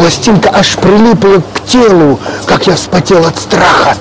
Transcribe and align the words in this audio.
пластинка 0.00 0.50
аж 0.54 0.76
прилипла 0.76 1.42
к 1.52 1.64
телу, 1.66 2.18
как 2.46 2.66
я 2.66 2.74
вспотел 2.74 3.26
от 3.26 3.38
страха. 3.38 3.94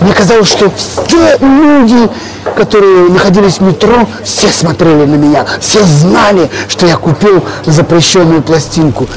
Мне 0.00 0.12
казалось, 0.12 0.48
что 0.48 0.70
все 0.70 1.38
люди, 1.38 2.10
которые 2.56 3.08
находились 3.08 3.56
в 3.58 3.62
метро, 3.62 4.06
все 4.22 4.48
смотрели 4.48 5.06
на 5.06 5.14
меня, 5.14 5.46
все 5.58 5.82
знали, 5.82 6.50
что 6.68 6.86
я 6.86 6.98
купил 6.98 7.42
запрещенную 7.64 8.42
пластинку. 8.42 9.08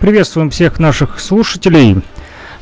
Приветствуем 0.00 0.50
всех 0.50 0.80
наших 0.80 1.20
слушателей. 1.20 2.02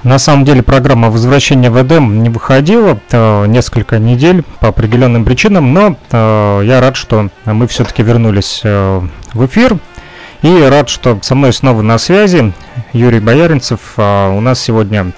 На 0.03 0.19
самом 0.19 0.45
деле 0.45 0.63
программа 0.63 1.09
«Возвращение 1.09 1.71
в 1.71 1.83
Эдем» 1.83 2.23
не 2.23 2.29
выходила 2.29 2.99
э, 3.11 3.47
несколько 3.47 3.99
недель 3.99 4.45
по 4.61 4.69
определенным 4.69 5.25
причинам, 5.25 5.73
но 5.73 5.97
э, 6.13 6.63
я 6.65 6.83
рад, 6.83 6.97
что 6.97 7.31
мы 7.47 7.67
все-таки 7.67 8.03
вернулись 8.03 8.61
э, 8.63 9.01
в 9.33 9.47
эфир. 9.47 9.79
И 10.43 10.63
рад, 10.63 10.89
что 10.89 11.19
со 11.23 11.35
мной 11.35 11.53
снова 11.53 11.83
на 11.83 11.99
связи 11.99 12.53
Юрий 12.93 13.21
Бояринцев. 13.21 13.81
А 13.97 14.31
у 14.31 14.41
нас 14.41 14.61
сегодня 14.61 15.13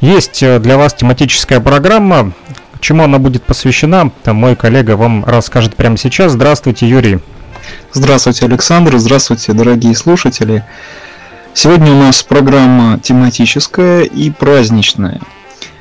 есть 0.00 0.42
э, 0.42 0.58
для 0.58 0.76
вас 0.76 0.94
тематическая 0.94 1.60
программа. 1.60 2.32
Чему 2.80 3.04
она 3.04 3.18
будет 3.18 3.42
посвящена, 3.42 4.12
мой 4.26 4.54
коллега 4.54 4.96
вам 4.96 5.24
расскажет 5.24 5.74
прямо 5.74 5.96
сейчас. 5.96 6.32
Здравствуйте, 6.32 6.88
Юрий. 6.88 7.18
Здравствуйте, 7.92 8.46
Александр. 8.46 8.98
Здравствуйте, 8.98 9.52
дорогие 9.52 9.96
слушатели. 9.96 10.64
Сегодня 11.54 11.90
у 11.90 11.96
нас 11.96 12.22
программа 12.22 13.00
тематическая 13.00 14.02
и 14.02 14.30
праздничная. 14.30 15.20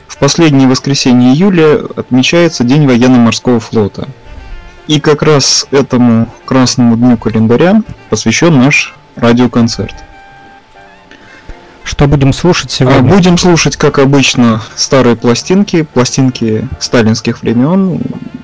В 0.08 0.18
последнее 0.18 0.68
воскресенье 0.68 1.34
июля 1.34 1.82
отмечается 1.96 2.64
День 2.64 2.88
военно-морского 2.88 3.60
флота– 3.60 4.08
и 4.88 5.00
как 5.00 5.22
раз 5.22 5.68
этому 5.72 6.28
красному 6.46 6.96
дню 6.96 7.18
календаря 7.18 7.82
посвящен 8.10 8.58
наш 8.58 8.96
радиоконцерт. 9.16 9.96
Что 11.84 12.08
будем 12.08 12.34
слушать 12.34 12.72
сегодня? 12.72 13.00
А 13.00 13.02
будем 13.02 13.38
слушать, 13.38 13.78
как 13.78 14.00
обычно, 14.00 14.62
старые 14.76 15.16
пластинки, 15.16 15.84
пластинки 15.84 16.68
сталинских 16.80 17.42
времен, 17.42 18.02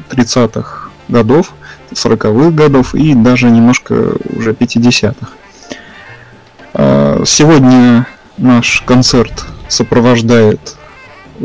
30-х 0.10 0.90
годов, 1.08 1.54
40-х 1.92 2.52
годов 2.52 2.96
и 2.96 3.14
даже 3.14 3.50
немножко 3.50 4.14
уже 4.36 4.52
50-х. 4.54 5.28
А, 6.74 7.24
сегодня 7.26 8.08
наш 8.38 8.82
концерт 8.86 9.46
сопровождает 9.68 10.78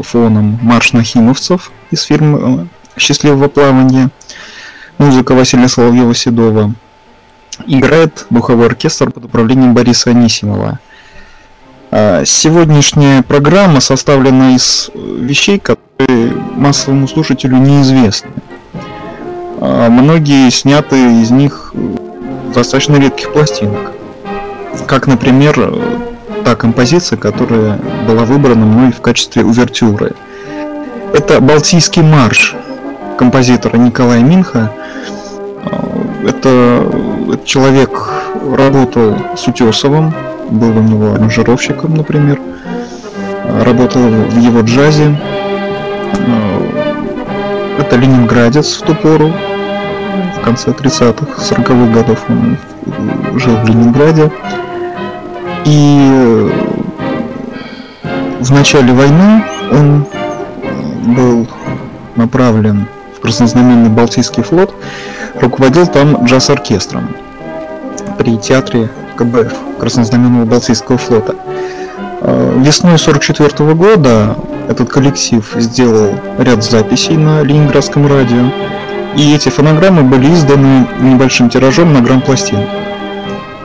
фоном 0.03 0.59
марш 0.63 0.93
нахимовцев 0.93 1.73
из 1.91 2.03
фильма 2.03 2.69
«Счастливого 2.97 3.49
плавания», 3.49 4.11
Музыка 4.99 5.33
Василия 5.33 5.69
Соловьева-Седова. 5.69 6.73
Играет 7.67 8.27
духовой 8.31 8.67
оркестр 8.67 9.13
под 9.13 9.27
управлением 9.27 9.73
Бориса 9.73 10.11
Анисимова. 10.11 10.81
А, 11.93 12.25
сегодняшняя 12.25 13.23
программа 13.23 13.79
составлена 13.79 14.57
из 14.57 14.91
вещей, 14.95 15.61
которые 15.61 16.33
массовому 16.57 17.07
слушателю 17.07 17.59
неизвестны. 17.59 18.31
А, 19.61 19.89
многие 19.89 20.51
сняты 20.51 20.97
из 21.23 21.31
них 21.31 21.73
достаточно 22.53 22.97
редких 22.97 23.33
пластинок. 23.33 23.93
Как, 24.89 25.07
например, 25.07 25.79
та 26.45 26.57
композиция, 26.57 27.19
которая 27.19 27.79
была 28.09 28.25
выбрана 28.25 28.67
мной 28.67 28.91
в 28.91 29.01
качестве 29.01 29.45
увертюры. 29.45 30.17
Это 31.15 31.41
«Балтийский 31.41 32.03
марш» 32.03 32.57
композитора 33.19 33.77
Николая 33.77 34.23
Минха– 34.23 34.73
это 36.27 36.89
человек 37.45 37.91
работал 38.57 39.17
с 39.37 39.47
Утесовым, 39.49 40.15
был 40.51 40.79
у 40.79 40.83
него 40.83 41.15
аранжировщиком, 41.15 41.95
например, 41.95 42.41
работал 43.65 44.03
в 44.03 44.39
его 44.39 44.61
джазе. 44.61 45.19
Это 47.79 47.97
ленинградец 47.97 48.81
в 48.81 48.83
ту 48.83 48.95
пору, 48.95 49.33
в 50.37 50.45
конце 50.45 50.71
30-х, 50.71 51.43
40-х 51.43 51.93
годов 51.93 52.25
он 52.29 52.57
жил 53.39 53.57
в 53.57 53.69
Ленинграде. 53.69 54.31
И 55.65 56.51
в 58.41 58.53
начале 58.53 58.93
войны 58.93 59.45
он 59.73 60.07
был 61.15 61.49
направлен 62.17 62.87
краснознаменный 63.21 63.91
Балтийский 63.91 64.43
флот, 64.43 64.75
руководил 65.41 65.87
там 65.87 66.25
джаз-оркестром 66.25 67.15
при 68.19 68.37
театре 68.37 68.89
КБФ 69.17 69.53
Краснознаменного 69.79 70.45
Балтийского 70.45 70.99
флота. 70.99 71.35
А, 72.21 72.59
весной 72.59 72.99
44 72.99 73.75
года 73.75 74.37
этот 74.69 74.91
коллектив 74.91 75.49
сделал 75.57 76.15
ряд 76.39 76.63
записей 76.65 77.17
на 77.17 77.43
Ленинградском 77.43 78.07
радио, 78.07 78.53
и 79.17 79.35
эти 79.35 79.49
фонограммы 79.49 80.03
были 80.03 80.33
изданы 80.33 80.87
небольшим 81.01 81.49
тиражом 81.49 81.93
на 81.93 82.01
грамм-пластин. 82.01 82.59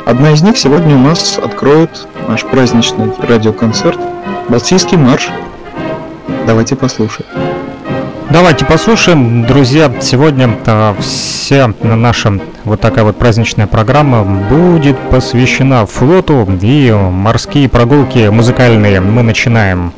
Одна 0.05 0.31
из 0.31 0.41
них 0.41 0.57
сегодня 0.57 0.95
у 0.95 0.99
нас 0.99 1.39
откроет 1.43 2.07
наш 2.27 2.43
праздничный 2.45 3.11
радиоконцерт 3.19 3.99
«Балтийский 4.49 4.97
марш». 4.97 5.29
Давайте 6.45 6.75
послушаем. 6.75 7.42
Давайте 8.33 8.65
послушаем, 8.65 9.45
друзья. 9.45 9.93
Сегодня 10.01 10.57
а, 10.65 10.95
вся 10.99 11.71
наша 11.83 12.39
вот 12.63 12.81
такая 12.81 13.03
вот 13.03 13.15
праздничная 13.15 13.67
программа 13.67 14.23
будет 14.23 14.97
посвящена 15.11 15.85
флоту 15.85 16.49
и 16.59 16.91
морские 16.91 17.69
прогулки 17.69 18.29
музыкальные. 18.29 19.01
Мы 19.01 19.21
начинаем. 19.21 19.93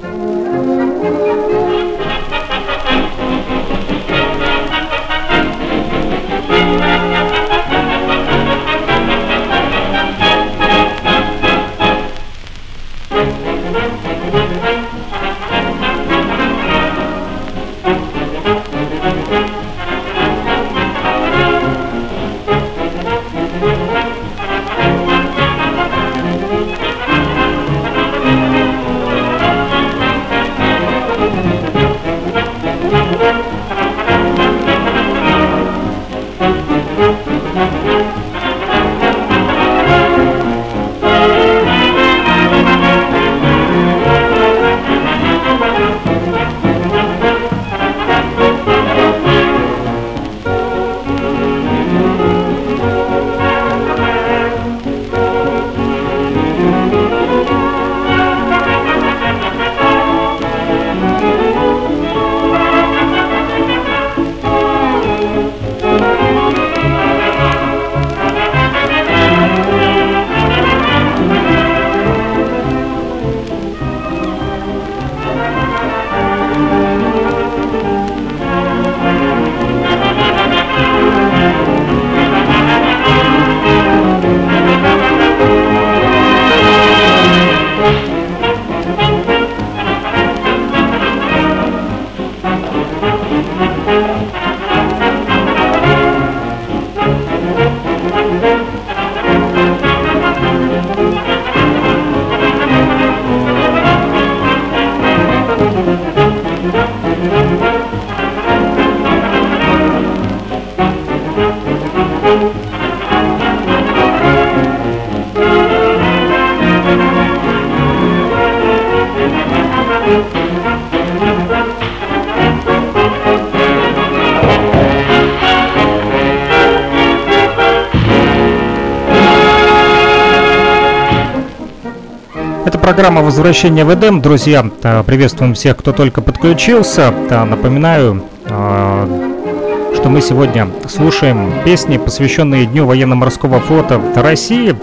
Программа 132.95 133.23
«Возвращение 133.23 133.83
в 133.83 133.93
Эдем». 133.93 134.21
Друзья, 134.21 134.65
э, 134.83 135.03
приветствуем 135.05 135.53
всех, 135.53 135.75
кто 135.75 135.91
только 135.91 136.21
подключился. 136.21 137.13
Э, 137.29 137.43
напоминаю, 137.43 138.23
э, 138.45 139.93
что 139.95 140.07
мы 140.07 140.21
сегодня 140.21 140.69
слушаем 140.87 141.51
песни, 141.65 141.97
посвященные 141.97 142.65
Дню 142.65 142.85
военно-морского 142.85 143.59
флота 143.59 143.99
России. 144.15 144.77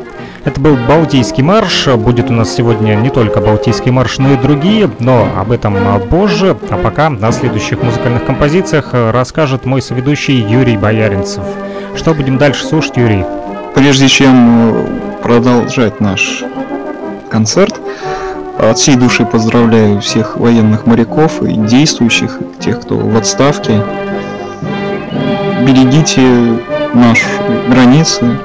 Это 0.44 0.60
был 0.60 0.76
Балтийский 0.86 1.42
марш. 1.42 1.86
Будет 1.86 2.28
у 2.28 2.34
нас 2.34 2.54
сегодня 2.54 2.96
не 2.96 3.08
только 3.08 3.40
Балтийский 3.40 3.90
марш, 3.90 4.18
но 4.18 4.34
и 4.34 4.36
другие, 4.36 4.90
но 4.98 5.26
об 5.34 5.50
этом 5.50 5.74
позже. 6.10 6.54
А 6.68 6.76
пока 6.76 7.08
на 7.08 7.32
следующих 7.32 7.82
музыкальных 7.82 8.26
композициях 8.26 8.90
расскажет 8.92 9.64
мой 9.64 9.80
соведущий 9.80 10.36
Юрий 10.36 10.76
Бояринцев. 10.76 11.44
Что 11.96 12.12
будем 12.12 12.36
дальше 12.36 12.66
слушать, 12.66 12.98
Юрий? 12.98 13.24
Прежде 13.74 14.06
чем 14.08 15.00
продолжать 15.22 15.98
наш 16.00 16.44
концерт. 17.30 17.81
От 18.62 18.78
всей 18.78 18.94
души 18.94 19.24
поздравляю 19.24 20.00
всех 20.00 20.36
военных 20.36 20.86
моряков 20.86 21.42
и 21.42 21.52
действующих, 21.52 22.38
и 22.40 22.62
тех, 22.62 22.80
кто 22.80 22.96
в 22.96 23.16
отставке. 23.16 23.82
Берегите 25.66 26.22
наши 26.94 27.26
границы, 27.68 28.38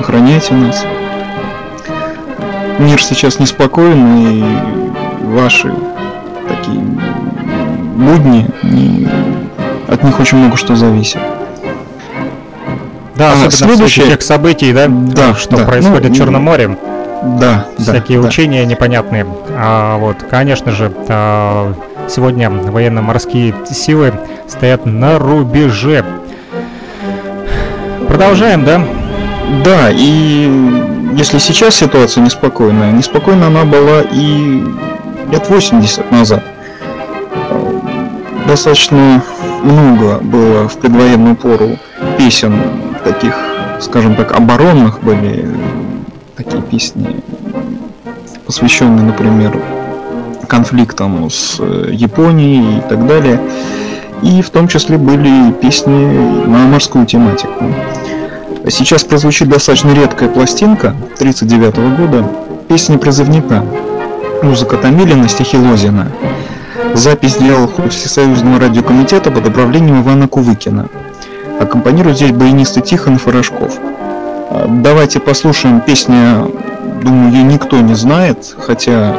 охраняйте 0.00 0.54
нас. 0.54 0.86
Мир 2.78 3.02
сейчас 3.02 3.38
неспокойный, 3.40 4.38
и 4.38 4.44
ваши 5.24 5.70
такие 6.48 6.80
будни, 7.94 8.50
не... 8.62 9.06
от 9.86 10.02
них 10.02 10.18
очень 10.18 10.38
много 10.38 10.56
что 10.56 10.76
зависит. 10.76 11.20
Да, 13.16 13.32
а, 13.32 13.46
особенно 13.48 13.74
следующее... 13.76 14.06
тех 14.06 14.22
событий, 14.22 14.72
да, 14.72 14.86
да 14.88 15.34
что 15.34 15.58
да. 15.58 15.64
происходит 15.66 16.08
ну, 16.08 16.14
в 16.14 16.16
Черном 16.16 16.44
море. 16.44 16.78
Да, 17.22 17.66
всякие 17.78 18.20
да, 18.20 18.28
учения 18.28 18.62
да. 18.62 18.70
непонятные. 18.70 19.26
А, 19.50 19.98
вот, 19.98 20.18
конечно 20.30 20.70
же, 20.72 20.92
а, 21.08 21.72
сегодня 22.08 22.50
военно-морские 22.50 23.54
силы 23.70 24.12
стоят 24.46 24.86
на 24.86 25.18
рубеже. 25.18 26.04
Продолжаем, 28.08 28.64
да? 28.64 28.82
Да, 29.64 29.90
и 29.90 30.50
если 31.14 31.38
сейчас 31.38 31.74
ситуация 31.74 32.22
неспокойная, 32.22 32.92
неспокойна 32.92 33.48
она 33.48 33.64
была 33.64 34.02
и 34.12 34.64
лет 35.30 35.48
80 35.48 36.10
назад. 36.10 36.42
Достаточно 38.46 39.22
много 39.62 40.18
было 40.20 40.68
в 40.68 40.76
предвоенную 40.78 41.36
пору 41.36 41.78
песен 42.16 42.54
таких, 43.04 43.34
скажем 43.80 44.14
так, 44.14 44.32
оборонных 44.32 45.02
были 45.02 45.48
такие 46.38 46.62
песни, 46.62 47.20
посвященные, 48.46 49.04
например, 49.04 49.60
конфликтам 50.46 51.28
с 51.28 51.56
э, 51.58 51.90
Японией 51.92 52.78
и 52.78 52.80
так 52.88 53.06
далее. 53.06 53.40
И 54.22 54.40
в 54.40 54.50
том 54.50 54.68
числе 54.68 54.98
были 54.98 55.50
песни 55.52 56.46
на 56.46 56.66
морскую 56.68 57.06
тематику. 57.06 57.64
Сейчас 58.68 59.02
прозвучит 59.02 59.48
достаточно 59.48 59.92
редкая 59.92 60.28
пластинка 60.28 60.88
1939 61.16 61.98
года, 61.98 62.30
песни 62.68 62.96
призывника, 62.96 63.64
музыка 64.42 64.76
Томилина, 64.76 65.28
стихи 65.28 65.56
Лозина. 65.56 66.12
Запись 66.94 67.34
сделал 67.34 67.66
хор 67.66 67.90
Всесоюзного 67.90 68.60
радиокомитета 68.60 69.30
под 69.30 69.48
управлением 69.48 70.02
Ивана 70.02 70.28
Кувыкина. 70.28 70.88
Аккомпанирует 71.60 72.16
здесь 72.16 72.32
баянисты 72.32 72.80
Тихон 72.80 73.18
Форошков. 73.18 73.78
Давайте 74.50 75.20
послушаем 75.20 75.80
песню, 75.80 76.50
думаю, 77.02 77.32
ее 77.32 77.42
никто 77.42 77.78
не 77.80 77.94
знает, 77.94 78.54
хотя 78.58 79.14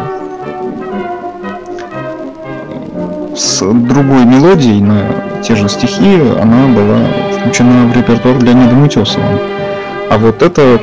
с 3.35 3.59
другой 3.59 4.25
мелодией 4.25 4.81
на 4.81 5.03
те 5.43 5.55
же 5.55 5.69
стихи 5.69 6.19
она 6.41 6.67
была 6.67 6.99
включена 7.37 7.87
в 7.87 7.95
репертуар 7.95 8.37
для 8.37 8.53
Леонида 8.53 8.75
Мутесова. 8.75 9.39
А 10.09 10.17
вот 10.17 10.41
эта 10.41 10.81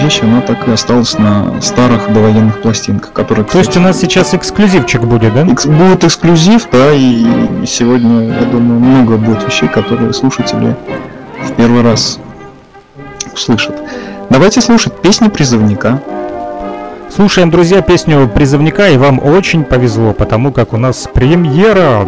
вещь, 0.00 0.20
она 0.22 0.40
так 0.40 0.68
и 0.68 0.70
осталась 0.70 1.18
на 1.18 1.60
старых 1.60 2.12
довоенных 2.12 2.62
пластинках, 2.62 3.12
которые... 3.12 3.44
То 3.44 3.58
есть 3.58 3.76
у 3.76 3.80
нас 3.80 3.98
сейчас 4.00 4.34
эксклюзивчик 4.34 5.02
будет, 5.02 5.34
да? 5.34 5.46
Экс 5.46 5.66
будет 5.66 6.04
эксклюзив, 6.04 6.68
да, 6.70 6.92
и 6.92 7.26
сегодня, 7.66 8.28
я 8.28 8.44
думаю, 8.46 8.78
много 8.78 9.16
будет 9.16 9.44
вещей, 9.44 9.68
которые 9.68 10.12
слушатели 10.12 10.76
в 11.42 11.52
первый 11.52 11.82
раз 11.82 12.18
услышат. 13.34 13.74
Давайте 14.30 14.60
слушать 14.60 15.00
песни 15.02 15.28
призывника. 15.28 16.00
Слушаем, 17.14 17.50
друзья, 17.50 17.82
песню 17.82 18.28
призывника, 18.28 18.88
и 18.88 18.96
вам 18.96 19.20
очень 19.24 19.64
повезло, 19.64 20.12
потому 20.12 20.52
как 20.52 20.72
у 20.72 20.76
нас 20.76 21.08
премьера. 21.12 22.06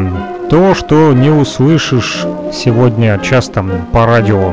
То, 0.51 0.75
что 0.75 1.13
не 1.13 1.31
услышишь 1.31 2.25
сегодня 2.53 3.19
часто 3.23 3.65
по 3.93 4.07
радио. 4.07 4.53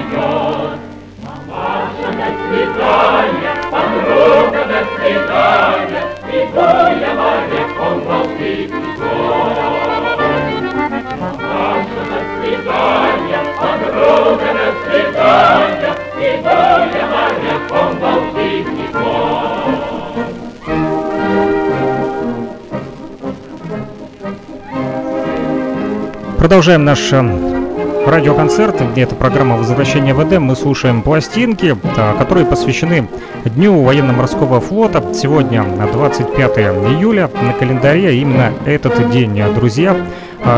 продолжаем 26.51 26.83
наш 26.83 27.13
э, 27.13 28.05
радиоконцерт, 28.05 28.91
где 28.91 29.03
это 29.03 29.15
программа 29.15 29.55
«Возвращение 29.55 30.13
в 30.13 30.21
Эдем». 30.21 30.43
Мы 30.43 30.57
слушаем 30.57 31.01
пластинки, 31.01 31.77
э, 31.81 32.17
которые 32.17 32.45
посвящены 32.45 33.07
Дню 33.45 33.81
военно-морского 33.81 34.59
флота. 34.59 35.01
Сегодня 35.13 35.63
25 35.63 36.57
июля 36.57 37.29
на 37.41 37.53
календаре 37.53 38.17
именно 38.17 38.51
этот 38.65 39.11
день, 39.11 39.41
друзья. 39.55 39.95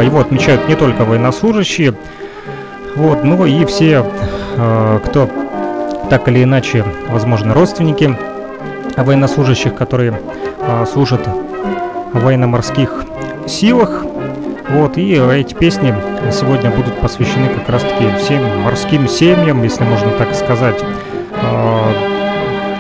Его 0.02 0.20
отмечают 0.20 0.68
не 0.68 0.74
только 0.74 1.06
военнослужащие, 1.06 1.94
вот, 2.96 3.24
но 3.24 3.46
и 3.46 3.64
все, 3.66 4.04
кто 5.06 5.30
так 6.10 6.28
или 6.28 6.44
иначе, 6.44 6.84
возможно, 7.10 7.54
родственники 7.54 8.18
военнослужащих, 8.98 9.76
которые 9.76 10.20
служат 10.92 11.22
в 12.14 12.20
военно-морских 12.20 13.06
силах. 13.46 14.03
Вот, 14.74 14.98
и 14.98 15.14
эти 15.14 15.54
песни 15.54 15.94
сегодня 16.32 16.72
будут 16.72 17.00
посвящены 17.00 17.48
как 17.48 17.70
раз-таки 17.70 18.08
всем 18.18 18.62
морским 18.62 19.08
семьям, 19.08 19.62
если 19.62 19.84
можно 19.84 20.10
так 20.14 20.34
сказать. 20.34 20.84
А, 21.36 21.94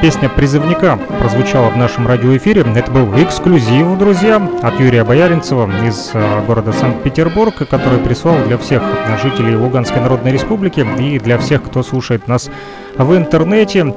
песня 0.01 0.27
призывника 0.27 0.97
прозвучала 1.19 1.69
в 1.69 1.77
нашем 1.77 2.07
радиоэфире. 2.07 2.65
Это 2.75 2.89
был 2.89 3.13
эксклюзив, 3.21 3.95
друзья, 3.99 4.41
от 4.63 4.79
Юрия 4.79 5.03
Бояринцева 5.03 5.69
из 5.85 6.09
а, 6.15 6.43
города 6.47 6.73
Санкт-Петербург, 6.73 7.53
который 7.69 7.99
прислал 7.99 8.37
для 8.47 8.57
всех 8.57 8.81
жителей 9.21 9.55
Луганской 9.55 10.01
Народной 10.01 10.31
Республики 10.31 10.83
и 10.99 11.19
для 11.19 11.37
всех, 11.37 11.61
кто 11.61 11.83
слушает 11.83 12.27
нас 12.27 12.49
в 12.97 13.15
интернете. 13.15 13.93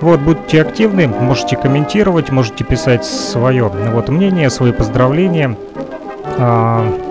Вот, 0.00 0.20
будьте 0.20 0.62
активны, 0.62 1.08
можете 1.08 1.56
комментировать, 1.56 2.30
можете 2.30 2.62
писать 2.62 3.04
свое 3.04 3.64
вот, 3.64 4.08
мнение, 4.08 4.50
свои 4.50 4.70
поздравления 4.70 5.56
а, 6.38 7.09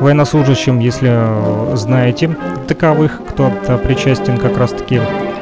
военнослужащим, 0.00 0.78
если 0.78 1.76
знаете 1.76 2.36
таковых, 2.66 3.20
кто 3.28 3.50
причастен 3.84 4.38
как 4.38 4.56
раз-таки 4.58 5.00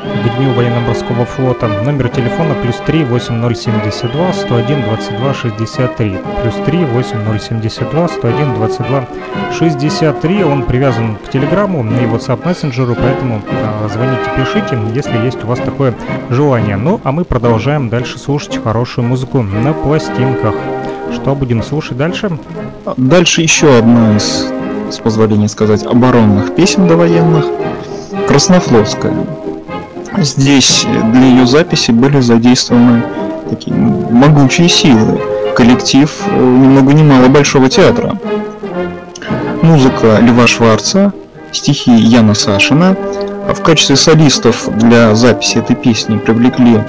к 0.08 0.36
Дню 0.38 0.52
военно-морского 0.52 1.24
флота. 1.26 1.68
Номер 1.68 2.08
телефона 2.08 2.54
плюс 2.62 2.76
3 2.86 3.04
8072 3.04 4.32
101 4.32 4.82
22 4.84 5.34
63. 5.34 6.18
Плюс 6.42 6.54
3 6.64 6.84
8072 6.84 8.08
101 8.08 8.54
22 8.54 9.04
63. 9.58 10.44
Он 10.44 10.62
привязан 10.64 11.16
к 11.16 11.30
Телеграмму 11.30 11.84
и 11.84 12.04
WhatsApp 12.04 12.46
мессенджеру, 12.46 12.94
поэтому 12.94 13.42
а, 13.50 13.88
звоните, 13.88 14.30
пишите, 14.36 14.78
если 14.94 15.18
есть 15.18 15.44
у 15.44 15.46
вас 15.46 15.58
такое 15.58 15.94
желание. 16.30 16.76
Ну, 16.76 17.00
а 17.04 17.12
мы 17.12 17.24
продолжаем 17.24 17.88
дальше 17.88 18.18
слушать 18.18 18.62
хорошую 18.62 19.06
музыку 19.06 19.42
на 19.42 19.72
пластинках. 19.72 20.54
Что 21.12 21.34
будем 21.34 21.62
слушать 21.62 21.96
дальше? 21.96 22.38
Дальше 22.96 23.42
еще 23.42 23.76
одна 23.76 24.16
из, 24.16 24.46
с 24.90 24.98
позволения 24.98 25.48
сказать, 25.48 25.84
оборонных 25.84 26.54
песен 26.54 26.86
довоенных. 26.86 27.46
Краснофлотская. 28.26 29.14
Здесь 30.18 30.86
для 31.12 31.22
ее 31.22 31.46
записи 31.46 31.90
были 31.90 32.20
задействованы 32.20 33.02
такие 33.48 33.74
могучие 33.74 34.68
силы. 34.68 35.20
Коллектив 35.54 36.10
э, 36.26 36.38
ни 36.38 36.66
много 36.66 36.92
ни 36.92 37.02
мало 37.02 37.28
Большого 37.28 37.68
театра. 37.68 38.18
Музыка 39.62 40.18
Льва 40.20 40.46
Шварца, 40.46 41.12
стихи 41.52 41.90
Яна 41.90 42.34
Сашина. 42.34 42.96
В 43.48 43.62
качестве 43.62 43.96
солистов 43.96 44.68
для 44.76 45.14
записи 45.14 45.58
этой 45.58 45.74
песни 45.74 46.18
привлекли 46.18 46.80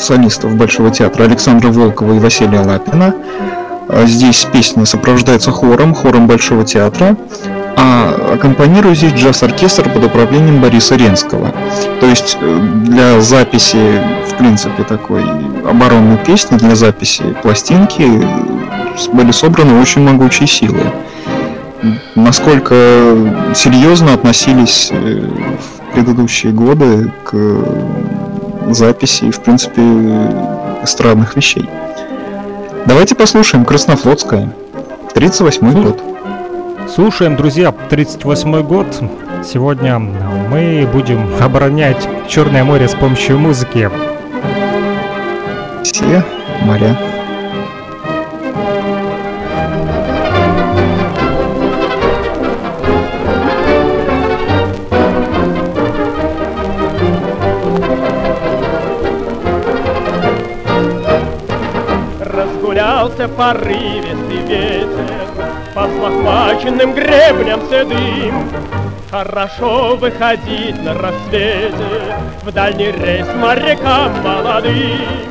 солистов 0.00 0.54
Большого 0.56 0.90
театра 0.90 1.24
Александра 1.24 1.68
Волкова 1.68 2.14
и 2.14 2.18
Василия 2.18 2.60
Лапина. 2.60 3.14
А 3.88 4.06
здесь 4.06 4.46
песня 4.52 4.86
сопровождается 4.86 5.50
хором, 5.50 5.94
хором 5.94 6.26
Большого 6.26 6.64
театра, 6.64 7.16
а 7.76 8.34
аккомпанирует 8.34 8.98
здесь 8.98 9.12
джаз-оркестр 9.12 9.90
под 9.90 10.04
управлением 10.04 10.60
Бориса 10.60 10.96
Ренского. 10.96 11.52
То 12.00 12.06
есть 12.06 12.38
э, 12.40 12.60
для 12.84 13.20
записи, 13.20 14.00
в 14.28 14.36
принципе, 14.36 14.84
такой 14.84 15.24
оборонной 15.68 16.18
песни, 16.18 16.56
для 16.56 16.76
записи 16.76 17.24
пластинки 17.42 18.04
были 19.12 19.32
собраны 19.32 19.80
очень 19.80 20.02
могучие 20.02 20.46
силы. 20.46 20.92
Насколько 22.14 22.74
серьезно 23.54 24.14
относились 24.14 24.90
э, 24.92 25.26
в 25.26 25.94
предыдущие 25.94 26.52
годы 26.52 27.10
к 27.24 27.34
записи 28.68 29.24
и, 29.24 29.30
в 29.30 29.40
принципе, 29.40 29.82
эстрадных 30.82 31.36
вещей. 31.36 31.68
Давайте 32.86 33.14
послушаем 33.14 33.64
Краснофлотская, 33.64 34.52
38 35.14 35.82
год. 35.82 36.02
Слушаем, 36.88 37.36
друзья, 37.36 37.72
38 37.72 38.62
год. 38.62 38.86
Сегодня 39.44 39.98
мы 39.98 40.88
будем 40.92 41.30
оборонять 41.40 42.08
Черное 42.28 42.64
море 42.64 42.88
с 42.88 42.94
помощью 42.94 43.38
музыки. 43.38 43.90
Все 45.82 46.24
моря. 46.62 47.09
Порывистый 63.40 64.42
ветер 64.46 65.08
По 65.74 65.86
взлохмаченным 65.86 66.92
гребням 66.92 67.60
седым. 67.70 68.50
Хорошо 69.10 69.96
выходить 69.96 70.82
на 70.84 70.92
рассвете 70.92 72.16
В 72.42 72.52
дальний 72.52 72.92
рейс 72.92 73.26
морякам 73.34 74.12
молодым. 74.22 75.24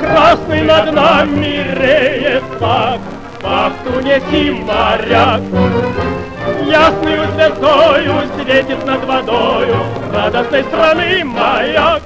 Красный 0.00 0.62
над 0.62 0.94
нами 0.94 1.66
реет 1.78 2.44
флаг 2.58 3.00
Вахту 3.42 4.00
неси, 4.00 4.50
моряк. 4.52 5.42
Ясною 6.64 7.26
звездою 7.34 8.14
светит 8.38 8.86
над 8.86 9.04
водою 9.04 9.76
Радостной 10.14 10.64
страны 10.64 11.24
маяк 11.24 12.02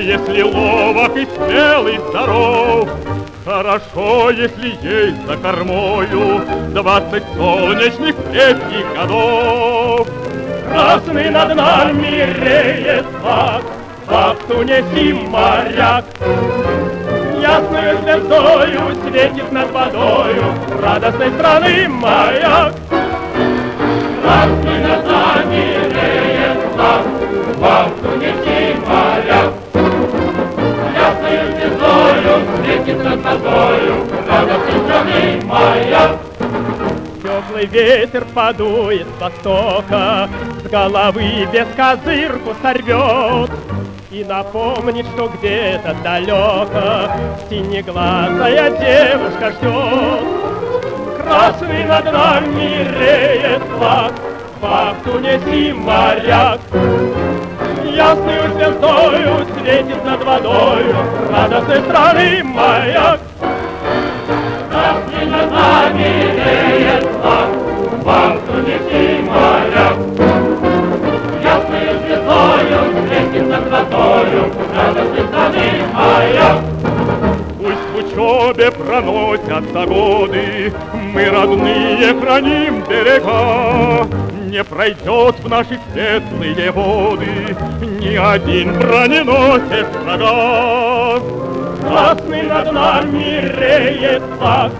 Если 0.00 0.42
ловок 0.42 1.14
и 1.14 1.26
смелый 1.26 1.98
здоров. 2.08 2.88
Хорошо, 3.44 4.30
если 4.30 4.68
есть 4.82 5.26
за 5.26 5.36
кормою 5.36 6.40
Двадцать 6.70 7.24
солнечных 7.36 8.16
крепких 8.30 8.94
годов. 8.96 10.08
Красный 10.70 11.28
над 11.28 11.54
нами 11.54 12.32
реет 12.40 13.04
флаг, 13.20 13.62
Вахту 14.06 14.62
неси, 14.62 15.12
моряк. 15.12 16.06
Ясною 17.42 17.98
звездою 17.98 18.80
светит 19.04 19.52
над 19.52 19.70
водою 19.70 20.44
Радостной 20.80 21.30
страны 21.32 21.88
маяк. 21.88 22.74
Красный 24.22 24.59
светит 32.90 33.04
над 33.04 33.22
водою 33.22 34.06
Радостной 34.26 34.80
страны 34.84 35.40
маяк. 35.44 36.18
Теплый 37.22 37.66
ветер 37.66 38.26
подует 38.34 39.06
с 39.06 39.20
востока, 39.20 40.28
С 40.64 40.68
головы 40.68 41.46
без 41.52 41.66
козырку 41.76 42.54
сорвет, 42.62 43.50
И 44.10 44.24
напомнит, 44.24 45.06
что 45.14 45.28
где-то 45.28 45.96
далеко 46.02 47.12
Синеглазая 47.48 48.70
девушка 48.70 49.52
ждет. 49.52 51.22
Красный 51.22 51.84
над 51.84 52.04
нами 52.06 52.88
реет 52.98 53.62
флаг, 53.76 54.12
Вахту 54.60 55.18
неси, 55.20 55.72
моряк. 55.72 56.60
Ясною 57.92 58.42
звездою 58.54 59.46
светит 59.58 60.04
над 60.04 60.24
водою 60.24 60.94
Радостной 61.32 61.80
страны 61.80 62.42
маяк. 62.44 63.20
Красный 64.70 65.26
над 65.26 65.50
нами 65.50 66.08
реет 66.36 67.04
флаг, 67.20 67.48
Вахту 68.04 68.52
неси, 68.66 69.22
моряк. 69.22 69.96
Ясною 71.42 71.98
звездою 72.00 72.80
светит 73.08 73.48
над 73.48 73.70
водою 73.70 74.52
Радостной 74.76 75.26
страны 75.26 75.68
маяк. 75.92 76.58
Пусть 77.58 77.86
в 77.92 77.96
учебе 77.98 78.70
проносятся 78.70 79.86
годы 79.86 80.72
мы 81.12 81.28
родные 81.28 82.14
храним 82.20 82.84
берега. 82.88 84.19
Не 84.50 84.64
пройдет 84.64 85.36
в 85.44 85.48
наши 85.48 85.78
светлые 85.92 86.72
воды 86.72 87.56
ни 88.00 88.16
один 88.16 88.76
броненосец 88.80 89.86
врага. 90.02 91.20
Красный 91.86 92.42
над 92.42 92.72
нами 92.72 93.42
реет 93.56 94.22
флаг, 94.36 94.72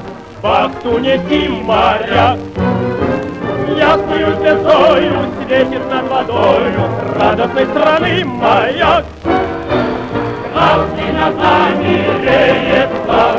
Вахту 0.42 0.98
несим 0.98 1.62
моряк. 1.66 2.38
Ясною 3.68 4.34
звездою 4.40 5.12
светит 5.46 5.88
над 5.88 6.10
водою 6.10 6.90
Радостной 7.14 7.66
страны 7.66 8.24
маяк. 8.24 9.04
Красный 10.52 11.12
над 11.12 11.36
нами 11.38 12.06
реет 12.24 12.90
флаг, 13.06 13.38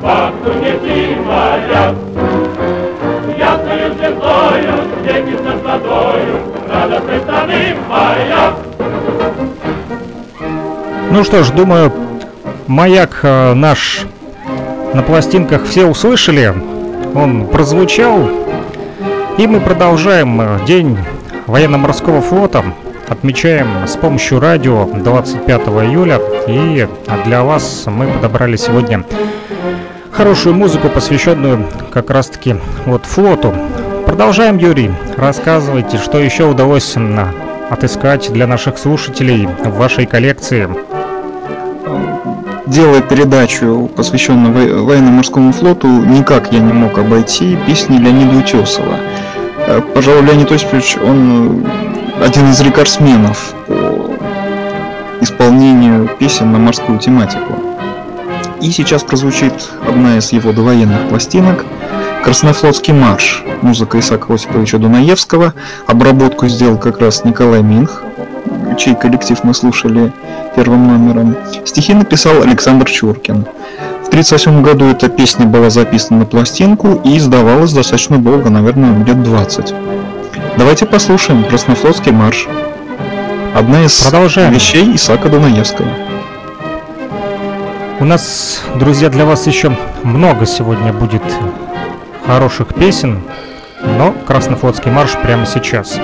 Вахту 0.00 0.52
несим 0.60 1.24
моряк. 1.24 1.96
Ясною 3.36 3.94
звездою 3.94 4.92
светит 5.02 5.44
над 5.44 5.51
водою 5.72 6.40
Радостной 6.68 7.20
страны 7.20 7.76
маяк. 7.88 8.54
Ну 11.10 11.24
что 11.24 11.44
ж, 11.44 11.50
думаю, 11.50 11.92
маяк 12.66 13.20
э, 13.22 13.52
наш 13.54 14.06
на 14.94 15.02
пластинках 15.02 15.64
все 15.64 15.86
услышали. 15.86 16.54
Он 17.14 17.46
прозвучал. 17.46 18.28
И 19.38 19.46
мы 19.46 19.60
продолжаем 19.60 20.40
э, 20.40 20.58
День 20.66 20.98
военно-морского 21.46 22.22
флота. 22.22 22.64
Отмечаем 23.08 23.86
с 23.86 23.96
помощью 23.96 24.40
радио 24.40 24.86
25 24.86 25.60
июля. 25.60 26.20
И 26.48 26.88
для 27.26 27.42
вас 27.42 27.84
мы 27.86 28.06
подобрали 28.06 28.56
сегодня 28.56 29.04
хорошую 30.10 30.54
музыку, 30.54 30.88
посвященную 30.88 31.66
как 31.92 32.10
раз-таки 32.10 32.56
вот 32.86 33.04
флоту. 33.04 33.52
Продолжаем, 34.06 34.58
Юрий. 34.58 34.90
Рассказывайте, 35.16 35.98
что 35.98 36.18
еще 36.18 36.44
удалось 36.44 36.96
отыскать 37.70 38.32
для 38.32 38.46
наших 38.46 38.78
слушателей 38.78 39.46
в 39.46 39.76
вашей 39.76 40.06
коллекции 40.06 40.68
делая 42.66 43.02
передачу, 43.02 43.90
посвященную 43.94 44.84
военно-морскому 44.84 45.52
флоту, 45.52 45.88
никак 45.88 46.52
я 46.52 46.60
не 46.60 46.72
мог 46.72 46.96
обойти 46.98 47.56
песни 47.66 47.98
Леонида 47.98 48.38
Утесова. 48.38 48.96
Э, 49.66 49.80
пожалуй, 49.94 50.22
Леонид 50.22 50.50
Осипович, 50.50 50.96
он 50.96 51.66
один 52.24 52.50
из 52.50 52.60
рекордсменов 52.60 53.54
по 53.66 54.10
исполнению 55.20 56.08
песен 56.18 56.50
на 56.52 56.58
морскую 56.58 56.98
тематику. 56.98 57.54
И 58.60 58.70
сейчас 58.70 59.02
прозвучит 59.02 59.52
одна 59.86 60.18
из 60.18 60.32
его 60.32 60.52
довоенных 60.52 61.08
пластинок 61.08 61.64
«Краснофлотский 62.24 62.92
марш», 62.94 63.42
музыка 63.62 63.98
Исаака 63.98 64.32
Осиповича 64.32 64.78
Дунаевского, 64.78 65.54
обработку 65.86 66.46
сделал 66.46 66.78
как 66.78 67.00
раз 67.00 67.24
Николай 67.24 67.62
Минх, 67.62 68.02
чей 68.78 68.94
коллектив 68.94 69.42
мы 69.42 69.54
слушали 69.54 70.12
первым 70.54 70.86
номером. 70.86 71.36
Стихи 71.64 71.94
написал 71.94 72.42
Александр 72.42 72.88
Чуркин. 72.88 73.44
В 74.04 74.08
1938 74.08 74.62
году 74.62 74.86
эта 74.86 75.08
песня 75.08 75.46
была 75.46 75.70
записана 75.70 76.20
на 76.20 76.26
пластинку 76.26 77.00
и 77.04 77.16
издавалась 77.16 77.72
достаточно 77.72 78.18
долго, 78.18 78.50
наверное, 78.50 79.04
лет 79.04 79.22
20. 79.22 79.74
Давайте 80.58 80.86
послушаем 80.86 81.44
«Краснофлотский 81.44 82.12
марш». 82.12 82.46
Одна 83.54 83.84
из 83.84 84.00
Продолжаем. 84.00 84.52
вещей 84.52 84.94
Исаака 84.94 85.28
Дунаевского. 85.28 85.88
У 88.00 88.04
нас, 88.04 88.62
друзья, 88.76 89.08
для 89.08 89.24
вас 89.24 89.46
еще 89.46 89.76
много 90.02 90.46
сегодня 90.46 90.92
будет 90.92 91.22
хороших 92.26 92.74
песен, 92.74 93.22
но 93.82 94.12
Краснофлотский 94.26 94.90
марш 94.90 95.12
прямо 95.22 95.46
сейчас. 95.46 95.98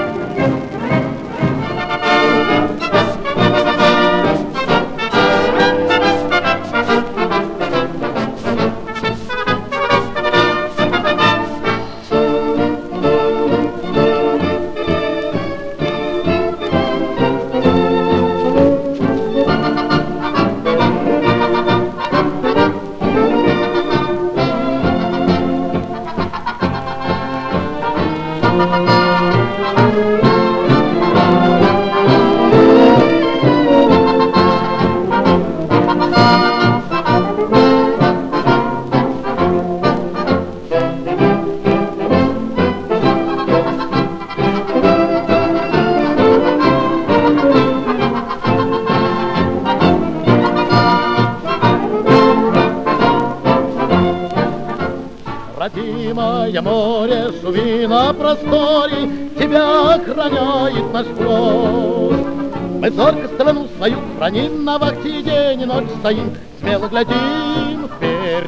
На 64.79 64.85
вахте 64.87 65.23
день 65.23 65.63
и 65.63 65.67
ночь 65.67 65.91
стоим, 65.99 66.37
Смело 66.61 66.87
глядим 66.87 67.89
вперед. 67.89 68.47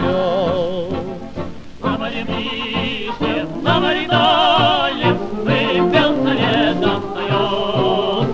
На 1.82 1.98
море 1.98 2.24
ближнем, 2.24 3.64
на 3.64 3.80
море 3.80 4.06
дальнем 4.06 5.18
Выпел 5.42 6.22
зарезом 6.22 7.02
встает. 7.02 8.28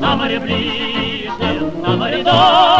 На 0.00 0.16
море 0.16 0.40
ближнем, 0.40 1.80
на 1.80 1.96
море 1.96 2.24
дальнем 2.24 2.71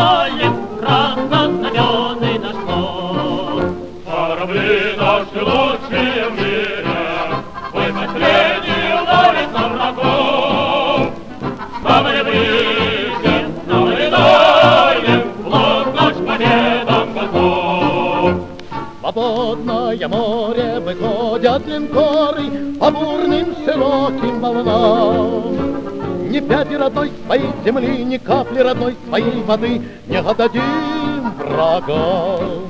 Свободное 19.13 20.09
море 20.09 20.81
выходят 20.81 21.67
линкоры 21.67 22.45
По 22.81 22.91
бурным 22.91 23.55
широким 23.65 24.41
волнам. 24.41 26.31
Ни 26.31 26.41
пяти 26.41 26.77
родной 26.77 27.13
своей 27.27 27.51
земли, 27.63 28.05
ни 28.05 28.17
капли 28.17 28.61
родной 28.61 28.97
своей 29.07 29.43
воды 29.43 29.83
Не 30.07 30.17
отдадим 30.17 31.31
врагам. 31.37 32.63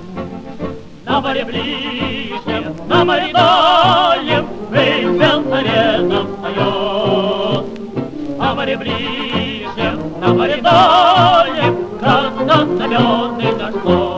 На 1.04 1.20
море 1.20 1.44
ближнем, 1.44 2.76
на 2.88 3.04
море 3.04 3.32
дальнем 3.32 4.46
Выпел 4.70 5.44
зарезом 5.48 6.26
встает. 6.36 7.66
На 8.38 8.54
море 8.54 8.76
ближнем, 8.76 10.20
на 10.20 10.34
море 10.34 10.56
дальнем 10.56 11.76
Краснознаменный 12.00 13.56
наш 13.56 13.74
флот. 13.74 14.11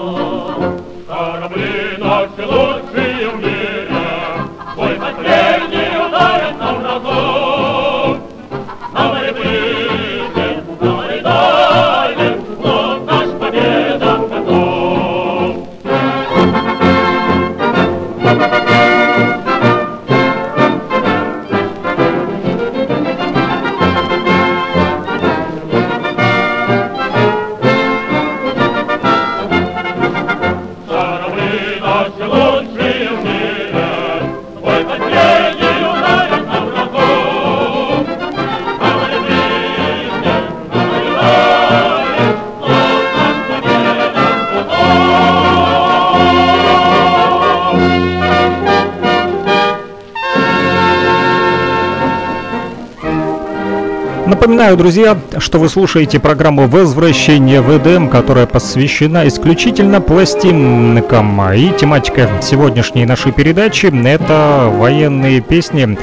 Напоминаю, 54.45 54.77
друзья, 54.77 55.17
что 55.39 55.59
вы 55.59 55.71
слушаете 55.71 56.21
программу 56.21 56.69
«Возвращение 56.69 57.63
в 57.63 57.79
Эдем», 57.79 58.11
которая 58.11 58.45
посвящена 58.45 59.27
исключительно 59.27 60.03
пластинкам. 60.03 61.51
И 61.55 61.71
тематика 61.71 62.29
сегодняшней 62.43 63.07
нашей 63.07 63.33
передачи– 63.33 63.87
это 64.07 64.71
военные 64.71 65.41
песни 65.41 65.97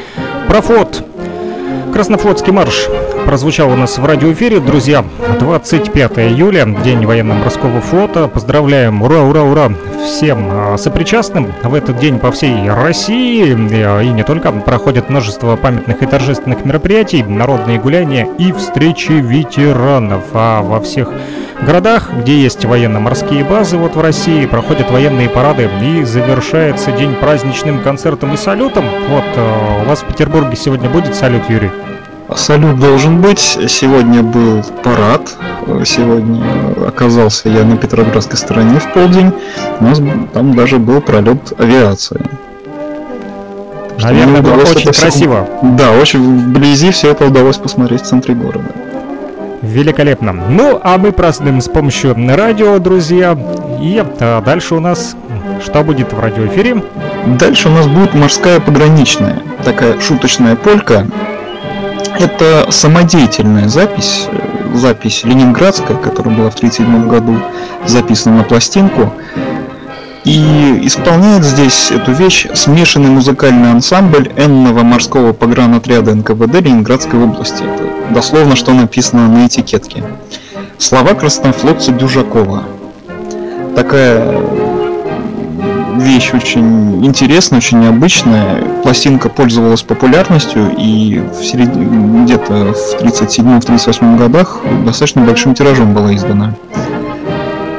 про 0.48 0.60
флот. 0.64 1.06
Краснофлотский 1.94 2.52
марш 2.52 2.88
прозвучал 3.28 3.70
у 3.70 3.76
нас 3.76 4.00
в 4.00 4.06
радиоэфире. 4.08 4.60
Друзья, 4.60 5.06
25 5.40 6.18
июля, 6.18 6.66
День 6.84 7.06
военно-морского 7.06 7.80
флота. 7.80 8.28
Поздравляем, 8.28 9.04
ура, 9.04 9.22
ура, 9.22 9.44
ура 9.44 9.72
всем 10.04 10.50
сопричастным. 10.78 11.54
В 11.64 11.74
этот 11.74 12.00
день 12.00 12.20
по 12.20 12.32
всей 12.32 12.70
России 12.70 13.52
и 13.52 14.10
не 14.10 14.24
только 14.24 14.52
проходят 14.52 15.10
множество 15.10 15.56
памятных 15.56 16.02
и 16.02 16.06
торжественных 16.06 16.66
мероприятий, 16.66 17.24
народные 17.24 17.80
гуляния 17.80 18.28
и 18.38 18.52
встречи 18.52 19.12
ветеранов. 19.12 20.24
А 20.34 20.62
во 20.62 20.80
всех 20.80 21.10
городах, 21.62 22.12
где 22.14 22.42
есть 22.42 22.66
военно-морские 22.66 23.44
базы, 23.44 23.78
вот 23.78 23.96
в 23.96 24.02
России 24.02 24.46
проходят 24.46 24.90
военные 24.92 25.30
парады 25.30 25.70
и 25.84 26.04
завершается 26.04 26.92
день 26.92 27.16
праздничным 27.16 27.82
концертом 27.82 28.34
и 28.34 28.38
салютом. 28.38 28.86
Вот 29.10 29.26
а, 29.36 29.84
у 29.84 29.90
вас 29.90 30.02
в 30.02 30.08
Петербурге 30.08 30.56
сегодня 30.56 30.90
будет 30.90 31.16
салют, 31.16 31.50
Юрий? 31.50 31.72
Салют 32.36 32.80
должен 32.80 33.22
быть. 33.22 33.40
Сегодня 33.40 34.24
был 34.24 34.64
парад. 34.84 35.36
Сегодня 35.86 36.71
оказался 36.92 37.50
я 37.50 37.64
на 37.64 37.78
Петроградской 37.78 38.38
стороне 38.38 38.80
в 38.80 38.94
полдень. 38.94 39.32
У 39.80 39.84
нас 39.84 40.02
там 40.34 40.54
даже 40.56 40.78
был 40.78 41.02
пролет 41.02 41.54
авиации. 41.58 42.22
Наверное, 44.02 44.42
было 44.42 44.62
очень 44.62 44.92
красиво. 44.92 45.48
Все... 45.60 45.70
Да, 45.78 45.92
очень 45.92 46.22
вблизи 46.22 46.92
все 46.92 47.12
это 47.12 47.26
удалось 47.26 47.58
посмотреть 47.58 48.02
в 48.02 48.06
центре 48.06 48.34
города. 48.34 48.72
Великолепно. 49.62 50.34
Ну, 50.34 50.80
а 50.84 50.98
мы 50.98 51.12
празднуем 51.12 51.62
с 51.62 51.70
помощью 51.70 52.16
радио, 52.16 52.80
друзья. 52.80 53.38
И 53.80 54.04
а, 54.20 54.42
дальше 54.42 54.76
у 54.76 54.80
нас 54.80 55.16
что 55.64 55.84
будет 55.84 56.14
в 56.14 56.20
радиоэфире? 56.20 56.84
Дальше 57.40 57.70
у 57.70 57.72
нас 57.72 57.88
будет 57.88 58.16
морская 58.16 58.60
пограничная. 58.60 59.40
Такая 59.64 60.00
шуточная 60.00 60.56
полька 60.56 61.06
это 62.22 62.72
самодеятельная 62.72 63.68
запись, 63.68 64.28
э, 64.32 64.51
запись 64.74 65.24
ленинградская, 65.24 65.98
которая 65.98 66.36
была 66.36 66.50
в 66.50 66.56
1937 66.56 67.08
году 67.08 67.40
записана 67.86 68.38
на 68.38 68.44
пластинку. 68.44 69.12
И 70.24 70.82
исполняет 70.84 71.44
здесь 71.44 71.90
эту 71.90 72.12
вещь 72.12 72.48
смешанный 72.54 73.10
музыкальный 73.10 73.72
ансамбль 73.72 74.32
Энного 74.38 74.84
морского 74.84 75.34
погранотряда 75.34 76.14
НКВД 76.14 76.62
Ленинградской 76.62 77.24
области. 77.24 77.64
Это 77.64 78.14
дословно, 78.14 78.56
что 78.56 78.74
написано 78.74 79.28
на 79.28 79.48
этикетке. 79.48 80.04
Слова 80.78 81.16
краснофлотца 81.16 81.92
Дюжакова. 81.92 82.64
Такая 83.76 84.38
вещь 86.02 86.34
очень 86.34 87.06
интересная, 87.06 87.60
очень 87.60 87.80
необычная. 87.80 88.62
Пластинка 88.84 89.30
пользовалась 89.30 89.82
популярностью 89.84 90.74
и 90.78 91.20
в 91.20 91.44
середине, 91.44 92.24
где-то 92.24 92.74
в 92.74 93.02
37-38 93.02 94.18
годах 94.18 94.60
достаточно 94.86 95.22
большим 95.22 95.54
тиражом 95.54 95.94
была 95.94 96.16
издана. 96.16 96.54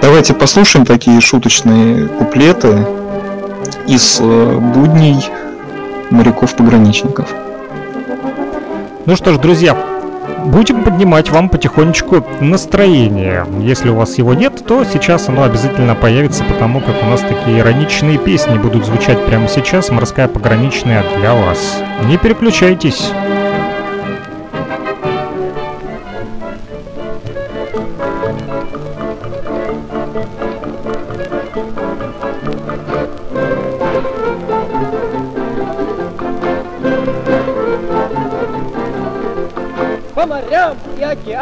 Давайте 0.01 0.35
послушаем 0.35 0.87
такие 0.87 1.21
шуточные 1.21 2.09
куплеты 2.09 2.87
из 3.87 4.19
э, 4.21 4.59
будней 4.75 5.25
моряков-пограничников. 6.11 7.29
Ну 9.07 9.17
что 9.17 9.33
ж, 9.33 9.39
друзья, 9.39 9.77
будем 10.45 10.85
поднимать 10.85 11.31
вам 11.31 11.49
потихонечку 11.49 12.25
настроение. 12.41 13.47
Если 13.61 13.89
у 13.91 13.95
вас 13.95 14.19
его 14.19 14.35
нет, 14.35 14.65
то 14.67 14.85
сейчас 14.85 15.29
оно 15.29 15.43
обязательно 15.45 15.95
появится, 15.95 16.45
потому 16.45 16.81
как 16.81 17.03
у 17.03 17.07
нас 17.07 17.21
такие 17.21 17.61
ироничные 17.61 18.19
песни 18.19 18.59
будут 18.59 18.85
звучать 18.87 19.25
прямо 19.25 19.49
сейчас. 19.49 19.91
Морская 19.91 20.29
пограничная 20.29 21.05
для 21.19 21.35
вас. 21.35 21.83
Не 22.05 22.19
переключайтесь. 22.19 23.11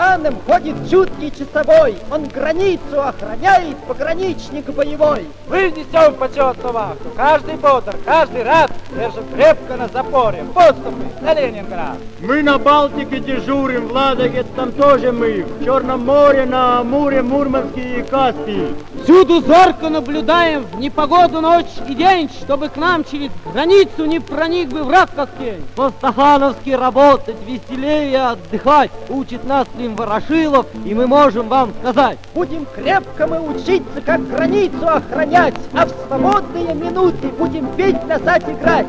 Океаном 0.01 0.37
ходит 0.47 0.77
чуткий 0.91 1.31
часовой, 1.31 1.97
Он 2.11 2.25
границу 2.25 3.03
охраняет, 3.03 3.77
пограничник 3.87 4.67
боевой. 4.71 5.27
Мы 5.49 5.71
несем 5.71 6.15
почетную 6.15 6.73
вахту, 6.73 7.11
каждый 7.17 7.57
бодр, 7.57 7.95
каждый 8.05 8.43
рад 8.43 8.71
Держим 8.93 9.25
крепко 9.33 9.77
на 9.77 9.87
запоре, 9.89 10.45
подступы 10.53 11.05
на 11.21 11.33
Ленинград. 11.33 11.97
Мы 12.21 12.43
на 12.43 12.59
Балтике 12.59 13.21
дежурим, 13.21 13.87
в 13.87 13.93
Ладоге 13.93 14.45
там 14.57 14.73
тоже 14.73 15.13
мы, 15.13 15.45
В 15.45 15.65
Черном 15.65 16.05
море, 16.07 16.45
на 16.45 16.81
Амуре, 16.81 17.23
Мурманске 17.23 18.01
и 18.01 18.03
Каспии. 18.03 18.75
Всюду 19.05 19.41
зорко 19.41 19.89
наблюдаем 19.89 20.65
в 20.65 20.79
непогоду 20.79 21.41
ночь 21.41 21.67
и 21.89 21.95
день, 21.95 22.29
Чтобы 22.43 22.69
к 22.69 22.77
нам 22.77 23.05
через 23.05 23.31
границу 23.53 24.05
не 24.05 24.21
проник 24.21 24.69
бы 24.69 24.83
враг 24.83 25.11
как 25.15 25.31
тень. 25.39 25.65
По-стахановски 25.75 26.71
работать, 26.71 27.37
веселее 27.47 28.21
отдыхать, 28.21 28.91
Учит 29.09 29.45
нас 29.45 29.67
Клим 29.75 29.97
Ворошилов, 29.97 30.67
и 30.85 30.95
мы 30.95 31.07
можем 31.07 31.49
вам 31.49 31.73
сказать. 31.81 32.19
Будем 32.35 32.67
крепко 32.75 33.27
мы 33.27 33.41
учиться, 33.41 34.01
как 34.05 34.29
границу 34.29 34.87
охранять, 34.87 35.55
А 35.73 35.87
в 35.87 35.91
свободные 36.07 36.75
минуты 36.75 37.29
будем 37.29 37.67
петь, 37.77 38.01
плясать, 38.03 38.45
играть. 38.49 38.87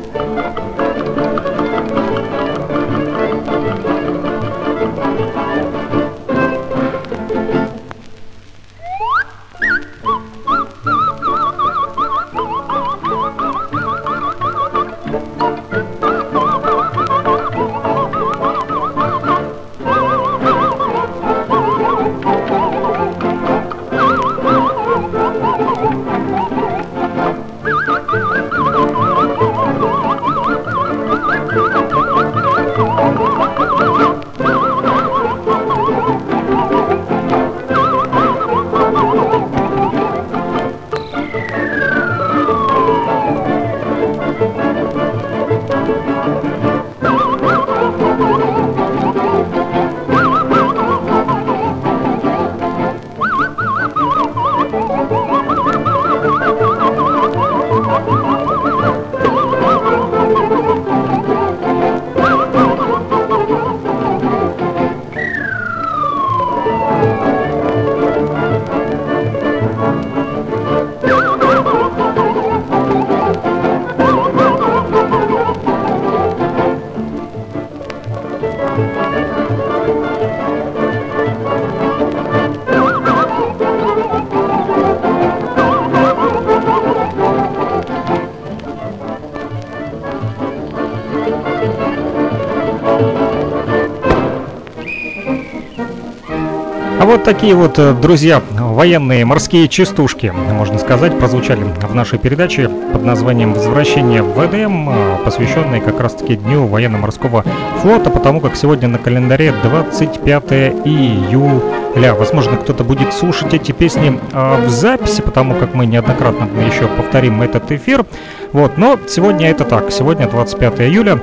Вот 97.12 97.24
такие 97.24 97.54
вот, 97.54 97.78
э, 97.78 97.92
друзья, 97.92 98.40
военные 98.52 99.26
морские 99.26 99.68
частушки, 99.68 100.32
можно 100.50 100.78
сказать, 100.78 101.18
прозвучали 101.18 101.62
в 101.62 101.94
нашей 101.94 102.18
передаче 102.18 102.70
под 102.70 103.04
названием 103.04 103.52
«Возвращение 103.52 104.22
в 104.22 104.32
ВДМ», 104.32 104.88
э, 104.88 105.18
посвященной 105.22 105.80
как 105.80 106.00
раз-таки 106.00 106.36
Дню 106.36 106.66
военно-морского 106.66 107.44
флота, 107.82 108.08
потому 108.08 108.40
как 108.40 108.56
сегодня 108.56 108.88
на 108.88 108.96
календаре 108.96 109.52
25 109.62 110.52
июля. 110.86 112.14
Возможно, 112.14 112.56
кто-то 112.56 112.82
будет 112.82 113.12
слушать 113.12 113.52
эти 113.52 113.72
песни 113.72 114.18
э, 114.32 114.66
в 114.66 114.70
записи, 114.70 115.20
потому 115.20 115.54
как 115.54 115.74
мы 115.74 115.84
неоднократно 115.84 116.48
еще 116.62 116.86
повторим 116.86 117.42
этот 117.42 117.70
эфир. 117.72 118.06
Вот, 118.52 118.78
но 118.78 118.98
сегодня 119.06 119.50
это 119.50 119.64
так, 119.64 119.92
сегодня 119.92 120.28
25 120.28 120.80
июля 120.80 121.20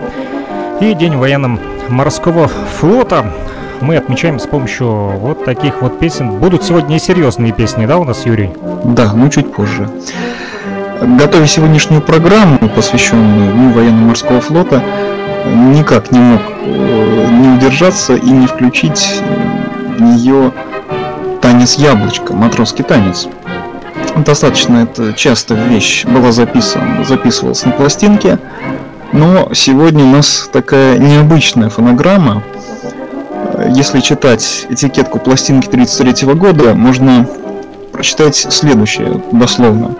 и 0.81 0.93
День 0.93 1.17
военно-морского 1.17 2.47
флота 2.47 3.25
мы 3.81 3.97
отмечаем 3.97 4.39
с 4.39 4.45
помощью 4.45 4.87
вот 4.87 5.45
таких 5.45 5.81
вот 5.81 5.99
песен. 5.99 6.39
Будут 6.39 6.63
сегодня 6.63 6.95
и 6.95 6.99
серьезные 6.99 7.53
песни, 7.53 7.85
да, 7.85 7.97
у 7.97 8.03
нас, 8.03 8.25
Юрий? 8.25 8.51
Да, 8.83 9.13
но 9.13 9.29
чуть 9.29 9.53
позже. 9.53 9.89
Готовя 11.01 11.47
сегодняшнюю 11.47 12.01
программу, 12.01 12.57
посвященную 12.69 13.53
Дню 13.53 13.71
военно-морского 13.71 14.41
флота, 14.41 14.83
никак 15.45 16.11
не 16.11 16.19
мог 16.19 16.41
э, 16.65 17.27
не 17.31 17.49
удержаться 17.57 18.15
и 18.15 18.29
не 18.29 18.47
включить 18.47 19.21
ее 19.99 20.51
танец 21.41 21.75
яблочко, 21.75 22.33
матросский 22.33 22.83
танец. 22.83 23.27
Достаточно 24.17 24.83
это 24.83 25.13
частая 25.13 25.63
вещь 25.67 26.05
была 26.05 26.31
записана, 26.31 27.05
записывалась 27.05 27.63
на 27.63 27.71
пластинке, 27.71 28.37
но 29.13 29.49
сегодня 29.53 30.03
у 30.03 30.09
нас 30.09 30.49
такая 30.51 30.97
необычная 30.97 31.69
фонограмма, 31.69 32.43
если 33.75 33.99
читать 33.99 34.65
этикетку 34.69 35.19
пластинки 35.19 35.67
33 35.67 36.33
года, 36.33 36.73
можно 36.73 37.27
прочитать 37.91 38.35
следующее, 38.35 39.21
дословно. 39.31 39.95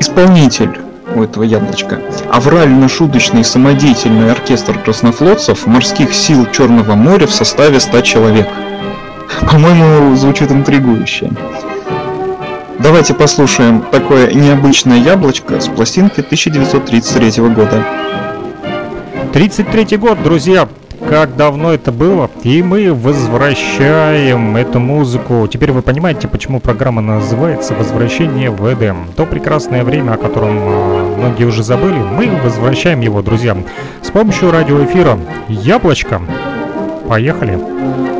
Исполнитель 0.00 0.78
у 1.14 1.22
этого 1.22 1.42
яблочка. 1.42 2.00
Аврально-шуточный 2.30 3.44
самодеятельный 3.44 4.30
оркестр 4.30 4.78
краснофлотцев 4.78 5.66
морских 5.66 6.14
сил 6.14 6.46
Черного 6.52 6.94
моря 6.94 7.26
в 7.26 7.32
составе 7.32 7.80
100 7.80 8.00
человек. 8.02 8.48
По-моему, 9.50 10.14
звучит 10.16 10.50
интригующе. 10.50 11.30
Давайте 12.78 13.14
послушаем 13.14 13.82
такое 13.90 14.32
необычное 14.32 14.98
яблочко 14.98 15.60
с 15.60 15.66
пластинки 15.66 16.20
1933 16.20 17.42
года. 17.48 17.84
33 19.32 19.96
год, 19.96 20.22
друзья, 20.22 20.68
как 21.08 21.36
давно 21.36 21.72
это 21.72 21.92
было, 21.92 22.30
и 22.42 22.62
мы 22.62 22.92
возвращаем 22.92 24.56
эту 24.56 24.80
музыку. 24.80 25.46
Теперь 25.50 25.72
вы 25.72 25.82
понимаете, 25.82 26.28
почему 26.28 26.60
программа 26.60 27.00
называется 27.00 27.74
«Возвращение 27.74 28.50
в 28.50 28.72
Эдем». 28.72 29.08
То 29.16 29.24
прекрасное 29.26 29.84
время, 29.84 30.12
о 30.12 30.16
котором 30.16 30.58
а, 30.58 31.16
многие 31.18 31.44
уже 31.44 31.62
забыли, 31.62 31.98
мы 31.98 32.28
возвращаем 32.42 33.00
его, 33.00 33.22
друзья, 33.22 33.56
с 34.02 34.10
помощью 34.10 34.50
радиоэфира 34.50 35.18
«Яблочко». 35.48 36.20
Поехали! 37.08 37.52
Поехали! 37.52 38.15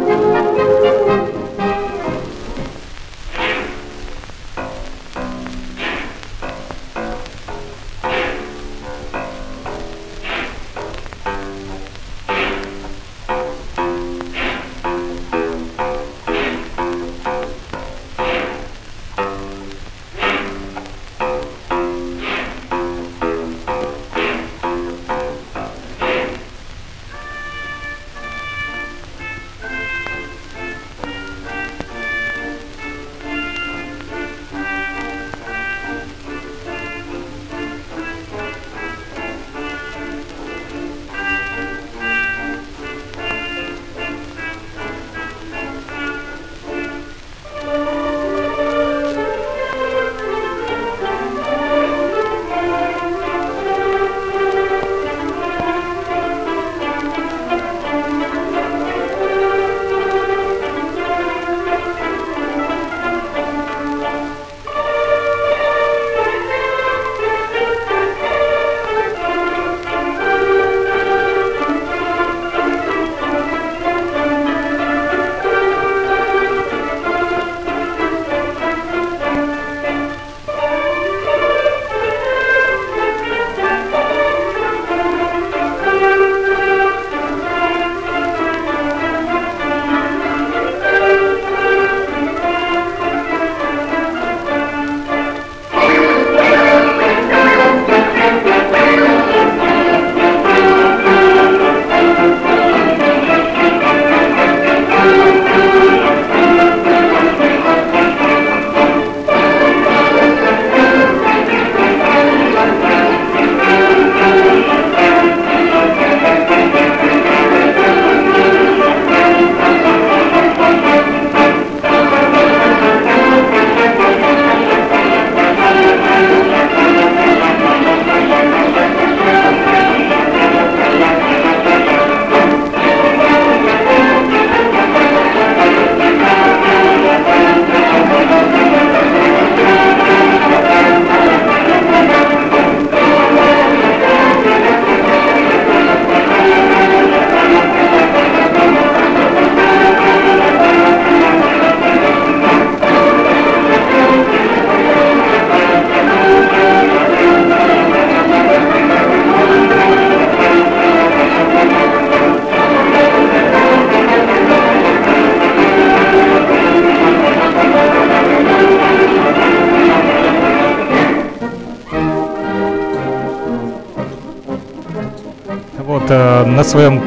На 176.57 176.65
своем 176.65 177.03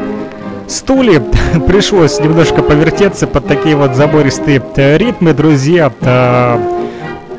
стуле 0.68 1.22
пришлось 1.68 2.20
немножко 2.20 2.62
повертеться 2.62 3.26
под 3.26 3.48
такие 3.48 3.76
вот 3.76 3.96
забористые 3.96 4.62
э, 4.76 4.98
ритмы, 4.98 5.34
друзья. 5.34 5.92
Э, 6.02 6.60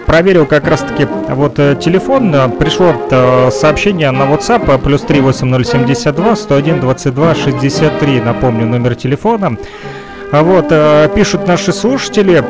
проверил 0.07 0.45
как 0.45 0.67
раз 0.67 0.81
таки 0.81 1.07
вот 1.29 1.61
э, 1.61 1.77
телефон, 1.81 2.35
пришло 2.59 2.93
сообщение 3.53 4.11
на 4.11 4.25
WhatsApp 4.25 4.79
плюс 4.83 5.03
38072 5.03 6.37
101 6.37 6.81
22 6.81 7.35
63, 7.37 8.21
напомню 8.21 8.67
номер 8.67 8.97
телефона. 8.97 9.57
А 10.33 10.43
вот, 10.43 11.15
пишут 11.15 11.47
наши 11.47 11.73
слушатели, 11.73 12.45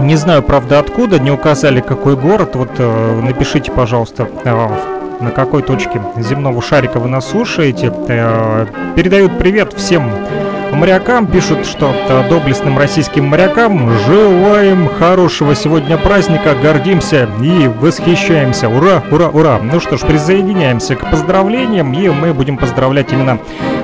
не 0.00 0.16
знаю, 0.16 0.42
правда, 0.42 0.78
откуда, 0.80 1.18
не 1.18 1.30
указали, 1.30 1.80
какой 1.80 2.16
город. 2.16 2.54
Вот 2.54 2.78
напишите, 2.78 3.72
пожалуйста, 3.72 4.28
э, 4.44 4.91
на 5.22 5.30
какой 5.30 5.62
точке 5.62 6.00
земного 6.18 6.60
шарика 6.60 6.98
вы 6.98 7.08
нас 7.08 7.30
слушаете. 7.30 7.92
Э, 8.08 8.66
передают 8.96 9.38
привет 9.38 9.72
всем 9.72 10.10
морякам, 10.72 11.26
пишут, 11.26 11.66
что 11.66 11.94
э, 11.94 12.28
доблестным 12.28 12.78
российским 12.78 13.26
морякам 13.26 13.90
желаем 14.06 14.88
хорошего 14.88 15.54
сегодня 15.54 15.96
праздника, 15.96 16.54
гордимся 16.60 17.28
и 17.42 17.68
восхищаемся. 17.68 18.68
Ура, 18.68 19.02
ура, 19.10 19.28
ура! 19.28 19.58
Ну 19.62 19.80
что 19.80 19.96
ж, 19.96 20.00
присоединяемся 20.00 20.96
к 20.96 21.10
поздравлениям, 21.10 21.92
и 21.92 22.08
мы 22.08 22.32
будем 22.34 22.56
поздравлять 22.56 23.12
именно 23.12 23.38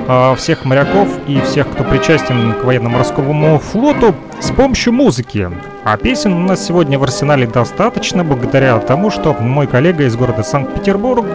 э, 0.07 0.35
всех 0.35 0.65
моряков 0.65 1.07
и 1.27 1.39
всех, 1.41 1.69
кто 1.69 1.83
причастен 1.83 2.53
к 2.53 2.63
военно-морскому 2.63 3.59
флоту 3.59 4.15
с 4.39 4.51
помощью 4.51 4.93
музыки. 4.93 5.49
А 5.83 5.97
песен 5.97 6.33
у 6.33 6.39
нас 6.39 6.65
сегодня 6.65 6.99
в 6.99 7.03
арсенале 7.03 7.47
достаточно, 7.47 8.23
благодаря 8.23 8.77
тому, 8.79 9.09
что 9.09 9.33
мой 9.33 9.65
коллега 9.65 10.03
из 10.03 10.15
города 10.15 10.43
Санкт-Петербург, 10.43 11.25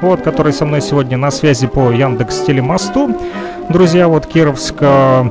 вот, 0.00 0.22
который 0.22 0.52
со 0.52 0.64
мной 0.64 0.80
сегодня 0.80 1.16
на 1.16 1.30
связи 1.30 1.66
по 1.66 1.90
Яндекс 1.90 2.40
Телемосту, 2.40 3.14
друзья, 3.68 4.08
вот 4.08 4.26
Кировск 4.26 4.76
э, 4.80 5.24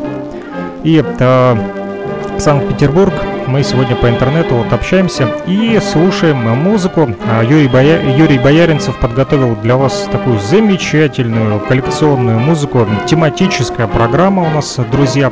и 0.83 0.93
это 0.93 1.57
Санкт-Петербург. 2.37 3.13
Мы 3.47 3.63
сегодня 3.63 3.95
по 3.95 4.09
интернету 4.09 4.55
вот 4.55 4.71
общаемся 4.71 5.27
и 5.47 5.79
слушаем 5.79 6.37
музыку. 6.37 7.09
А 7.29 7.43
Юрий, 7.43 7.67
Боя... 7.67 8.01
Юрий 8.15 8.39
Бояринцев 8.39 8.97
подготовил 8.97 9.55
для 9.55 9.75
вас 9.75 10.07
такую 10.11 10.39
замечательную 10.39 11.59
коллекционную 11.59 12.39
музыку. 12.39 12.87
Тематическая 13.05 13.87
программа 13.87 14.43
у 14.43 14.49
нас, 14.49 14.79
друзья. 14.91 15.31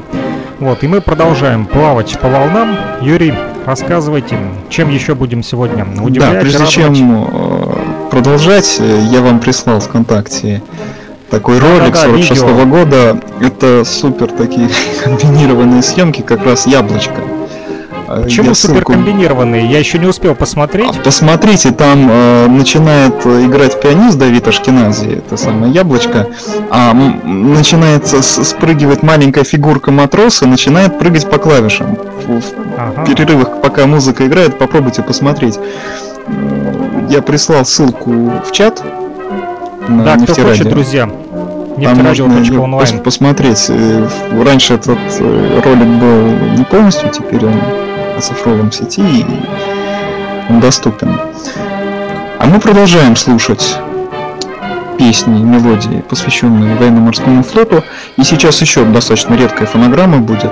Вот, 0.62 0.84
и 0.84 0.88
мы 0.88 1.02
продолжаем 1.02 1.66
плавать 1.66 2.20
по 2.20 2.30
волнам. 2.30 2.78
Юрий, 3.02 3.34
рассказывайте, 3.66 4.38
чем 4.70 4.92
еще 4.92 5.16
будем 5.16 5.42
сегодня 5.42 5.88
удивлять, 6.00 6.34
Да, 6.34 6.40
прежде 6.40 6.60
радовать? 6.60 6.74
чем 6.76 7.28
э, 7.32 8.10
продолжать, 8.12 8.78
э, 8.80 9.08
я 9.12 9.22
вам 9.22 9.40
прислал 9.40 9.80
ВКонтакте 9.80 10.62
такой 11.32 11.58
ролик 11.58 11.92
Да-да-да, 11.94 12.12
46 12.12 12.42
видео. 12.44 12.66
года. 12.68 13.20
Это 13.42 13.84
супер 13.86 14.28
такие 14.28 14.70
комбинированные 15.04 15.82
съемки, 15.82 16.22
как 16.22 16.46
раз 16.46 16.68
яблочко. 16.68 17.16
Э, 18.18 18.24
Почему 18.24 18.50
я 18.50 18.54
супер 18.56 18.78
ссылку- 18.78 18.94
комбинированные? 18.94 19.66
Я 19.68 19.80
еще 19.80 19.98
не 20.00 20.08
успел 20.08 20.36
посмотреть. 20.36 20.90
А 21.00 21.04
Посмотрите, 21.04 21.72
там 21.72 22.08
э, 22.12 22.48
начинает 22.48 23.26
э, 23.26 23.46
играть 23.46 23.80
пианист 23.82 24.18
Давид 24.18 24.48
Ашкенази, 24.48 25.08
это 25.26 25.38
самое 25.38 25.72
яблочко, 25.72 26.28
а 26.70 26.94
с- 28.22 28.44
спрыгивать 28.44 29.04
маленькая 29.04 29.44
фигурка 29.44 29.92
матроса, 29.92 30.46
начинает 30.48 30.98
прыгать 31.00 31.30
по 31.30 31.38
клавишам. 31.38 31.96
В, 32.28 32.40
в 32.42 32.44
Ага. 32.78 33.06
перерывах, 33.06 33.62
пока 33.62 33.86
музыка 33.86 34.26
играет, 34.28 34.58
попробуйте 34.58 35.02
посмотреть. 35.02 35.60
Я 37.10 37.22
прислал 37.22 37.66
ссылку 37.66 38.12
в 38.46 38.52
чат 38.52 38.84
на 39.88 40.04
Да, 40.04 40.18
кто 40.18 40.34
хочет, 40.44 40.70
друзья. 40.70 41.10
Там 41.84 41.98
можно 42.68 42.98
пос- 42.98 43.02
посмотреть. 43.02 43.66
Э, 43.70 44.08
Раньше 44.46 44.76
этот 44.76 45.00
э, 45.20 45.62
ролик 45.66 45.88
был 46.00 46.58
не 46.58 46.64
полностью, 46.64 47.10
теперь 47.10 47.46
он 47.46 47.54
оцифрован 48.22 48.70
в 48.70 48.76
сети 48.76 49.02
и 49.02 49.26
он 50.50 50.60
доступен. 50.60 51.20
А 52.40 52.46
мы 52.46 52.60
продолжаем 52.60 53.16
слушать 53.16 53.78
песни, 54.98 55.42
мелодии, 55.42 56.04
посвященные 56.08 56.76
военно-морскому 56.76 57.44
флоту. 57.44 57.84
И 58.18 58.24
сейчас 58.24 58.62
еще 58.62 58.86
достаточно 58.86 59.34
редкая 59.34 59.68
фонограмма 59.68 60.20
будет. 60.20 60.52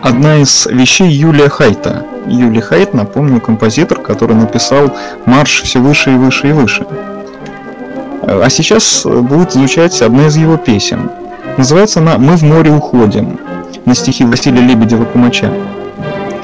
Одна 0.00 0.36
из 0.36 0.66
вещей 0.66 1.10
Юлия 1.10 1.50
Хайта. 1.50 2.06
Юлия 2.26 2.62
Хайт, 2.62 2.94
напомню, 2.94 3.40
композитор, 3.40 4.00
который 4.00 4.36
написал 4.36 4.96
марш 5.26 5.62
все 5.62 5.80
выше 5.80 6.12
и 6.12 6.16
выше 6.16 6.48
и 6.48 6.52
выше. 6.52 6.86
А 8.22 8.48
сейчас 8.48 9.04
будет 9.04 9.52
звучать 9.52 10.00
одна 10.00 10.28
из 10.28 10.36
его 10.36 10.56
песен. 10.56 11.10
Называется 11.58 12.00
она 12.00 12.16
«Мы 12.18 12.36
в 12.36 12.42
море 12.42 12.70
уходим» 12.70 13.38
на 13.84 13.94
стихи 13.94 14.24
Василия 14.24 14.62
Лебедева-Кумача. 14.62 15.77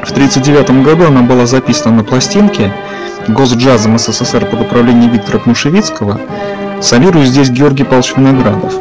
В 0.04 0.10
1939 0.10 0.84
году 0.84 1.06
она 1.06 1.22
была 1.22 1.46
записана 1.46 1.96
на 1.96 2.04
пластинке 2.04 2.70
Госджазом 3.26 3.98
СССР 3.98 4.44
под 4.44 4.60
управлением 4.60 5.10
Виктора 5.10 5.38
Кнушевицкого. 5.38 6.20
Солирует 6.82 7.28
здесь 7.28 7.48
Георгий 7.48 7.84
Павлович 7.84 8.12
Виноградов. 8.14 8.74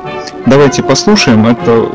Давайте 0.46 0.84
послушаем. 0.84 1.48
Это 1.48 1.88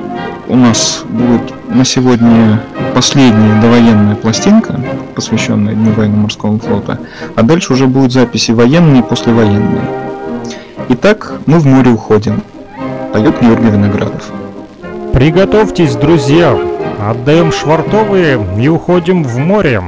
у 0.48 0.56
нас 0.56 1.04
будет 1.06 1.42
на 1.68 1.84
сегодня 1.84 2.62
последняя 2.94 3.60
довоенная 3.60 4.16
пластинка, 4.16 4.80
посвященная 5.14 5.74
Дню 5.74 5.92
военно-морского 5.92 6.58
флота. 6.58 6.98
А 7.36 7.42
дальше 7.42 7.74
уже 7.74 7.86
будут 7.86 8.12
записи 8.12 8.52
военные 8.52 9.00
и 9.00 9.04
послевоенные. 9.04 9.82
Итак, 10.88 11.34
мы 11.44 11.58
в 11.58 11.66
море 11.66 11.90
уходим. 11.90 12.42
Поет 13.12 13.38
Георгий 13.42 13.68
Виноградов. 13.68 14.32
Приготовьтесь, 15.12 15.96
друзья. 15.96 16.56
Отдаем 17.00 17.52
швартовые 17.52 18.38
и 18.58 18.68
уходим 18.68 19.22
в 19.22 19.38
море. 19.38 19.82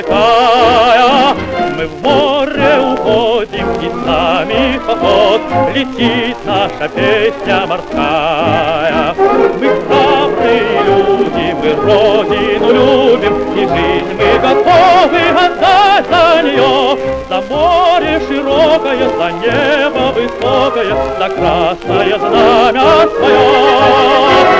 Рассекая. 0.00 1.34
Мы 1.76 1.86
в 1.86 2.02
море 2.02 2.78
уходим, 2.80 3.66
и 3.80 3.88
с 3.88 4.06
нами 4.06 4.80
хохот, 4.86 5.40
Летит 5.74 6.36
наша 6.44 6.88
песня 6.88 7.66
морская. 7.66 9.14
Мы 9.16 9.68
храбрые 9.68 10.82
люди, 10.86 11.56
мы 11.60 11.70
родину 11.84 12.72
любим, 12.72 13.34
И 13.54 13.66
жизнь 13.66 14.14
мы 14.18 14.38
готовы 14.40 15.20
отдать 15.28 16.06
за 16.10 16.42
нее. 16.42 16.98
За 17.28 17.40
море 17.42 18.20
широкое, 18.28 19.08
за 19.18 19.30
небо 19.32 20.12
высокое, 20.12 20.94
За 21.18 21.28
красное 21.28 22.18
знамя 22.18 23.08
свое. 23.16 24.50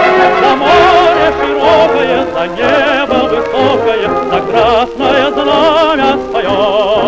За 0.41 0.57
море 0.57 1.33
широкое, 1.41 2.27
за 2.33 2.47
небо 2.47 3.29
высокое, 3.29 3.90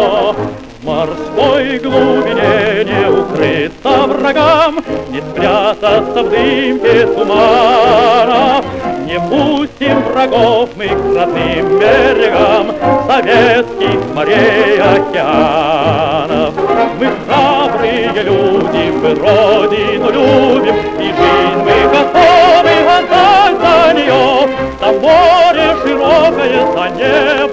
В 0.02 0.84
морской 0.84 1.78
глубине 1.78 2.84
не 2.84 3.08
укрыться 3.08 4.06
врагам, 4.08 4.82
Не 5.10 5.20
спрятаться 5.20 6.22
в 6.24 6.28
дымке 6.28 7.06
тумана. 7.06 8.64
Не 9.06 9.20
пустим 9.20 10.02
врагов 10.02 10.70
мы 10.76 10.88
к 10.88 11.16
родным 11.16 11.78
берегам 11.78 12.74
Советских 13.06 14.00
морей 14.12 14.80
океанов. 14.80 16.54
Мы 16.98 17.08
храбрые 17.26 18.10
люди, 18.24 18.90
мы 19.00 19.14
родину 19.14 20.10
любим, 20.10 20.76
И 20.98 21.04
жизнь 21.04 21.62
мы 21.62 21.76
готовы 21.92 22.74
отдать 22.98 23.56
за 23.60 23.94
нее. 23.94 24.48
За 24.80 24.88
море 24.98 25.76
широкое, 25.84 26.60
за 26.72 26.84
небо 26.96 27.51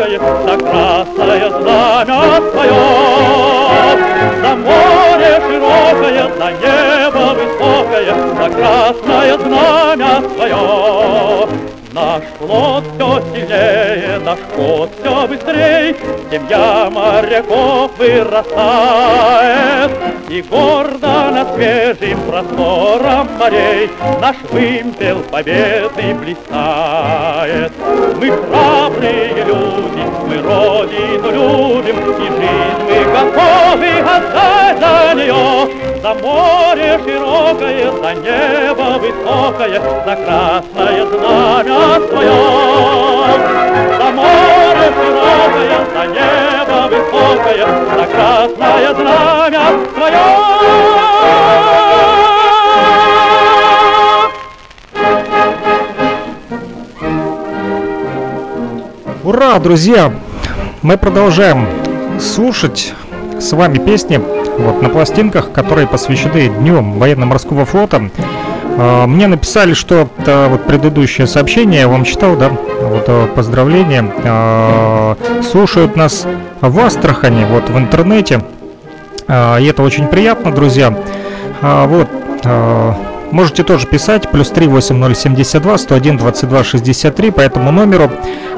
высокое, 0.00 0.20
За 0.46 0.56
красное 0.56 1.50
знамя 1.50 2.42
свое. 2.52 2.74
За 4.42 4.56
море 4.56 5.42
широкое, 5.46 6.30
за 6.38 6.48
небо 6.52 7.34
высокое, 7.34 8.14
За 8.36 8.48
красное 8.50 9.38
знамя 9.38 10.22
свое. 10.34 11.79
Наш 12.00 12.22
флот 12.38 12.84
все 12.94 13.22
сильнее 13.34 14.18
наш 14.24 14.38
ход 14.56 14.90
все 14.98 15.26
быстрей, 15.26 15.94
семья 16.30 16.88
моряков 16.90 17.90
вырастает, 17.98 19.90
и 20.30 20.40
гордо 20.40 21.30
над 21.30 21.54
свежим 21.54 22.18
простором 22.22 23.28
морей 23.38 23.90
наш 24.18 24.36
вымпел 24.50 25.18
победы 25.30 26.14
блистает. 26.14 27.72
Мы 28.18 28.30
храбрые 28.30 29.44
люди, 29.44 30.04
мы 30.26 30.38
родину 30.38 31.30
любим, 31.30 31.98
и 31.98 32.28
жизнь 32.30 32.80
мы 32.88 32.96
готовы 33.12 33.90
отдать 34.00 34.59
за 34.78 35.14
нее, 35.14 35.68
за 36.02 36.14
море 36.14 37.00
широкое, 37.04 37.90
за 37.90 38.14
небо 38.14 38.98
высокое, 38.98 39.80
за 40.04 40.16
красное 40.16 41.06
знамя 41.06 42.00
свое. 42.08 42.40
За 43.98 44.10
море 44.10 44.86
широкое, 44.96 45.78
за 45.94 46.06
небо 46.06 46.88
высокое, 46.88 47.66
за 47.96 48.06
красное 48.06 48.94
знамя 48.94 49.40
Ура, 59.22 59.58
друзья! 59.58 60.12
Мы 60.82 60.96
продолжаем 60.96 61.68
слушать 62.18 62.94
с 63.40 63.52
вами 63.52 63.78
песни 63.78 64.20
вот, 64.58 64.82
на 64.82 64.88
пластинках, 64.88 65.50
которые 65.52 65.86
посвящены 65.86 66.48
Дню 66.48 66.82
военно-морского 66.98 67.64
флота. 67.64 68.10
А, 68.78 69.06
Мне 69.06 69.26
написали, 69.26 69.72
что 69.74 70.08
вот 70.26 70.66
предыдущее 70.66 71.26
сообщение, 71.26 71.80
я 71.80 71.88
вам 71.88 72.04
читал, 72.04 72.36
да, 72.36 72.50
вот 72.50 73.04
э, 73.06 73.26
поздравления. 73.34 74.04
А, 74.24 75.16
Слушают 75.42 75.96
нас 75.96 76.26
в 76.60 76.78
Астрахани, 76.78 77.46
вот 77.50 77.68
в 77.70 77.78
интернете. 77.78 78.42
А, 79.26 79.58
И 79.58 79.64
это 79.66 79.82
очень 79.82 80.06
приятно, 80.08 80.52
друзья. 80.52 80.94
А, 81.62 81.86
Вот, 81.86 82.08
а, 82.44 82.94
Можете 83.32 83.62
тоже 83.62 83.86
писать, 83.86 84.30
плюс 84.30 84.50
3 84.50 84.66
8072 84.66 85.78
101 85.78 86.16
22 86.16 86.64
63 86.64 87.30
по 87.30 87.40
этому 87.40 87.70
номеру. 87.70 88.10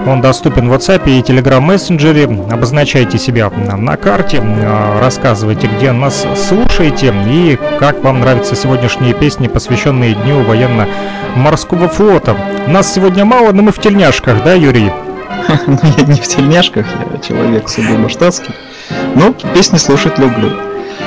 Он 0.07 0.21
доступен 0.21 0.69
в 0.69 0.73
WhatsApp 0.73 1.03
и 1.07 1.21
Telegram 1.21 1.61
мессенджере. 1.61 2.25
Обозначайте 2.51 3.19
себя 3.19 3.51
на 3.51 3.97
карте, 3.97 4.41
а, 4.43 4.99
рассказывайте, 5.01 5.69
где 5.69 5.93
нас 5.93 6.27
слушаете 6.49 7.15
и 7.29 7.59
как 7.79 8.03
вам 8.03 8.21
нравятся 8.21 8.57
сегодняшние 8.57 9.13
песни, 9.13 9.47
посвященные 9.47 10.15
Дню 10.15 10.43
военно-морского 10.43 11.89
флота. 11.89 12.37
Нас 12.67 12.93
сегодня 12.93 13.25
мало, 13.25 13.53
но 13.53 13.63
мы 13.63 13.73
в 13.73 13.79
тельняшках, 13.79 14.43
да, 14.43 14.55
Юрий? 14.55 14.91
Ну, 15.67 15.79
я 15.99 16.05
не 16.05 16.21
в 16.21 16.27
тельняшках, 16.27 16.87
я 17.13 17.19
человек 17.19 17.69
сугубо 17.69 18.09
штатский. 18.09 18.55
Но 19.17 19.35
песни 19.55 19.77
слушать 19.77 20.19
люблю. 20.19 20.51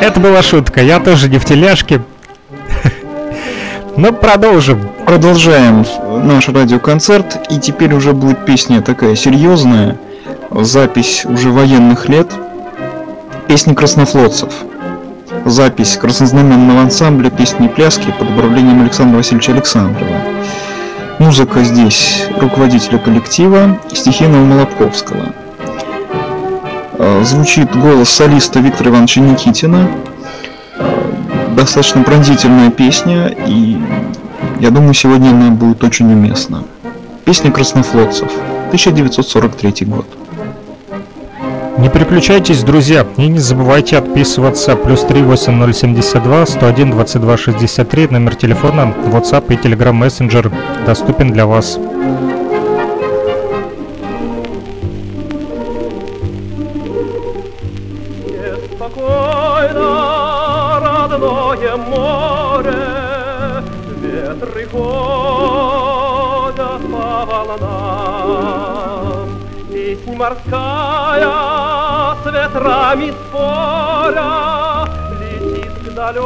Это 0.01 0.20
была 0.20 0.41
шутка, 0.41 0.82
я 0.82 0.99
тоже 0.99 1.30
не 1.30 1.38
в 1.39 1.45
тельняшке. 1.45 2.01
Ну, 3.98 4.12
продолжим. 4.12 4.89
Продолжаем 5.06 5.86
наш 6.24 6.50
радиоконцерт. 6.50 7.50
И 7.50 7.60
теперь 7.60 7.93
уже 7.93 8.12
будет 8.12 8.46
песня 8.46 8.82
такая 8.82 9.16
серьезная. 9.16 9.98
Запись 10.52 11.26
уже 11.26 11.50
военных 11.52 12.10
лет. 12.10 12.28
Песни 13.48 13.74
краснофлотцев. 13.74 14.52
Запись 15.46 15.98
краснознаменного 15.98 16.82
ансамбля 16.82 17.30
песни 17.30 17.68
пляски 17.68 18.14
под 18.20 18.30
управлением 18.32 18.82
Александра 18.82 19.18
Васильевича 19.18 19.54
Александрова. 19.54 20.18
Музыка 21.20 21.64
здесь 21.64 22.26
руководителя 22.41 22.98
коллектива 22.98 23.80
стихийного 23.93 24.43
Молотковского. 24.43 25.34
Э, 26.98 27.24
Звучит 27.24 27.74
голос 27.78 28.10
солиста 28.10 28.60
Виктора 28.60 28.91
Ивановича 28.91 29.22
Никитина. 29.22 29.88
Достаточно 31.56 32.03
пронзительная 32.03 32.70
песня, 32.70 33.34
и 33.47 33.78
я 34.60 34.72
думаю, 34.72 34.93
сегодня 34.93 35.30
она 35.30 35.51
будет 35.51 35.82
очень 35.86 36.12
уместна. 36.12 36.64
Песня 37.24 37.49
краснофлотцев, 37.49 38.30
1943 38.68 39.86
год. 39.86 40.06
Не 41.78 41.89
переключайтесь, 41.89 42.62
друзья, 42.62 43.06
и 43.16 43.28
не 43.28 43.39
забывайте 43.39 43.97
отписываться. 43.97 44.76
Плюс 44.76 45.03
38072 45.03 46.45
101 46.45 46.91
22 46.91 47.38
63. 47.38 48.08
Номер 48.08 48.36
телефона, 48.36 48.93
WhatsApp 49.06 49.45
и 49.49 49.56
Telegram 49.56 49.97
Messenger 49.97 50.51
доступен 50.86 51.32
для 51.32 51.45
вас. 51.45 51.80
Ветрами 72.66 73.13
споря 73.30 74.86
летит 75.20 75.74
к 75.86 75.93
далеким 75.93 76.24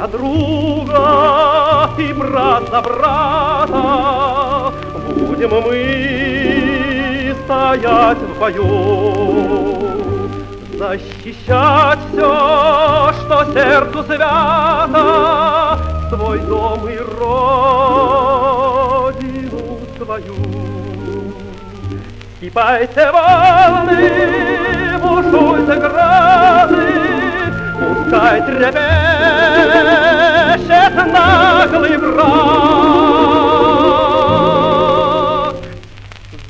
За 0.06 0.12
друга 0.12 1.90
и 1.98 2.14
брат 2.14 2.70
за 2.70 2.82
брата 2.82 4.72
будем 5.08 5.50
мы 5.50 7.36
стоять 7.44 8.18
в 8.18 8.40
бою, 8.40 8.64
защищать 10.78 12.00
все, 12.12 13.14
что 13.20 13.46
сердцу 13.52 14.04
свято, 14.04 15.80
свой 16.10 16.40
дом 16.40 16.88
и 16.88 16.98
родину 17.18 18.30
свою. 19.98 20.36
Скипайте 22.38 23.12
волны, 23.12 24.12
бушуйте 25.02 25.76
грозы, 25.80 26.94
пускай 27.80 28.42
трепещет 29.56 30.96
наглый 31.14 31.98
враг. 31.98 32.76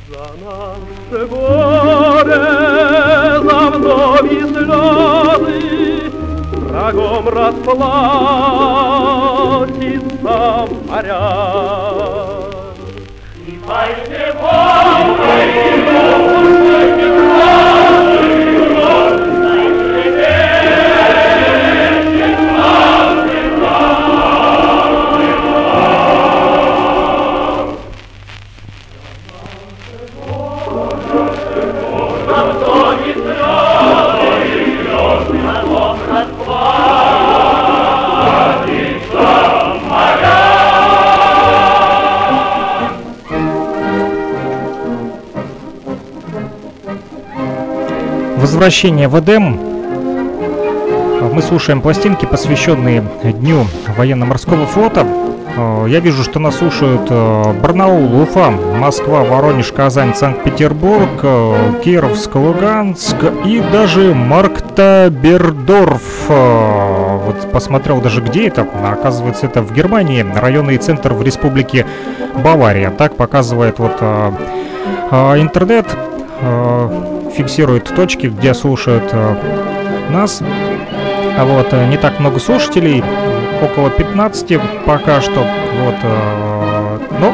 За 0.10 0.26
наше 0.44 1.20
горе, 1.28 2.46
за 3.44 3.60
вновь 3.72 4.32
и 4.32 4.34
слезы, 4.42 5.60
Врагом 6.52 7.26
расплатится 7.30 7.88
моряк. 10.88 12.46
И 13.48 13.50
пойте 13.68 14.26
волны, 14.42 15.40
пускайте 15.86 17.08
грозы, 17.08 17.75
Возвращение 48.66 49.08
в 49.08 49.20
Эдем. 49.20 49.60
Мы 51.32 51.44
слушаем 51.44 51.82
пластинки, 51.82 52.26
посвященные 52.26 53.04
Дню 53.22 53.68
военно-морского 53.96 54.66
флота. 54.66 55.06
Э, 55.56 55.86
Я 55.88 56.00
вижу, 56.00 56.24
что 56.24 56.40
нас 56.40 56.56
слушают 56.56 57.04
э, 57.12 57.54
Барнаул, 57.62 58.24
Уфа, 58.24 58.50
Москва, 58.50 59.24
Воронеж, 59.24 59.72
Казань, 59.72 60.16
Санкт-Петербург, 60.16 61.08
э, 61.22 61.74
Кировск, 61.84 62.34
Луганск 62.34 63.18
и 63.46 63.62
даже 63.72 64.16
Марктабердорф. 64.16 66.28
Вот 66.28 67.52
посмотрел 67.52 68.02
даже 68.02 68.22
где 68.22 68.48
это. 68.48 68.66
Оказывается, 68.84 69.46
это 69.46 69.62
в 69.62 69.76
Германии, 69.76 70.26
районный 70.36 70.78
центр 70.78 71.14
в 71.14 71.22
республике 71.22 71.86
Бавария. 72.44 72.90
Так 72.90 73.16
показывает 73.16 73.78
вот 73.78 74.02
интернет. 75.12 75.86
Фиксирует 77.36 77.94
точки, 77.96 78.28
где 78.28 78.54
слушают 78.54 79.10
э, 79.12 79.36
нас. 80.10 80.42
А 81.38 81.44
вот 81.44 81.68
э, 81.74 81.88
не 81.88 81.98
так 81.98 82.20
много 82.20 82.40
слушателей, 82.40 83.04
около 83.62 83.90
15 83.90 84.60
пока 84.86 85.20
что. 85.20 85.46
Вот, 85.84 85.96
э, 86.02 87.00
ну, 87.20 87.34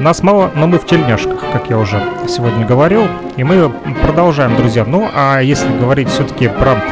нас 0.00 0.22
мало, 0.22 0.50
но 0.54 0.66
мы 0.66 0.78
в 0.78 0.86
тельняшках, 0.86 1.44
как 1.52 1.68
я 1.68 1.78
уже 1.78 2.02
сегодня 2.28 2.64
говорил. 2.64 3.06
И 3.36 3.44
мы 3.44 3.70
продолжаем, 4.02 4.56
друзья. 4.56 4.84
Ну, 4.86 5.08
а 5.14 5.40
если 5.40 5.68
говорить 5.76 6.08
все-таки 6.08 6.48
про 6.48 6.82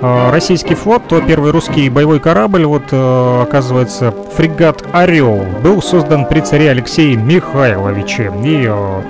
э, 0.00 0.30
российский 0.30 0.74
флот, 0.74 1.08
то 1.08 1.20
первый 1.20 1.50
русский 1.50 1.88
боевой 1.88 2.20
корабль, 2.20 2.64
вот, 2.64 2.84
э, 2.92 3.42
оказывается, 3.42 4.14
фрегат 4.36 4.84
«Орел», 4.92 5.44
был 5.62 5.82
создан 5.82 6.26
при 6.26 6.40
царе 6.40 6.70
Алексее 6.70 7.16
Михайловиче. 7.16 8.30
И 8.44 8.66
э, 8.68 9.02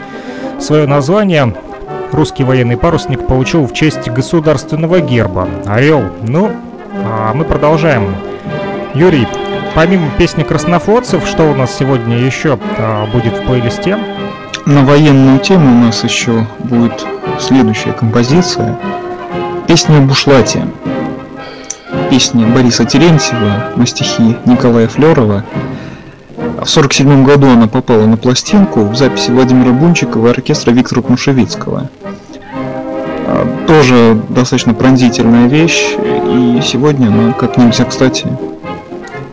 свое 0.61 0.87
название 0.87 1.55
русский 2.15 2.45
военный 2.45 2.77
парусник 2.77 3.27
получил 3.27 3.67
в 3.67 3.73
честь 3.73 4.09
государственного 4.09 5.01
герба 5.01 5.49
«Орел». 5.67 6.03
Ну, 6.23 6.53
а 7.05 7.35
мы 7.35 7.45
продолжаем. 7.45 8.15
Юрий, 8.95 9.27
помимо 9.75 10.09
песни 10.17 10.45
краснофлотцев, 10.45 11.27
что 11.27 11.51
у 11.51 11.55
нас 11.55 11.77
сегодня 11.77 12.19
еще 12.19 12.59
а, 12.79 13.07
будет 13.07 13.35
в 13.35 13.45
плейлисте? 13.45 13.99
На 14.67 14.85
военную 14.85 15.41
тему 15.41 15.71
у 15.71 15.87
нас 15.87 16.05
еще 16.05 16.47
будет 16.61 17.05
следующая 17.41 17.93
композиция. 17.93 18.79
Песня 19.67 19.99
о 19.99 20.01
Бушлате. 20.03 20.67
Песня 22.11 22.47
Бориса 22.47 22.85
Терентьева 22.85 23.73
на 23.77 23.87
стихи 23.87 24.37
Николая 24.47 24.87
Флерова. 24.87 25.45
В 26.65 26.67
1947 26.67 27.25
году 27.27 27.47
она 27.53 27.69
попала 27.69 28.07
на 28.07 28.17
пластинку 28.17 28.85
в 28.85 28.97
записи 28.97 29.31
Владимира 29.31 29.71
Бунчикова 29.71 30.29
и 30.29 30.31
оркестра 30.31 30.71
Виктора 30.71 31.03
Кнушевицкого. 31.03 31.91
А, 33.27 33.67
Тоже 33.67 34.19
достаточно 34.31 34.73
пронзительная 34.73 35.47
вещь, 35.47 35.95
и 35.99 36.61
сегодня 36.63 37.09
она 37.09 37.35
как 37.35 37.59
нельзя 37.59 37.85
кстати. 37.85 38.27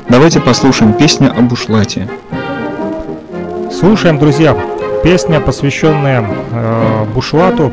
Давайте 0.10 0.42
послушаем 0.42 0.92
песню 0.92 1.32
об 1.32 1.48
Бушлате. 1.48 2.10
Слушаем, 3.72 4.20
друзья, 4.20 4.54
песня, 5.02 5.40
посвященная 5.40 6.26
э, 6.52 7.06
Бушлату, 7.16 7.72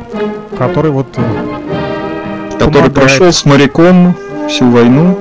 который 0.57 0.93
вот... 0.93 1.09
э, 1.17 1.23
который 2.53 2.75
помогает. 2.75 2.95
прошел 2.95 3.33
с 3.33 3.45
моряком 3.45 4.15
всю 4.49 4.71
войну, 4.71 5.19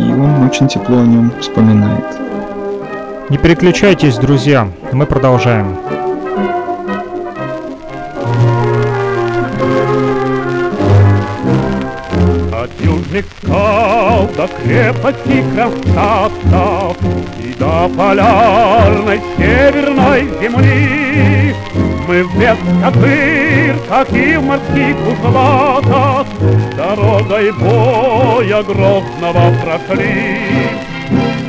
и 0.00 0.02
он 0.02 0.44
очень 0.44 0.66
тепло 0.66 0.98
о 0.98 1.06
нем 1.06 1.30
вспоминает. 1.40 2.07
Не 3.30 3.36
переключайтесь, 3.36 4.16
друзья, 4.16 4.70
мы 4.92 5.04
продолжаем. 5.04 5.76
От 12.50 12.70
южных 12.80 13.26
скал 13.42 14.30
до 14.34 14.48
крепости 14.48 15.44
Кронштадтов 15.54 16.96
И 17.38 17.54
до 17.58 17.90
полярной 17.94 19.20
северной 19.36 20.22
земли 20.40 21.54
Мы 22.08 22.22
без 22.34 22.56
копыр, 22.82 23.76
как 23.90 24.10
и 24.14 24.36
в 24.38 24.42
морских 24.42 24.96
узлатах 25.06 26.26
Дорогой 26.78 27.52
боя 27.52 28.62
грозного 28.62 29.52
прошли 29.62 30.87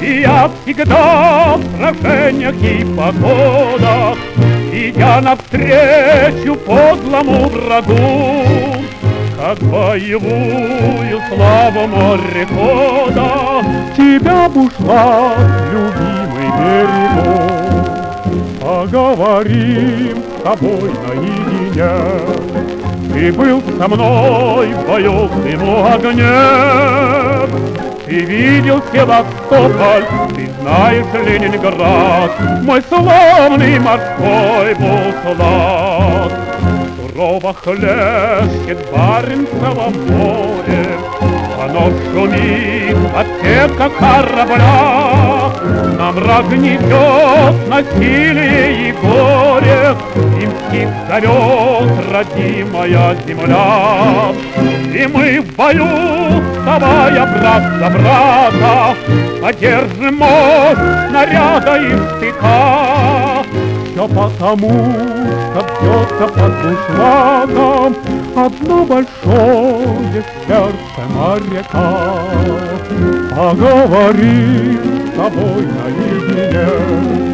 я 0.10 0.50
всегда 0.64 1.58
в 1.58 1.64
сражениях 1.78 2.56
и 2.62 2.86
походах 2.96 4.18
Идя 4.72 5.20
навстречу 5.20 6.56
подлому 6.56 7.50
врагу. 7.50 8.46
Как 9.38 9.60
боевую 9.60 11.20
славу 11.28 11.88
морехода 11.88 13.62
Тебя 13.98 14.48
бушла, 14.50 15.34
любимый 15.72 16.50
берегу. 16.60 17.38
Поговорим 18.62 20.18
с 20.18 20.20
тобой 20.44 20.92
наедине. 21.08 21.94
Ты 23.12 23.34
был 23.34 23.62
со 23.78 23.86
мной 23.88 24.68
в 24.74 24.88
дыму 25.44 25.76
огне 25.86 27.89
Ты 28.10 28.22
видел 28.22 28.82
Севастополь, 28.92 30.04
ты 30.36 30.50
знаешь 30.62 31.06
Ленинград 31.14 32.32
Мой 32.64 32.82
славный 32.90 33.78
морской 33.78 34.74
буслат 34.74 36.32
Сурово 36.98 37.54
хлещет 37.54 38.80
Баренцево 38.92 39.92
море, 40.10 40.98
Оно 41.62 41.92
шумит 42.12 42.98
от 43.16 43.28
тех 43.42 43.78
корабля. 43.78 45.52
Нам 46.00 46.16
враг 46.16 46.52
несет 46.54 47.68
насилие 47.68 48.90
и 48.90 48.92
горе, 48.94 49.96
И 50.72 50.86
мстит 50.86 50.90
зовет 51.08 51.90
родимая 52.12 53.16
земля. 53.26 54.34
И 54.94 55.08
мы 55.08 55.42
в 55.42 55.56
бою, 55.56 55.88
вставая 56.58 57.26
брат 57.26 57.64
за 57.80 57.90
брата, 57.90 58.96
Поддержим 59.42 60.18
мощь 60.18 61.10
снаряда 61.10 61.78
и 61.78 61.98
штыка. 62.18 63.44
Все 63.92 64.08
потому, 64.08 64.70
что 65.50 65.66
бьется 65.82 66.28
под 66.28 66.54
бушлатом 66.62 67.96
Одно 68.36 68.86
большое 68.86 70.24
сердце 70.48 71.02
моряка. 71.16 72.24
Поговорим 73.36 74.80
с 75.08 75.16
тобой 75.16 75.66
наедине. 75.66 77.29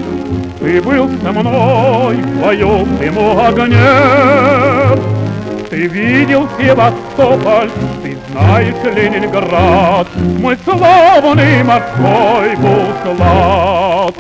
Ты 0.65 0.81
был 0.81 1.07
со 1.21 1.31
мной 1.31 2.15
в 2.15 2.83
в 2.83 2.99
дыму 2.99 3.39
огне. 3.39 3.77
Ты 5.69 5.85
видел 5.85 6.49
Севастополь, 6.57 7.69
ты 8.01 8.17
знаешь 8.31 8.73
Ленинград, 8.83 10.07
Мой 10.39 10.57
славный 10.65 11.63
морской 11.63 12.55
буслат. 12.55 14.15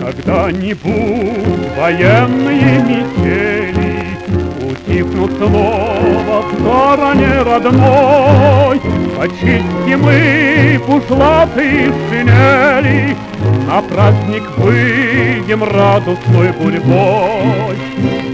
Когда-нибудь 0.00 1.76
военные 1.76 2.80
метели 2.80 3.77
Снова 5.38 6.42
в 6.42 6.54
стороне 6.60 7.42
родной. 7.42 8.80
Почистим 9.16 10.02
мы 10.02 10.80
бушлаты 10.84 11.92
шинели. 12.10 13.16
На 13.68 13.80
праздник 13.82 14.42
выйдем 14.56 15.62
радостной 15.62 16.52
гурьбой 16.52 17.78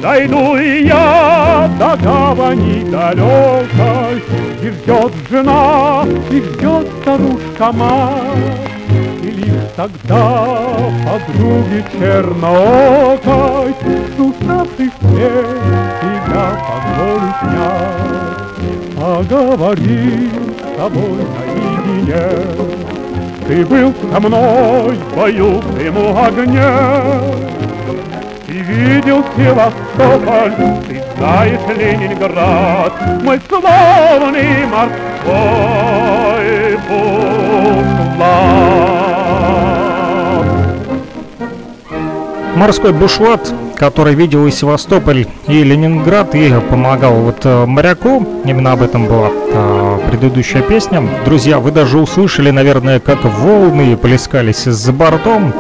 Дойду 0.01 0.57
и 0.57 0.87
я 0.87 1.71
до 1.79 1.97
гавани 2.03 2.91
далекой. 2.91 4.23
И 4.63 4.71
ждет 4.71 5.13
жена, 5.31 6.05
и 6.31 6.41
ждет 6.41 6.89
старушка-мать 7.03 8.75
и 9.23 9.31
лишь 9.31 9.71
тогда 9.77 10.57
подруги 11.05 11.85
черноокой. 11.93 13.75
С 14.17 14.21
уставших 14.21 14.93
плеч 15.01 16.14
тебя 16.35 16.59
позволю 16.67 17.31
снять 17.41 18.03
Поговорим 18.97 20.31
с 20.59 20.77
тобой 20.77 21.27
мне. 21.85 22.25
Ты 23.47 23.65
был 23.67 23.95
со 24.11 24.21
мной 24.21 24.97
в 24.97 25.15
бою 25.15 25.59
в 25.59 25.79
дыму 25.79 26.25
огня, 26.25 27.21
Ты 28.47 28.53
видел 28.53 29.23
Севастополь, 29.37 30.55
ты 30.89 31.03
знаешь 31.19 31.61
Ленинград, 31.77 32.93
Мой 33.23 33.41
славный 33.49 34.67
морской 34.67 35.69
бушлат. 36.89 38.25
Морской 42.57 42.93
бушлат, 42.93 43.53
который 43.85 44.15
видел 44.15 44.47
и 44.47 44.51
Севастополь, 44.51 45.27
и 45.47 45.63
Ленинград, 45.63 46.35
и 46.35 46.51
помогал 46.71 47.17
вот 47.17 47.45
э, 47.45 47.67
моряку. 47.67 48.27
Именно 48.47 48.73
об 48.73 48.81
этом 48.81 49.05
была 49.07 49.29
э, 49.31 49.99
предыдущая 50.09 50.63
песня. 50.63 51.07
Друзья, 51.27 51.59
вы 51.59 51.71
даже 51.71 51.99
услышали, 51.99 52.51
наверное, 52.51 52.99
как 52.99 53.23
волны 53.25 53.95
плескались 53.99 54.65
за 54.65 54.91
бортом. 54.91 55.53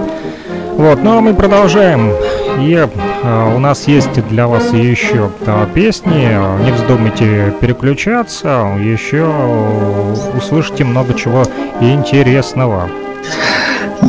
Вот, 0.72 1.02
ну 1.02 1.18
а 1.18 1.20
мы 1.20 1.34
продолжаем. 1.34 2.12
И 2.60 2.72
э, 2.72 3.54
у 3.54 3.58
нас 3.58 3.86
есть 3.88 4.26
для 4.28 4.48
вас 4.48 4.72
еще 4.72 5.30
э, 5.44 5.66
песни. 5.74 6.30
Не 6.64 6.72
вздумайте 6.72 7.52
переключаться. 7.60 8.74
Еще 8.80 9.26
э, 9.28 10.14
услышите 10.38 10.84
много 10.84 11.12
чего 11.12 11.42
интересного. 11.82 12.88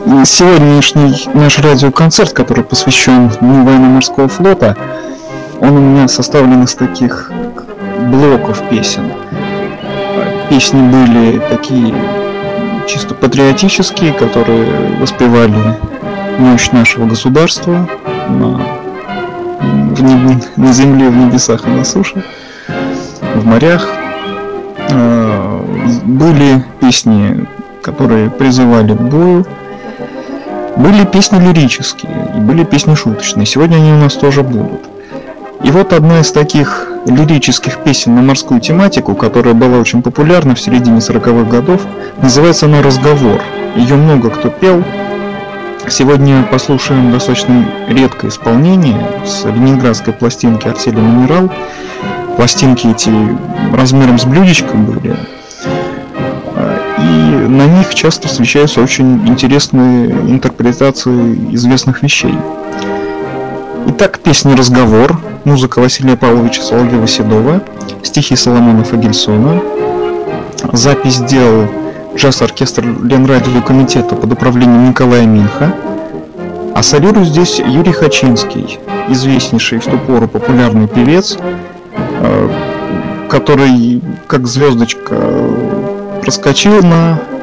Сегодняшний 0.06 1.28
наш 1.34 1.58
радиоконцерт, 1.58 2.32
который 2.32 2.64
посвящен 2.64 3.28
Дню 3.42 3.64
военно-морского 3.64 4.28
флота, 4.28 4.78
он 5.60 5.78
у 5.78 5.80
меня 5.80 6.08
составлен 6.08 6.62
из 6.64 6.76
таких 6.76 7.32
блоков 8.12 8.62
песен. 8.70 9.12
Песни 10.48 10.80
были 10.80 11.40
такие 11.50 11.96
чисто 12.88 13.16
патриотические, 13.16 14.14
которые 14.14 14.96
воспевали 15.00 15.76
мощь 16.38 16.70
нашего 16.70 17.08
государства 17.08 17.90
на, 18.30 18.62
в 19.60 20.58
на 20.58 20.72
земле, 20.72 21.10
в 21.10 21.18
небесах 21.18 21.66
и 21.66 21.72
на 21.72 21.84
суше, 21.84 22.24
в 23.34 23.44
морях. 23.44 23.90
А, 24.92 25.66
были 26.04 26.64
песни, 26.80 27.48
которые 27.82 28.30
призывали 28.30 28.94
к 28.94 29.02
бою, 29.02 29.46
были 30.78 31.06
песни 31.06 31.40
лирические 31.40 32.32
и 32.36 32.40
были 32.40 32.64
песни 32.64 32.96
шуточные. 32.96 33.46
Сегодня 33.46 33.78
они 33.78 33.94
у 33.94 33.98
нас 33.98 34.14
тоже 34.14 34.44
будут. 34.44 34.82
И 35.64 35.72
вот 35.72 35.94
одна 35.94 36.20
из 36.20 36.32
таких 36.32 36.90
лирических 37.06 37.80
песен 37.80 38.16
на 38.16 38.22
морскую 38.22 38.60
тематику, 38.60 39.16
которая 39.16 39.54
была 39.54 39.78
очень 39.78 40.02
популярна 40.02 40.56
в 40.56 40.60
середине 40.60 40.98
40-х 40.98 41.50
годов, 41.50 41.82
называется 42.22 42.66
она 42.66 42.82
«Разговор». 42.82 43.42
Ее 43.76 43.96
много 43.96 44.30
кто 44.30 44.50
пел. 44.50 44.84
Сегодня 45.88 46.44
послушаем 46.44 47.12
достаточно 47.12 47.66
редкое 47.88 48.30
исполнение 48.30 49.00
с 49.26 49.46
ленинградской 49.46 50.14
пластинки 50.14 50.68
«Артели 50.68 51.00
Минерал». 51.00 51.50
Пластинки 52.38 52.88
эти 52.88 53.12
размером 53.74 54.20
с 54.20 54.26
блюдечком 54.26 54.86
были, 54.86 55.16
на 57.48 57.66
них 57.68 57.94
часто 57.94 58.28
встречаются 58.28 58.82
очень 58.82 59.28
интересные 59.28 60.10
интерпретации 60.10 61.54
известных 61.54 62.04
вещей. 62.04 62.34
Итак, 63.88 64.20
песня 64.20 64.56
«Разговор», 64.56 65.20
музыка 65.44 65.80
Василия 65.80 66.18
Павловича 66.18 66.62
Соловьева-Седова, 66.62 67.62
стихи 68.04 68.36
Соломона 68.36 68.84
Фагельсона. 68.84 69.62
Запись 70.74 71.16
сделал 71.16 71.68
джаз-оркестр 72.16 72.84
Ленрадио 72.84 73.62
комитета 73.62 74.16
под 74.16 74.34
управлением 74.34 74.90
Николая 74.90 75.26
Минха. 75.26 75.74
А 76.74 76.84
солирует 76.84 77.28
здесь 77.28 77.60
Юрий 77.60 77.94
Хачинский, 77.94 78.80
известнейший 79.10 79.80
в 79.80 79.86
ту 79.86 79.98
пору 79.98 80.28
популярный 80.28 80.88
певец, 80.88 81.38
э, 81.94 82.50
который 83.30 84.02
как 84.28 84.48
звездочка 84.48 85.16
проскочил 86.22 86.82
на 86.82 87.20
э, 87.32 87.35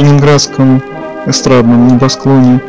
ленинградском 0.00 0.82
эстрадном 1.26 1.88
небосклоне 1.88 2.60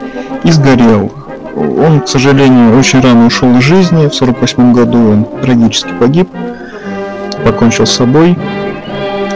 и 0.43 0.51
сгорел. 0.51 1.11
Он, 1.55 2.01
к 2.01 2.07
сожалению, 2.07 2.77
очень 2.77 3.01
рано 3.01 3.25
ушел 3.25 3.55
из 3.57 3.63
жизни. 3.63 4.07
В 4.07 4.15
48 4.15 4.73
году 4.73 4.97
он 5.11 5.27
трагически 5.41 5.91
погиб, 5.99 6.29
покончил 7.43 7.85
с 7.85 7.91
собой. 7.91 8.37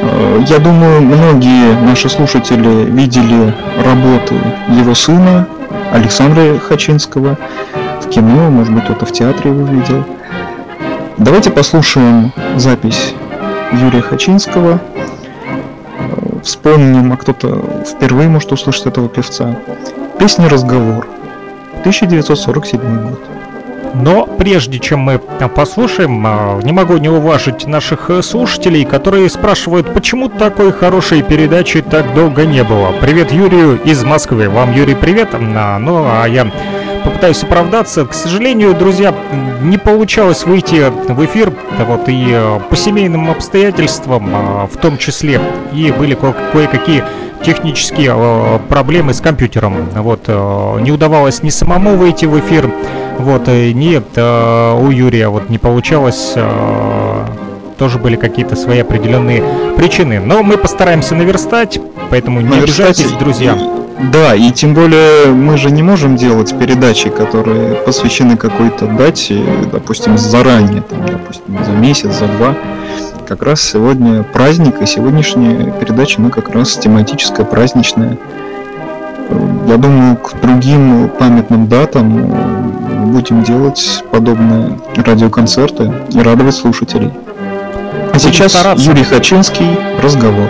Э, 0.02 0.44
я 0.48 0.60
думаю, 0.60 1.02
многие 1.02 1.80
наши 1.82 2.10
слушатели 2.10 2.86
видели 2.86 3.54
работы 3.84 4.36
его 4.70 4.94
сына 4.94 5.48
Александра 5.92 6.58
Хачинского 6.60 7.38
в 8.02 8.10
кино, 8.10 8.50
может 8.50 8.74
быть, 8.74 8.86
кто-то 8.86 9.06
в 9.06 9.12
театре 9.12 9.52
его 9.52 9.66
видел. 9.66 10.04
Давайте 11.18 11.50
послушаем 11.50 12.32
запись 12.58 13.14
Юрия 13.72 14.02
Хачинского 14.02 14.80
вспомним, 16.66 17.14
а 17.14 17.18
кто-то 17.18 17.64
впервые 17.86 18.28
может 18.28 18.52
услышать 18.52 18.88
этого 18.88 19.08
певца. 19.08 19.56
Песня 20.18 20.50
«Разговор», 20.50 21.08
1947 21.82 23.10
год. 23.10 23.20
Но 23.94 24.26
прежде 24.26 24.80
чем 24.80 25.02
мы 25.02 25.20
послушаем, 25.20 26.24
а, 26.26 26.60
не 26.64 26.72
могу 26.72 26.98
не 26.98 27.08
уважить 27.08 27.68
наших 27.68 28.10
э, 28.10 28.22
слушателей, 28.24 28.84
которые 28.84 29.30
спрашивают, 29.30 29.94
почему 29.94 30.28
такой 30.28 30.74
хорошей 30.74 31.22
передачи 31.22 31.82
так 31.82 32.14
долго 32.16 32.46
не 32.46 32.64
было. 32.64 32.92
Привет 33.00 33.32
Юрию 33.32 33.80
из 33.84 34.04
Москвы. 34.04 34.50
Вам, 34.50 34.74
Юрий, 34.74 34.96
привет. 34.96 35.30
А, 35.34 35.78
ну, 35.78 36.04
а 36.08 36.26
я 36.26 36.52
попытаюсь 37.06 37.44
оправдаться. 37.44 38.06
К 38.06 38.14
сожалению, 38.14 38.74
друзья, 38.74 39.14
не 39.62 39.78
получалось 39.78 40.44
выйти 40.44 40.92
в 41.08 41.24
эфир, 41.26 41.54
вот, 41.88 42.10
и 42.10 42.28
э, 42.30 42.60
по 42.70 42.76
семейным 42.76 43.30
обстоятельствам 43.30 44.30
а, 44.34 44.68
в 44.68 44.78
том 44.78 44.98
числе, 44.98 45.40
и 45.72 45.92
были 45.92 46.16
ко- 46.16 46.36
кое-какие 46.52 47.04
технические 47.46 48.14
э, 48.16 48.60
проблемы 48.68 49.14
с 49.14 49.22
компьютером. 49.22 49.88
Вот, 49.96 50.24
э, 50.28 50.78
не 50.82 50.92
удавалось 50.92 51.44
ни 51.44 51.50
самому 51.50 51.96
выйти 51.96 52.26
в 52.26 52.40
эфир, 52.40 52.70
вот, 53.20 53.48
ни 53.48 53.96
у 53.96 54.92
Юрия 54.92 55.30
вот 55.30 55.50
не 55.50 55.58
получалось 55.58 56.34
тоже 57.78 58.00
были 58.00 58.16
какие-то 58.16 58.56
свои 58.56 58.80
определенные 58.80 59.44
причины. 59.76 60.20
Но 60.20 60.44
мы 60.44 60.58
постараемся 60.58 61.16
наверстать, 61.16 61.80
поэтому 62.10 62.42
не 62.42 62.58
обижайтесь, 62.58 63.12
друзья. 63.12 63.58
Да, 64.12 64.36
и 64.36 64.52
тем 64.52 64.74
более 64.74 65.28
мы 65.28 65.58
же 65.58 65.72
не 65.72 65.82
можем 65.82 66.18
делать 66.18 66.58
передачи, 66.58 67.10
которые 67.10 67.76
посвящены 67.76 68.36
какой-то 68.36 68.88
дате, 68.88 69.42
допустим, 69.72 70.18
заранее, 70.18 70.82
там, 70.82 71.06
допустим, 71.06 71.64
за 71.64 71.72
месяц, 71.72 72.14
за 72.14 72.28
два. 72.28 72.56
Как 73.26 73.42
раз 73.42 73.62
сегодня 73.62 74.24
праздник, 74.24 74.82
и 74.82 74.86
сегодняшняя 74.86 75.72
передача, 75.80 76.22
ну, 76.22 76.30
как 76.30 76.50
раз 76.50 76.74
тематическая, 76.74 77.46
праздничная. 77.46 78.18
Я 79.68 79.78
думаю, 79.78 80.18
к 80.18 80.40
другим 80.42 81.10
памятным 81.18 81.68
датам 81.68 83.12
будем 83.12 83.44
делать 83.44 84.04
подобные 84.12 84.78
радиоконцерты 84.96 85.92
и 86.12 86.20
радовать 86.20 86.56
слушателей. 86.56 87.12
А 88.16 88.18
сейчас 88.18 88.56
Юрий 88.78 89.04
Хачинский 89.04 89.78
«Разговор». 90.02 90.50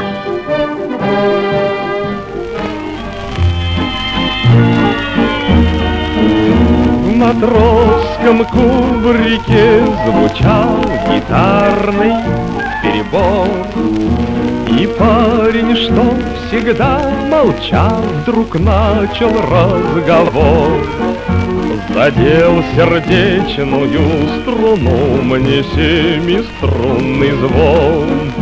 матросском 7.16 8.46
кубрике 8.46 9.84
звучал 10.06 10.80
гитарный 11.10 12.14
перебор. 12.84 13.48
И 14.70 14.86
парень, 14.86 15.76
что 15.76 16.14
всегда 16.48 17.02
молчал, 17.32 18.04
вдруг 18.22 18.60
начал 18.60 19.32
разговор. 19.42 21.05
Задел 21.96 22.62
сердечную 22.76 24.28
струну 24.42 25.22
мне 25.24 25.64
семиструнный 25.64 27.32
звон. 27.32 28.34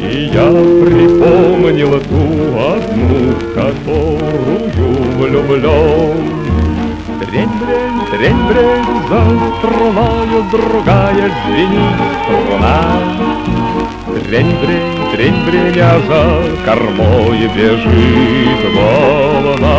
И 0.00 0.28
я 0.34 0.50
припомнил 0.82 2.00
ту 2.00 2.24
одну, 2.58 3.34
которую 3.54 4.90
влюблен. 5.16 6.18
Трень-брень, 7.20 8.00
трень-брень, 8.10 8.90
за 9.08 9.22
струною 9.58 10.42
другая 10.50 11.30
звенит 11.46 11.98
струна. 12.24 12.78
Трень-брень, 14.26 14.98
трень-брень, 15.12 15.80
а 15.80 16.00
за 16.08 16.22
кормой 16.64 17.48
бежит 17.54 18.60
волна. 18.74 19.78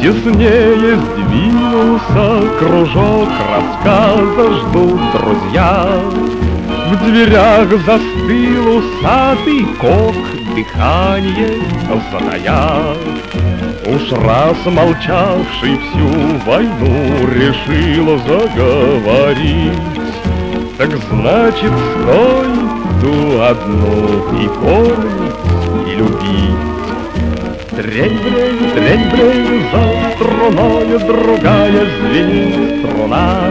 Теснее 0.00 0.96
сдвинулся 1.30 2.58
кружок, 2.58 3.28
рассказа 3.50 4.52
ждут 4.54 5.00
друзья. 5.12 5.86
В 6.88 7.04
дверях 7.04 7.68
застыл 7.86 8.78
усатый 8.78 9.64
кок, 9.80 10.14
дыхание 10.54 11.60
затая. 12.10 12.96
Уж 13.86 14.12
раз 14.12 14.56
молчавший 14.66 15.78
всю 15.78 16.38
войну 16.46 17.26
решил 17.34 18.18
заговорить, 18.26 19.78
Так 20.78 20.90
значит 21.10 21.72
стой 21.72 22.48
ту 23.00 23.40
одну 23.40 24.40
и 24.40 24.48
помнить, 24.48 25.88
и 25.88 25.96
любить. 25.96 26.79
Трень-брень, 27.80 28.72
трень-брень, 28.74 29.64
за 29.72 29.82
струною 30.14 30.98
другая 30.98 31.86
звенит 31.98 32.78
струна. 32.78 33.48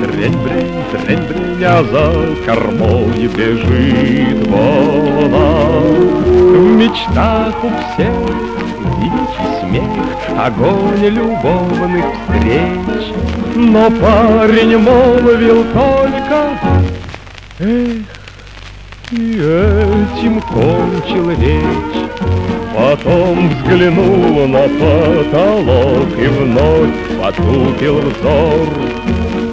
Трень-брень, 0.00 0.72
трень-брень, 0.90 1.62
а 1.62 1.84
за 1.84 2.06
кормой 2.46 3.28
бежит 3.36 4.46
волна. 4.46 5.70
В 6.24 6.76
мечтах 6.78 7.62
у 7.62 7.68
всех 7.68 8.14
дичь 9.02 9.36
смех, 9.60 9.84
огонь 10.38 11.04
любовных 11.04 12.06
встреч. 12.24 13.12
Но 13.54 13.90
парень 13.90 14.78
молвил 14.78 15.62
только, 15.74 16.58
эх, 17.58 17.98
и 19.10 19.34
этим 19.34 20.40
кончил 20.40 21.30
речь. 21.32 22.59
Потом 22.80 23.50
взглянул 23.50 24.48
на 24.48 24.62
потолок 24.62 26.08
и 26.18 26.26
вновь 26.28 26.88
потупил 27.20 28.00
взор. 28.00 28.68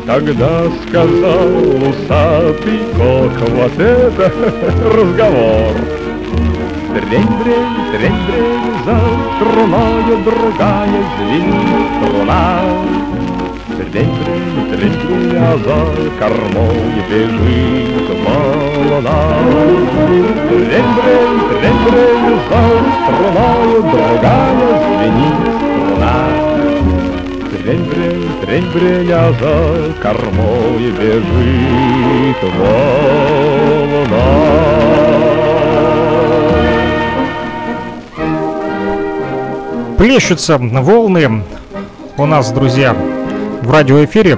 Тогда 0.05 0.63
сказал 0.87 1.49
усатый 1.89 2.79
кок, 2.95 3.49
вот 3.49 3.77
это 3.79 4.31
разговор. 4.95 5.75
Трень-брень, 6.93 7.91
трень-брень, 7.91 8.73
за 8.85 8.97
струною 9.35 10.23
другая 10.23 11.03
звенит 11.17 11.87
струна. 11.97 12.61
Трень-трень, 13.77 14.71
трень-трень, 14.71 15.37
а 15.37 15.55
за 15.63 15.79
кормой 16.19 16.81
бежит 17.09 18.09
волна. 18.25 19.19
Трень-брень, 20.49 21.41
трень-брень, 21.51 22.29
за 22.49 22.61
струною 22.97 23.79
другая 23.83 24.69
звенит 24.81 25.39
струна. 25.59 26.17
Трень-брень, 27.51 28.29
трень-брень, 28.41 29.11
а 29.11 29.13
за 29.39 29.55
кормой 30.01 30.85
бежит 30.99 32.41
волна. 32.57 32.77
Плещутся 39.97 40.57
волны 40.57 41.43
у 42.17 42.25
нас, 42.25 42.51
друзья, 42.51 42.95
в 43.61 43.71
радиоэфире. 43.71 44.37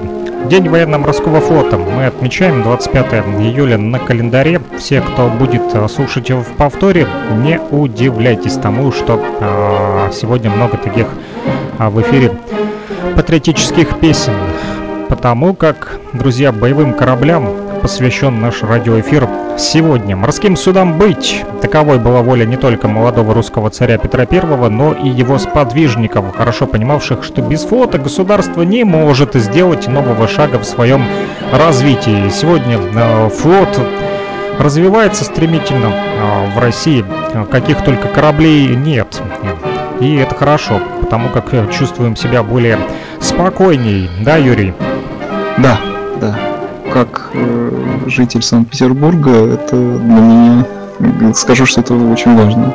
День 0.49 0.69
военно-морского 0.69 1.41
флота. 1.41 1.77
Мы 1.77 2.05
отмечаем 2.05 2.63
25 2.63 3.13
июля 3.39 3.77
на 3.77 3.99
календаре. 3.99 4.61
Все, 4.77 5.01
кто 5.01 5.27
будет 5.27 5.61
э, 5.73 5.87
слушать 5.87 6.29
его 6.29 6.41
в 6.41 6.55
повторе, 6.55 7.07
не 7.37 7.59
удивляйтесь 7.59 8.55
тому, 8.55 8.91
что 8.91 9.21
э, 9.21 10.11
сегодня 10.13 10.49
много 10.49 10.77
таких 10.77 11.07
э, 11.77 11.89
в 11.89 12.01
эфире 12.01 12.31
патриотических 13.15 13.99
песен. 13.99 14.33
Потому 15.09 15.53
как, 15.53 15.99
друзья, 16.13 16.51
боевым 16.51 16.93
кораблям 16.93 17.68
посвящен 17.81 18.39
наш 18.41 18.61
радиоэфир 18.61 19.27
сегодня. 19.57 20.15
Морским 20.15 20.55
судам 20.55 20.97
быть! 20.97 21.43
Таковой 21.61 21.97
была 21.97 22.21
воля 22.21 22.45
не 22.45 22.57
только 22.57 22.87
молодого 22.87 23.33
русского 23.33 23.69
царя 23.69 23.97
Петра 23.97 24.25
I, 24.29 24.69
но 24.69 24.93
и 24.93 25.09
его 25.09 25.37
сподвижников, 25.37 26.35
хорошо 26.35 26.67
понимавших, 26.67 27.23
что 27.23 27.41
без 27.41 27.63
флота 27.63 27.97
государство 27.97 28.61
не 28.61 28.83
может 28.83 29.33
сделать 29.35 29.87
нового 29.87 30.27
шага 30.27 30.59
в 30.59 30.65
своем 30.65 31.03
развитии. 31.51 32.29
Сегодня 32.29 32.77
э, 32.77 33.29
флот 33.29 33.79
развивается 34.59 35.23
стремительно 35.23 35.87
э, 35.87 36.55
в 36.55 36.59
России. 36.59 37.05
Каких 37.51 37.83
только 37.83 38.07
кораблей 38.07 38.75
нет. 38.75 39.21
И 39.99 40.15
это 40.15 40.35
хорошо, 40.35 40.81
потому 41.01 41.29
как 41.29 41.51
чувствуем 41.71 42.15
себя 42.15 42.43
более 42.43 42.77
спокойней. 43.21 44.09
Да, 44.21 44.37
Юрий? 44.37 44.73
Да, 45.57 45.79
да 46.19 46.48
как 46.93 47.29
э, 47.33 47.71
житель 48.07 48.41
Санкт-Петербурга, 48.41 49.31
это 49.31 49.75
для 49.75 50.19
меня, 50.19 50.65
скажу, 51.33 51.65
что 51.65 51.81
это 51.81 51.93
очень 51.93 52.35
важно. 52.35 52.73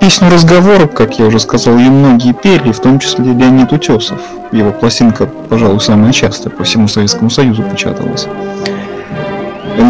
Песню 0.00 0.30
«Разговор», 0.30 0.86
как 0.88 1.18
я 1.18 1.26
уже 1.26 1.38
сказал, 1.38 1.78
ее 1.78 1.90
многие 1.90 2.34
пели, 2.34 2.72
в 2.72 2.80
том 2.80 2.98
числе 2.98 3.24
Леонид 3.24 3.72
Утесов. 3.72 4.20
Его 4.52 4.70
пластинка, 4.70 5.26
пожалуй, 5.48 5.80
самая 5.80 6.12
частая 6.12 6.52
по 6.52 6.64
всему 6.64 6.88
Советскому 6.88 7.30
Союзу 7.30 7.62
печаталась. 7.62 8.28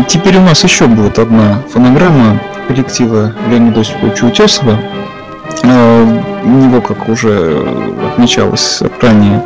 Теперь 0.09 0.37
у 0.37 0.43
нас 0.43 0.62
еще 0.62 0.87
будет 0.87 1.18
одна 1.18 1.62
фонограмма 1.72 2.41
коллектива 2.68 3.32
Леонида 3.51 3.80
Осиповича 3.80 4.26
Утесова. 4.26 4.78
У 5.62 6.49
него, 6.49 6.80
как 6.80 7.09
уже 7.09 7.66
отмечалось 8.12 8.82
ранее, 9.01 9.43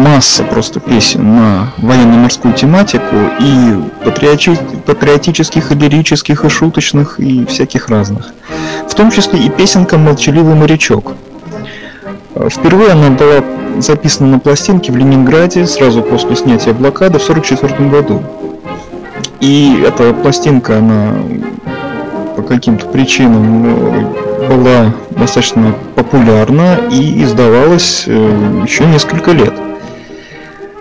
масса 0.00 0.44
просто 0.44 0.80
песен 0.80 1.36
на 1.36 1.72
военно-морскую 1.76 2.54
тематику 2.54 3.16
и 3.38 3.74
патриоти 4.04 4.58
патриотических, 4.86 5.72
и 5.72 5.74
лирических, 5.74 6.44
и 6.44 6.48
шуточных, 6.48 7.20
и 7.20 7.44
всяких 7.44 7.88
разных. 7.88 8.32
В 8.88 8.94
том 8.94 9.10
числе 9.10 9.38
и 9.40 9.50
песенка 9.50 9.98
«Молчаливый 9.98 10.54
морячок». 10.54 11.12
Впервые 12.48 12.92
она 12.92 13.10
была 13.10 13.44
записана 13.78 14.30
на 14.30 14.38
пластинке 14.38 14.90
в 14.90 14.96
Ленинграде 14.96 15.66
сразу 15.66 16.02
после 16.02 16.34
снятия 16.34 16.72
блокады 16.72 17.18
в 17.18 17.22
1944 17.28 17.90
году. 17.90 18.22
И 19.40 19.84
эта 19.86 20.14
пластинка, 20.14 20.78
она 20.78 21.14
по 22.36 22.42
каким-то 22.42 22.86
причинам 22.86 24.12
была 24.48 24.94
достаточно 25.10 25.74
популярна 25.94 26.78
и 26.90 27.22
издавалась 27.22 28.06
еще 28.06 28.86
несколько 28.86 29.32
лет 29.32 29.52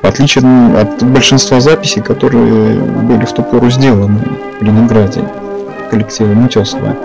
в 0.09 0.11
отличие 0.11 0.43
от 0.75 1.03
большинства 1.03 1.59
записей, 1.59 2.01
которые 2.01 2.79
были 2.79 3.25
в 3.25 3.31
ту 3.31 3.43
пору 3.43 3.69
сделаны 3.69 4.19
в 4.59 4.63
Ленинграде 4.63 5.23
коллективом 5.91 6.45
Утесова. 6.45 6.97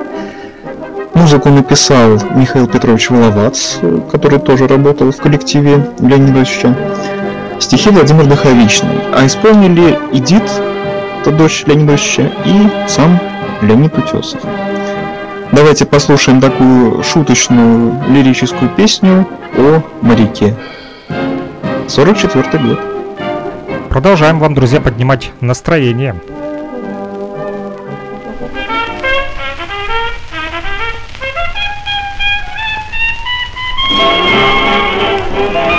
Музыку 1.12 1.50
написал 1.50 2.18
Михаил 2.34 2.66
Петрович 2.66 3.10
Воловац, 3.10 3.76
который 4.10 4.38
тоже 4.38 4.66
работал 4.66 5.10
в 5.12 5.16
коллективе 5.18 5.86
Леонида 6.00 6.38
Ильича. 6.38 6.74
Стихи 7.60 7.90
Владимир 7.90 8.24
Духовичный. 8.24 8.98
А 9.14 9.26
исполнили 9.26 9.98
Эдит, 10.12 10.50
это 11.20 11.30
дочь 11.30 11.64
Леонида 11.66 11.96
Ильича, 11.96 12.32
и 12.46 12.88
сам 12.88 13.20
Леонид 13.60 13.98
Утесов. 13.98 14.40
Давайте 15.52 15.84
послушаем 15.84 16.40
такую 16.40 17.02
шуточную 17.02 18.02
лирическую 18.08 18.70
песню 18.70 19.28
о 19.58 19.82
моряке. 20.00 20.54
44 21.86 22.64
год. 22.64 22.93
Продолжаем 23.94 24.40
вам, 24.40 24.54
друзья, 24.54 24.80
поднимать 24.80 25.30
настроение. 25.40 26.16
даже 35.52 35.73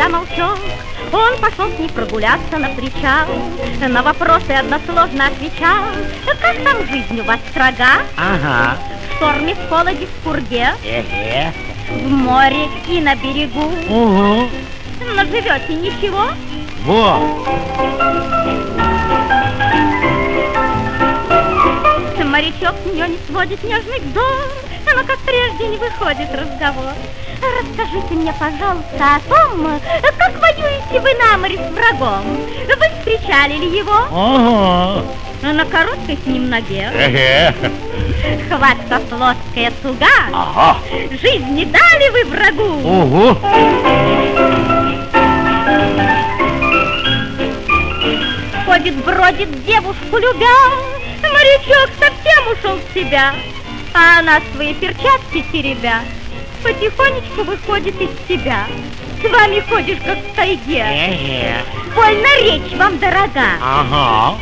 всегда 0.00 0.08
молчок. 0.08 0.58
Он 1.12 1.36
пошел 1.40 1.70
с 1.70 1.78
ней 1.78 1.88
прогуляться 1.88 2.56
на 2.56 2.68
причал, 2.70 3.26
на 3.86 4.02
вопросы 4.02 4.52
односложно 4.52 5.26
отвечал. 5.26 5.84
Как 6.40 6.56
там 6.64 6.86
жизнь 6.88 7.20
у 7.20 7.24
вас 7.24 7.38
строга? 7.50 8.02
Ага. 8.16 8.78
В 9.10 9.16
шторме, 9.16 9.54
в 9.54 9.68
холоде, 9.68 10.06
в 10.06 10.24
пурге. 10.24 10.68
Эхе. 10.84 11.52
В 11.90 12.08
море 12.08 12.68
и 12.88 13.00
на 13.00 13.14
берегу. 13.16 13.72
Угу. 13.88 14.48
но 15.16 15.24
живете 15.24 15.74
ничего? 15.74 16.28
Во! 16.84 17.18
Морячок 22.24 22.74
с 22.84 22.86
нее 22.86 23.08
не 23.08 23.18
сводит 23.26 23.62
нежный 23.64 23.98
взор, 23.98 24.48
но 24.86 25.04
как 25.04 25.18
прежде 25.26 25.66
не 25.66 25.76
выходит 25.78 26.28
разговор. 26.32 26.94
Расскажите 27.40 28.14
мне, 28.14 28.32
пожалуйста, 28.32 29.16
о 29.16 29.20
том, 29.28 29.80
как 30.18 30.40
воюете 30.40 31.00
вы 31.00 31.14
на 31.14 31.38
море 31.38 31.56
с 31.58 31.72
врагом. 31.72 32.24
Вы 32.66 32.88
встречали 32.98 33.54
ли 33.54 33.78
его? 33.78 34.06
Ага. 34.12 35.04
На 35.42 35.64
короткой 35.64 36.18
с 36.22 36.26
ним 36.26 36.50
ноге. 36.50 36.90
Эге. 36.94 37.54
Хватка 38.48 39.00
плоская 39.08 39.72
туга. 39.82 40.06
Ага. 40.32 40.78
Жизнь 41.10 41.50
не 41.50 41.64
дали 41.64 42.10
вы 42.10 42.24
врагу. 42.30 42.70
Ого. 42.86 43.38
Ходит, 48.66 48.94
бродит 49.04 49.64
девушку 49.64 50.16
любя, 50.18 50.46
Морячок 51.22 51.90
совсем 51.98 52.52
ушел 52.52 52.78
в 52.78 52.94
себя, 52.94 53.34
А 53.94 54.20
она 54.20 54.40
свои 54.54 54.74
перчатки 54.74 55.44
теребя, 55.50 56.02
Потихонечку 56.62 57.44
выходит 57.44 58.00
из 58.00 58.10
себя. 58.28 58.66
С 59.22 59.30
вами 59.30 59.60
ходишь, 59.68 59.98
как 60.04 60.18
в 60.18 60.34
тайге. 60.34 60.84
Больно 61.94 62.28
речь 62.42 62.72
вам 62.76 62.98
дорога. 62.98 63.44
Ага. 63.62 64.38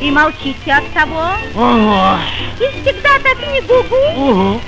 И 0.00 0.10
молчите 0.10 0.72
от 0.72 0.92
того. 0.92 1.30
Ага. 1.56 2.20
И 2.60 2.82
всегда 2.82 3.10
так 3.22 3.38
не 3.52 3.60
гугу. 3.62 3.96
Угу. 4.30 4.60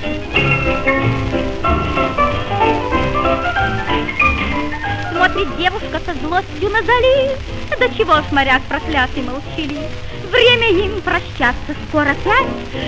Смотрит 5.12 5.56
девушка 5.56 6.00
со 6.04 6.14
злостью 6.14 6.70
на 6.70 6.82
залив. 6.82 7.38
До 7.78 7.88
чего 7.96 8.16
ж 8.16 8.24
моряк 8.32 8.62
проклятый 8.62 9.22
молчалив. 9.22 9.90
Время 10.30 10.68
им 10.70 11.00
прощаться 11.00 11.74
скоро 11.88 12.10
опять. 12.10 12.46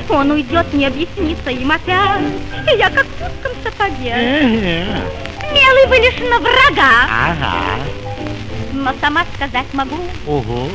Он 0.08 0.30
уйдет, 0.30 0.72
не 0.72 0.86
объяснится 0.86 1.50
им 1.50 1.70
опять. 1.70 2.20
И 2.72 2.76
я 2.76 2.90
как 2.90 3.06
Эге. 3.86 4.86
Смелый 5.40 5.86
вы 5.88 5.96
лишь 5.96 6.18
на 6.30 6.38
врага. 6.38 6.90
Ага. 7.10 7.54
Но 8.72 8.92
сама 9.00 9.22
сказать 9.34 9.66
могу, 9.72 9.96
Угу. 10.26 10.70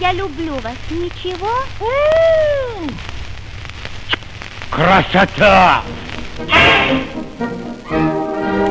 я 0.00 0.12
люблю 0.12 0.52
вас. 0.62 0.74
Ничего? 0.90 1.48
Красота! 4.70 5.82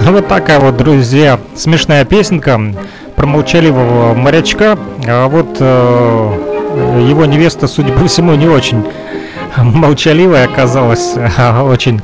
Вот 0.02 0.28
такая 0.28 0.60
вот, 0.60 0.78
друзья, 0.78 1.40
смешная 1.56 2.06
песенка 2.06 2.60
про 3.16 3.26
молчаливого 3.26 4.14
морячка. 4.14 4.78
А 5.06 5.28
вот 5.28 5.58
э, 5.60 7.04
его 7.10 7.26
невеста, 7.26 7.68
судя 7.68 7.92
по 7.94 8.08
всему, 8.08 8.36
не 8.36 8.48
очень 8.48 8.86
молчаливая 9.58 10.46
оказалась. 10.46 11.16
а 11.38 11.64
Очень 11.64 12.02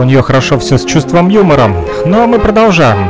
у 0.00 0.04
нее 0.04 0.22
хорошо 0.22 0.58
все 0.58 0.78
с 0.78 0.84
чувством 0.84 1.28
юмора. 1.28 1.70
А 2.04 2.26
мы 2.26 2.38
продолжаем 2.38 3.08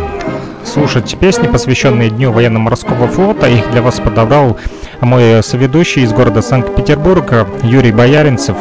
слушать 0.65 1.17
песни, 1.19 1.47
посвященные 1.47 2.11
Дню 2.11 2.33
военно-морского 2.33 3.07
флота. 3.09 3.49
Их 3.49 3.71
для 3.71 3.83
вас 3.83 4.01
подобрал 4.01 4.59
мой 5.01 5.43
соведущий 5.43 6.03
из 6.03 6.13
города 6.13 6.43
Санкт-Петербурга 6.43 7.47
Юрий 7.63 7.93
Бояринцев. 7.93 8.57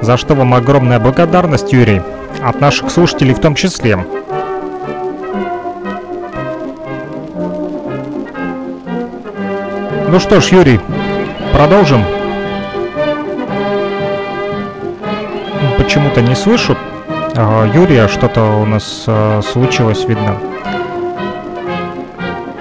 За 0.00 0.16
что 0.16 0.34
вам 0.34 0.54
огромная 0.54 1.00
благодарность, 1.00 1.72
Юрий, 1.72 2.02
от 2.42 2.60
наших 2.60 2.90
слушателей 2.90 3.34
в 3.34 3.40
том 3.40 3.54
числе. 3.54 3.98
Ну 10.08 10.20
что 10.20 10.40
ж, 10.40 10.48
Юрий, 10.48 10.80
продолжим. 11.52 12.04
Почему-то 15.76 16.20
не 16.20 16.34
слышу. 16.34 16.76
А, 17.38 17.66
Юрия, 17.66 18.08
что-то 18.08 18.62
у 18.62 18.64
нас 18.64 19.04
а, 19.06 19.42
случилось, 19.42 20.06
видно. 20.06 20.36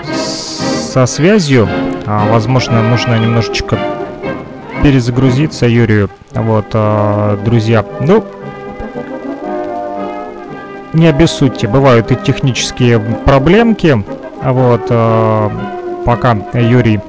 Со 0.04 1.06
связью, 1.06 1.70
А, 2.08 2.30
возможно, 2.30 2.84
нужно 2.84 3.18
немножечко 3.18 3.80
перезагрузиться 4.84 5.66
Юрию. 5.66 6.10
Вот, 6.34 6.66
а, 6.74 7.40
друзья. 7.44 7.86
Ну, 8.02 8.26
не 10.92 11.08
обессудьте, 11.08 11.70
бывают 11.70 12.12
и 12.12 12.16
технические 12.18 13.00
проблемки. 13.00 14.04
Вот, 14.44 14.88
пока 16.06 16.38
Юрий, 16.54 17.00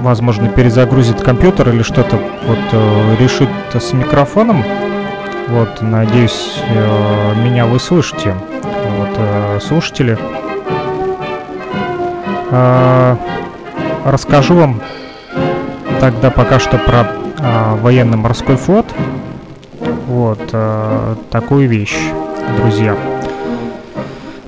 возможно, 0.00 0.48
перезагрузит 0.48 1.20
компьютер 1.20 1.68
или 1.68 1.82
что-то 1.82 2.18
вот 2.46 2.58
э, 2.72 3.16
решит 3.20 3.50
с 3.74 3.92
микрофоном. 3.92 4.64
Вот, 5.50 5.82
надеюсь, 5.82 6.62
э, 6.68 7.34
меня 7.42 7.66
вы 7.66 7.80
слышите. 7.80 8.34
Вот, 8.98 9.10
э, 9.16 9.58
слушатели. 9.60 10.16
А, 12.52 13.16
Расскажу 14.04 14.54
вам 14.54 14.80
тогда 15.98 16.30
пока 16.30 16.58
что 16.58 16.78
про 16.78 17.06
а, 17.40 17.76
военно-морской 17.76 18.56
флот. 18.56 18.86
Вот 20.06 20.40
э, 20.52 21.16
такую 21.30 21.68
вещь, 21.68 21.98
друзья. 22.56 22.96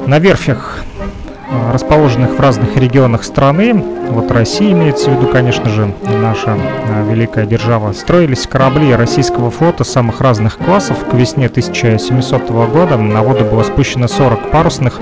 На 0.07 0.19
верфях, 0.21 0.82
расположенных 1.73 2.33
в 2.33 2.41
разных 2.41 2.77
регионах 2.77 3.25
страны, 3.25 3.75
вот 4.11 4.31
Россия 4.31 4.73
имеется 4.73 5.11
в 5.11 5.17
виду, 5.17 5.29
конечно 5.29 5.69
же, 5.71 5.93
наша 6.03 6.57
э, 6.57 7.11
великая 7.11 7.47
держава, 7.47 7.93
строились 7.93 8.47
корабли 8.47 8.95
российского 8.95 9.51
флота 9.51 9.85
самых 9.85 10.21
разных 10.21 10.59
классов. 10.59 10.99
К 11.11 11.15
весне 11.15 11.47
1700 11.47 12.51
года 12.51 12.97
на 12.97 13.23
воду 13.23 13.45
было 13.45 13.63
спущено 13.63 14.09
40 14.09 14.51
парусных 14.51 15.01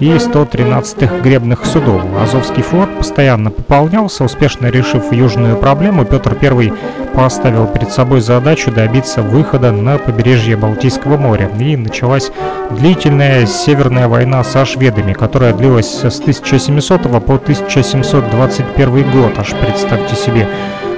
и 0.00 0.18
113 0.18 1.22
гребных 1.22 1.64
судов. 1.64 2.02
Азовский 2.22 2.62
флот 2.62 2.94
постоянно 2.96 3.50
пополнялся, 3.50 4.24
успешно 4.24 4.66
решив 4.66 5.12
южную 5.12 5.56
проблему. 5.56 6.04
Петр 6.04 6.36
I 6.40 6.72
поставил 7.14 7.66
перед 7.66 7.90
собой 7.90 8.20
задачу 8.20 8.70
добиться 8.70 9.22
выхода 9.22 9.72
на 9.72 9.98
побережье 9.98 10.56
Балтийского 10.56 11.16
моря. 11.16 11.50
И 11.58 11.76
началась 11.76 12.30
длительная 12.70 13.46
Северная 13.46 14.08
война 14.08 14.44
со 14.44 14.64
шведами, 14.64 15.12
которая 15.12 15.54
длилась 15.54 15.90
с 15.90 16.20
1700 16.20 17.02
по 17.02 17.34
1721 17.34 19.10
год. 19.10 19.32
Аж 19.38 19.54
представьте 19.54 20.14
себе, 20.14 20.48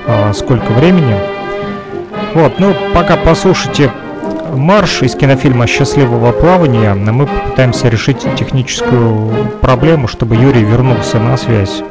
а, 0.06 0.32
сколько 0.32 0.72
времени. 0.72 1.14
Вот, 2.34 2.58
ну, 2.58 2.74
пока 2.94 3.16
послушайте 3.16 3.90
марш 4.54 5.02
из 5.02 5.14
кинофильма 5.14 5.66
«Счастливого 5.66 6.32
плавания», 6.32 6.94
мы 6.94 7.26
попытаемся 7.26 7.88
решить 7.88 8.18
техническую 8.36 9.30
проблему, 9.60 10.08
чтобы 10.08 10.36
Юрий 10.36 10.64
вернулся 10.64 11.18
на 11.18 11.36
связь. 11.36 11.82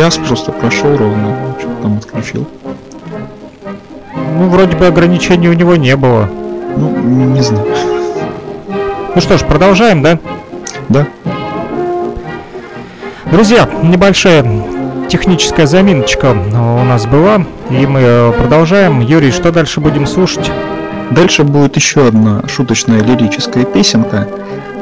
Час 0.00 0.16
просто 0.16 0.50
прошел 0.50 0.96
ровно, 0.96 1.36
что 1.58 1.68
там 1.82 1.98
отключил. 1.98 2.46
Ну, 4.34 4.48
вроде 4.48 4.74
бы 4.74 4.86
ограничений 4.86 5.50
у 5.50 5.52
него 5.52 5.76
не 5.76 5.94
было. 5.94 6.26
Ну, 6.74 6.88
не 6.96 7.42
знаю. 7.42 7.66
Ну 9.14 9.20
что 9.20 9.36
ж, 9.36 9.42
продолжаем, 9.44 10.02
да? 10.02 10.18
Да. 10.88 11.06
Друзья, 13.30 13.68
небольшая 13.82 14.42
техническая 15.10 15.66
заминочка 15.66 16.32
у 16.32 16.84
нас 16.84 17.04
была, 17.04 17.44
и 17.68 17.84
мы 17.84 18.00
э, 18.00 18.32
продолжаем. 18.32 19.00
Юрий, 19.00 19.30
что 19.30 19.52
дальше 19.52 19.80
будем 19.80 20.06
слушать? 20.06 20.50
Дальше 21.10 21.44
будет 21.44 21.76
еще 21.76 22.06
одна 22.06 22.42
шуточная 22.48 23.02
лирическая 23.02 23.66
песенка. 23.66 24.26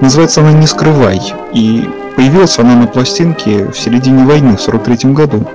Называется 0.01 0.43
она 0.43 0.53
«Не 0.53 0.69
скрывай». 0.69 1.21
И 1.53 1.89
появилась 2.19 2.59
она 2.59 2.75
на 2.75 2.89
пластинке 2.89 3.67
в 3.67 3.79
середине 3.79 4.25
войны, 4.25 4.57
в 4.57 4.61
43 4.61 5.13
году. 5.13 5.47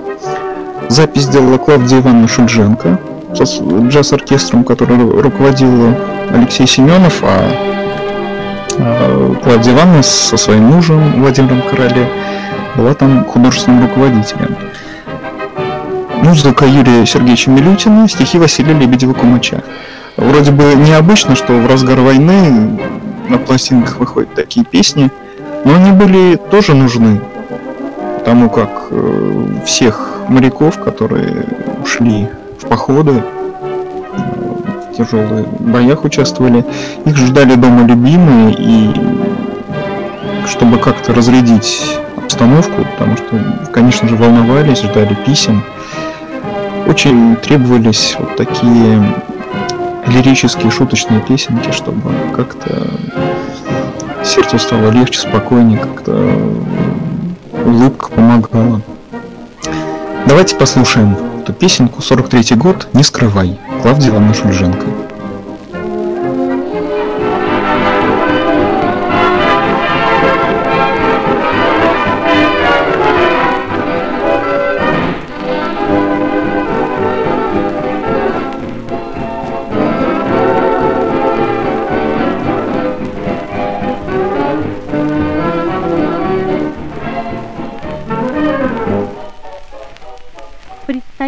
Запись 0.88 1.24
сделала 1.24 1.58
Клавдия 1.58 1.98
Ивановна 1.98 2.26
Шульженко 2.26 2.98
с 3.34 3.60
джаз-оркестром, 3.60 4.64
который 4.64 4.96
руководил 5.20 5.94
Алексей 6.32 6.66
Семенов, 6.66 7.22
а, 7.22 7.50
а 8.78 9.34
Клавдия 9.44 9.74
Ивановна 9.74 10.02
со 10.02 10.38
своим 10.38 10.62
мужем 10.62 11.20
Владимиром 11.20 11.60
Короле 11.70 12.08
была 12.76 12.94
там 12.94 13.26
художественным 13.26 13.82
руководителем. 13.86 14.56
Музыка 16.22 16.64
Юрия 16.64 17.04
Сергеевича 17.04 17.50
Милютина, 17.50 18.08
стихи 18.08 18.38
Василия 18.38 18.72
Лебедева-Кумача. 18.72 19.62
Вроде 20.16 20.50
бы 20.50 20.64
необычно, 20.76 21.36
что 21.36 21.52
в 21.52 21.66
разгар 21.66 22.00
войны 22.00 22.80
на 23.28 23.36
пластинках 23.36 23.98
выходят 23.98 24.34
такие 24.34 24.64
песни, 24.64 25.10
но 25.64 25.74
они 25.74 25.92
были 25.92 26.36
тоже 26.36 26.74
нужны, 26.74 27.20
потому 28.18 28.50
как 28.50 28.88
э, 28.90 29.46
всех 29.64 30.14
моряков, 30.28 30.78
которые 30.78 31.46
ушли 31.82 32.28
в 32.58 32.68
походы, 32.68 33.22
в 34.90 34.96
тяжелых 34.96 35.46
боях 35.60 36.04
участвовали, 36.04 36.64
их 37.04 37.16
ждали 37.16 37.54
дома 37.56 37.86
любимые, 37.86 38.54
и 38.56 38.90
чтобы 40.46 40.78
как-то 40.78 41.12
разрядить 41.14 41.98
обстановку, 42.16 42.84
потому 42.92 43.16
что, 43.16 43.68
конечно 43.72 44.08
же, 44.08 44.16
волновались, 44.16 44.82
ждали 44.82 45.16
писем, 45.26 45.64
очень 46.86 47.36
требовались 47.36 48.16
вот 48.18 48.36
такие 48.36 49.02
лирические, 50.06 50.70
шуточные 50.70 51.20
песенки, 51.20 51.70
чтобы 51.72 52.12
как-то 52.36 52.88
сердцу 54.24 54.58
стало 54.58 54.90
легче, 54.90 55.20
спокойнее, 55.20 55.78
как-то 55.78 56.12
улыбка 57.64 58.08
помогала. 58.08 58.80
Давайте 60.26 60.56
послушаем 60.56 61.16
эту 61.42 61.52
песенку 61.52 62.02
43 62.02 62.56
год 62.56 62.88
«Не 62.94 63.02
скрывай» 63.02 63.58
Клавдия 63.82 64.10
Ивановна 64.10 64.34
Шульженко. 64.34 64.86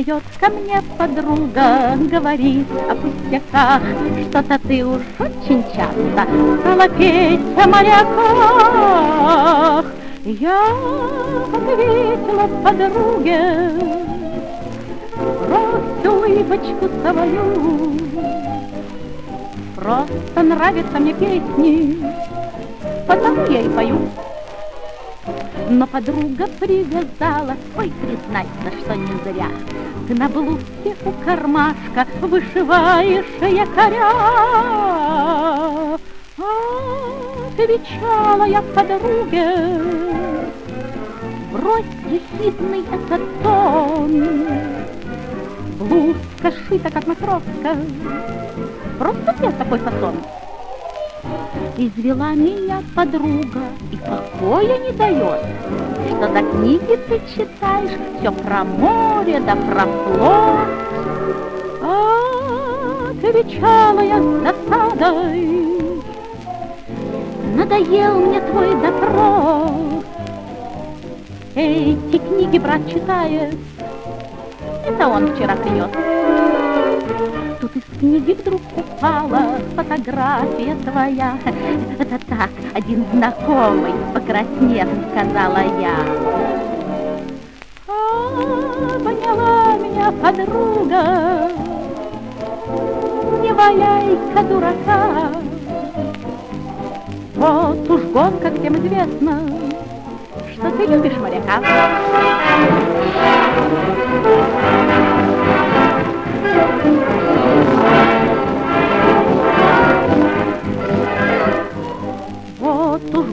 Пристает 0.07 0.23
ко 0.39 0.49
мне 0.51 0.81
подруга, 0.97 1.97
говорит 1.97 2.69
о 2.89 2.95
пустяках, 2.95 3.83
Что-то 4.31 4.57
ты 4.61 4.87
уж 4.87 5.03
очень 5.19 5.65
часто 5.75 6.29
стала 6.61 6.89
петь 6.91 7.41
о 7.61 7.67
моряках. 7.67 8.07
Я 10.25 10.63
ответила 11.53 12.47
подруге, 12.63 13.73
брось 15.17 16.07
улыбочку 16.07 16.89
свою, 17.03 17.99
Просто 19.75 20.43
нравятся 20.43 20.99
мне 21.01 21.15
песни, 21.15 21.99
потому 23.09 23.45
я 23.51 23.61
и 23.63 23.69
пою. 23.69 24.09
Но 25.69 25.85
подруга 25.89 26.47
привязала, 26.61 27.57
ой, 27.77 27.93
признаться, 28.01 28.71
что 28.85 28.95
не 28.95 29.17
зря. 29.25 29.49
Ты 30.07 30.15
на 30.15 30.29
блузке 30.29 30.95
у 31.05 31.11
кармашка 31.25 32.07
вышиваешь 32.21 33.25
якоря. 33.41 34.13
Отвечала 37.49 38.45
я 38.45 38.63
подруге, 38.63 39.81
брось 41.51 41.85
ехидный 42.09 42.85
этот 42.93 43.43
тон. 43.43 44.47
Блузка 45.81 46.53
шита, 46.69 46.91
как 46.91 47.07
матроска, 47.09 47.77
просто 48.99 49.35
мне 49.41 49.51
такой 49.51 49.79
фасон. 49.81 50.15
Извела 51.77 52.33
меня 52.33 52.83
подруга 52.95 53.61
и 53.93 53.97
покоя 53.97 54.79
не 54.79 54.93
дает, 54.93 55.41
Что 56.09 56.29
до 56.29 56.43
книги 56.43 56.99
ты 57.09 57.21
читаешь 57.35 57.91
все 58.19 58.33
про 58.33 58.65
море 58.65 59.41
да 59.41 59.55
про 59.57 59.85
флот. 59.85 60.87
Отвечала 63.27 64.01
я 64.01 64.23
с 64.23 64.43
досадой, 64.43 65.49
Надоел 67.55 68.21
мне 68.21 68.41
твой 68.41 68.75
допрос. 68.81 70.05
Эти 71.55 72.19
книги 72.19 72.59
брат 72.59 72.81
читает, 72.89 73.55
Это 74.87 75.09
он 75.09 75.35
вчера 75.35 75.57
принес. 75.57 75.91
Тут 77.67 77.83
из 77.83 77.99
книги 77.99 78.33
вдруг 78.33 78.61
упала 78.77 79.59
фотография 79.75 80.77
твоя. 80.85 81.37
Это 81.99 82.17
так, 82.29 82.51
один 82.75 83.05
знакомый, 83.13 83.93
покраснев, 84.15 84.87
сказала 85.11 85.59
я. 85.81 85.97
А, 87.89 88.99
поняла 89.01 89.77
меня 89.79 90.13
подруга, 90.13 91.51
не 93.43 93.53
валяй-ка 93.53 94.43
дурака. 94.45 95.33
Вот 97.35 97.91
уж 97.91 98.03
год, 98.13 98.41
как 98.41 98.61
всем 98.61 98.77
известно, 98.77 99.41
что 100.55 100.71
ты 100.71 100.87
любишь 100.87 101.17
моряка. 101.17 101.61
Вот 106.55 106.87
уж 106.87 107.16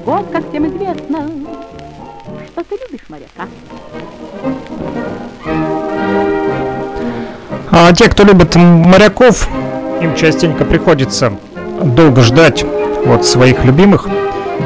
год, 0.05 0.25
как 0.31 0.49
всем 0.49 0.67
известно, 0.67 1.29
что 2.47 2.63
ты 2.63 2.75
любишь 2.85 3.05
моряка. 3.09 3.47
А 7.71 7.91
те, 7.93 8.09
кто 8.09 8.23
любит 8.23 8.55
моряков, 8.55 9.47
им 10.01 10.15
частенько 10.15 10.65
приходится 10.65 11.33
долго 11.81 12.21
ждать 12.21 12.65
вот 13.05 13.25
своих 13.25 13.63
любимых, 13.63 14.07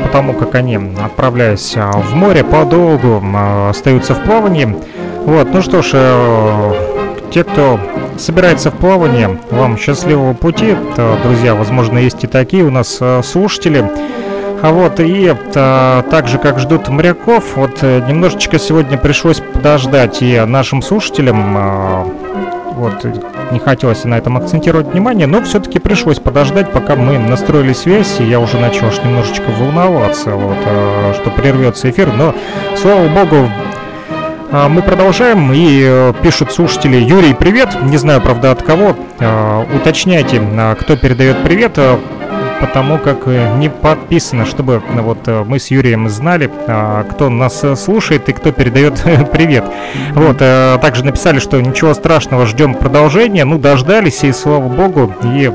потому 0.03 0.33
как 0.33 0.55
они, 0.55 0.77
отправляясь 1.03 1.73
а, 1.75 1.91
в 1.91 2.15
море, 2.15 2.43
подолгу 2.43 3.21
а, 3.23 3.69
остаются 3.69 4.13
в 4.13 4.23
плавании. 4.23 4.75
Вот, 5.25 5.53
ну 5.53 5.61
что 5.61 5.81
ж, 5.81 5.91
э, 5.93 6.73
те, 7.31 7.43
кто 7.43 7.79
собирается 8.17 8.71
в 8.71 8.75
плавание, 8.75 9.37
вам 9.51 9.77
счастливого 9.77 10.33
пути, 10.33 10.75
друзья, 11.23 11.53
возможно, 11.53 11.97
есть 11.97 12.23
и 12.23 12.27
такие 12.27 12.63
у 12.63 12.71
нас 12.71 12.97
э, 13.01 13.21
слушатели. 13.23 13.89
А 14.61 14.71
вот 14.71 14.99
и 14.99 15.21
это, 15.23 16.03
так 16.09 16.27
же, 16.27 16.39
как 16.39 16.59
ждут 16.59 16.87
моряков, 16.89 17.55
вот 17.55 17.79
э, 17.81 18.01
немножечко 18.07 18.57
сегодня 18.57 18.97
пришлось 18.97 19.39
подождать 19.39 20.21
и 20.21 20.39
нашим 20.47 20.81
слушателям, 20.81 21.55
э, 21.57 22.03
вот 22.73 23.05
не 23.51 23.59
хотелось 23.59 24.03
на 24.03 24.15
этом 24.15 24.37
акцентировать 24.37 24.87
внимание, 24.87 25.27
но 25.27 25.43
все-таки 25.43 25.79
пришлось 25.79 26.19
подождать, 26.19 26.71
пока 26.71 26.95
мы 26.95 27.19
настроили 27.19 27.73
связь, 27.73 28.19
и 28.19 28.23
я 28.23 28.39
уже 28.39 28.57
начал 28.59 28.87
аж 28.87 28.97
немножечко 29.03 29.49
волноваться, 29.59 30.31
вот, 30.31 30.57
что 31.15 31.29
прервется 31.31 31.89
эфир, 31.89 32.11
но, 32.13 32.33
слава 32.75 33.07
богу, 33.07 33.49
а, 34.49 34.69
мы 34.69 34.81
продолжаем 34.81 35.51
и 35.51 35.83
э, 35.83 36.13
пишут 36.23 36.53
слушатели 36.53 36.95
Юрий, 36.95 37.33
привет. 37.33 37.69
Не 37.83 37.97
знаю, 37.97 38.21
правда, 38.21 38.51
от 38.51 38.63
кого. 38.63 38.95
А, 39.19 39.65
уточняйте, 39.75 40.41
а, 40.41 40.75
кто 40.75 40.95
передает 40.95 41.43
привет. 41.43 41.77
Потому 42.59 42.97
как 42.97 43.27
не 43.27 43.69
подписано, 43.69 44.45
чтобы 44.45 44.81
вот 44.95 45.27
мы 45.45 45.59
с 45.59 45.71
Юрием 45.71 46.09
знали, 46.09 46.49
кто 47.11 47.29
нас 47.29 47.63
слушает 47.75 48.29
и 48.29 48.33
кто 48.33 48.51
передает 48.51 49.01
привет. 49.31 49.65
Вот, 50.13 50.37
также 50.37 51.05
написали, 51.05 51.39
что 51.39 51.61
ничего 51.61 51.93
страшного, 51.93 52.45
ждем 52.45 52.73
продолжения. 52.73 53.45
Ну, 53.45 53.57
дождались, 53.57 54.23
и 54.23 54.31
слава 54.31 54.67
богу. 54.67 55.13
И 55.23 55.51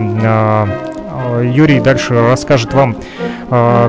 Юрий 1.42 1.80
дальше 1.80 2.14
расскажет 2.14 2.74
вам, 2.74 2.96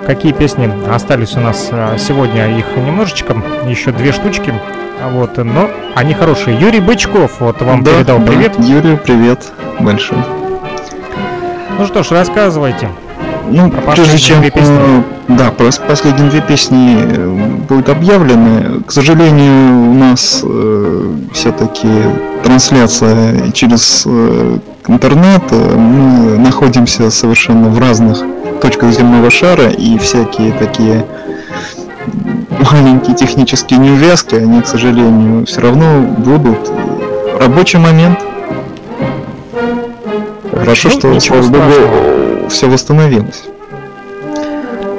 какие 0.06 0.32
песни 0.32 0.70
остались 0.92 1.36
у 1.36 1.40
нас 1.40 1.70
сегодня. 1.98 2.58
Их 2.58 2.66
немножечко, 2.76 3.36
еще 3.68 3.92
две 3.92 4.12
штучки. 4.12 4.54
Вот, 5.12 5.38
но 5.38 5.70
они 5.96 6.14
хорошие. 6.14 6.58
Юрий 6.58 6.80
Бычков, 6.80 7.42
вот 7.42 7.62
вам 7.62 7.84
да, 7.84 7.92
передал 7.92 8.20
да. 8.20 8.26
привет. 8.26 8.54
Юрий, 8.60 8.96
привет 8.96 9.52
большой. 9.80 10.18
Ну 11.78 11.86
что 11.86 12.04
ж, 12.04 12.12
рассказывайте. 12.12 12.90
Ну, 13.50 13.72
прежде 13.94 14.18
чем, 14.18 14.40
две 14.42 14.52
песни. 14.52 15.04
да, 15.28 15.52
последние 15.52 16.30
две 16.30 16.42
песни 16.42 16.98
э, 17.00 17.38
будут 17.70 17.90
объявлены. 17.90 18.82
К 18.84 18.92
сожалению, 18.92 19.92
у 19.92 19.94
нас 19.94 20.42
э, 20.44 21.14
все-таки 21.34 21.88
трансляция 22.44 23.52
через 23.52 24.04
э, 24.06 24.58
интернет. 24.88 25.44
Мы 25.52 26.38
находимся 26.40 27.10
совершенно 27.12 27.70
в 27.70 27.80
разных 27.80 28.24
точках 28.62 28.92
земного 28.92 29.30
шара, 29.30 29.70
и 29.70 29.98
всякие 29.98 30.52
такие 30.54 31.06
маленькие 32.72 33.16
технические 33.16 33.80
неувязки, 33.80 34.36
они, 34.36 34.62
к 34.62 34.68
сожалению, 34.68 35.46
все 35.46 35.62
равно 35.62 36.02
будут. 36.02 36.72
Рабочий 37.40 37.80
момент. 37.80 38.20
Хорошо, 40.52 40.90
ну, 40.94 41.00
что, 41.00 41.20
слава 41.20 41.48
богу, 41.48 42.13
все 42.50 42.68
восстановилось. 42.68 43.44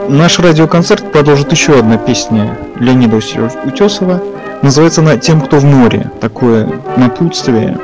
Наш 0.08 0.38
радиоконцерт 0.38 1.12
продолжит 1.12 1.50
еще 1.52 1.78
одна 1.78 1.96
песня 1.96 2.58
Леонида 2.78 3.16
Утесова. 3.64 4.22
Называется 4.62 5.00
она 5.00 5.16
«Тем, 5.16 5.40
кто 5.40 5.58
в 5.58 5.64
море». 5.64 6.10
Такое 6.20 6.68
напутствие. 6.96 7.78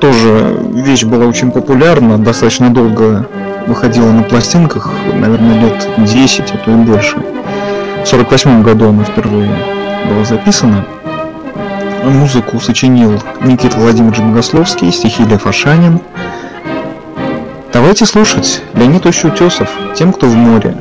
Тоже 0.00 0.56
вещь 0.72 1.04
была 1.04 1.26
очень 1.26 1.50
популярна, 1.50 2.18
достаточно 2.18 2.70
долго 2.70 3.28
выходила 3.66 4.10
на 4.10 4.22
пластинках, 4.22 4.90
наверное, 5.14 5.60
лет 5.60 5.88
10, 5.98 6.50
а 6.52 6.56
то 6.58 6.70
и 6.70 6.74
больше. 6.74 7.16
В 7.16 8.06
1948 8.06 8.62
году 8.62 8.88
она 8.88 9.04
впервые 9.04 9.50
была 10.08 10.24
записана. 10.24 10.86
Музыку 12.04 12.60
сочинил 12.60 13.22
Никита 13.42 13.78
Владимирович 13.78 14.20
Богословский, 14.20 14.92
стихи 14.92 15.24
Лев 15.24 15.46
Ашанин. 15.46 16.00
Давайте 17.74 18.06
слушать 18.06 18.62
Леонид 18.74 19.04
Утесов 19.04 19.68
«Тем, 19.96 20.12
кто 20.12 20.26
в 20.28 20.36
море». 20.36 20.76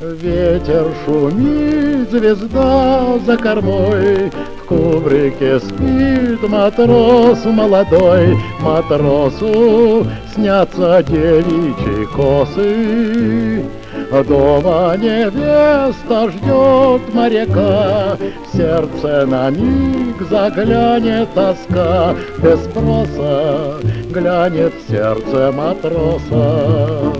Ветер 0.00 0.86
шумит, 1.04 2.10
звезда 2.10 3.18
за 3.26 3.36
кормой, 3.36 4.32
кубрике 4.66 5.60
спит 5.60 6.48
матрос 6.48 7.44
молодой, 7.44 8.38
матросу 8.60 10.06
снятся 10.34 11.04
девичьи 11.06 12.06
косы. 12.16 13.66
Дома 14.10 14.96
невеста 14.96 16.30
ждет 16.30 17.14
моряка, 17.14 18.16
Сердце 18.52 19.26
на 19.26 19.50
миг 19.50 20.22
заглянет 20.30 21.28
тоска, 21.34 22.14
Без 22.38 22.62
спроса 22.64 23.74
глянет 24.10 24.72
в 24.74 24.90
сердце 24.90 25.52
матроса. 25.52 27.12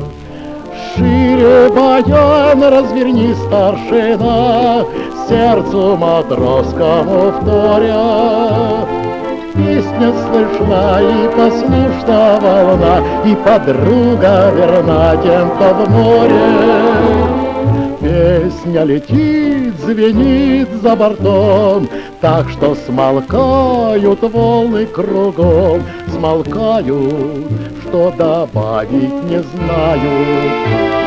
Шире 0.94 1.68
баян 1.68 2.62
разверни 2.62 3.34
старшина, 3.34 4.86
сердцу 5.28 5.96
матросскому 5.96 7.32
вторя. 7.32 8.95
Песня 9.56 10.12
слышна 10.12 11.00
и 11.00 11.28
послушна 11.34 12.38
волна, 12.42 13.02
И 13.24 13.34
подруга 13.36 14.52
верна 14.54 15.16
тем, 15.16 15.48
в 15.48 15.90
море. 15.90 16.86
Песня 18.00 18.84
летит, 18.84 19.74
звенит 19.80 20.68
за 20.82 20.94
бортом, 20.94 21.88
Так 22.20 22.50
что 22.50 22.74
смолкают 22.74 24.20
волны 24.20 24.84
кругом, 24.86 25.82
Смолкают, 26.12 27.46
что 27.82 28.12
добавить 28.16 29.24
не 29.24 29.42
знают. 29.42 31.05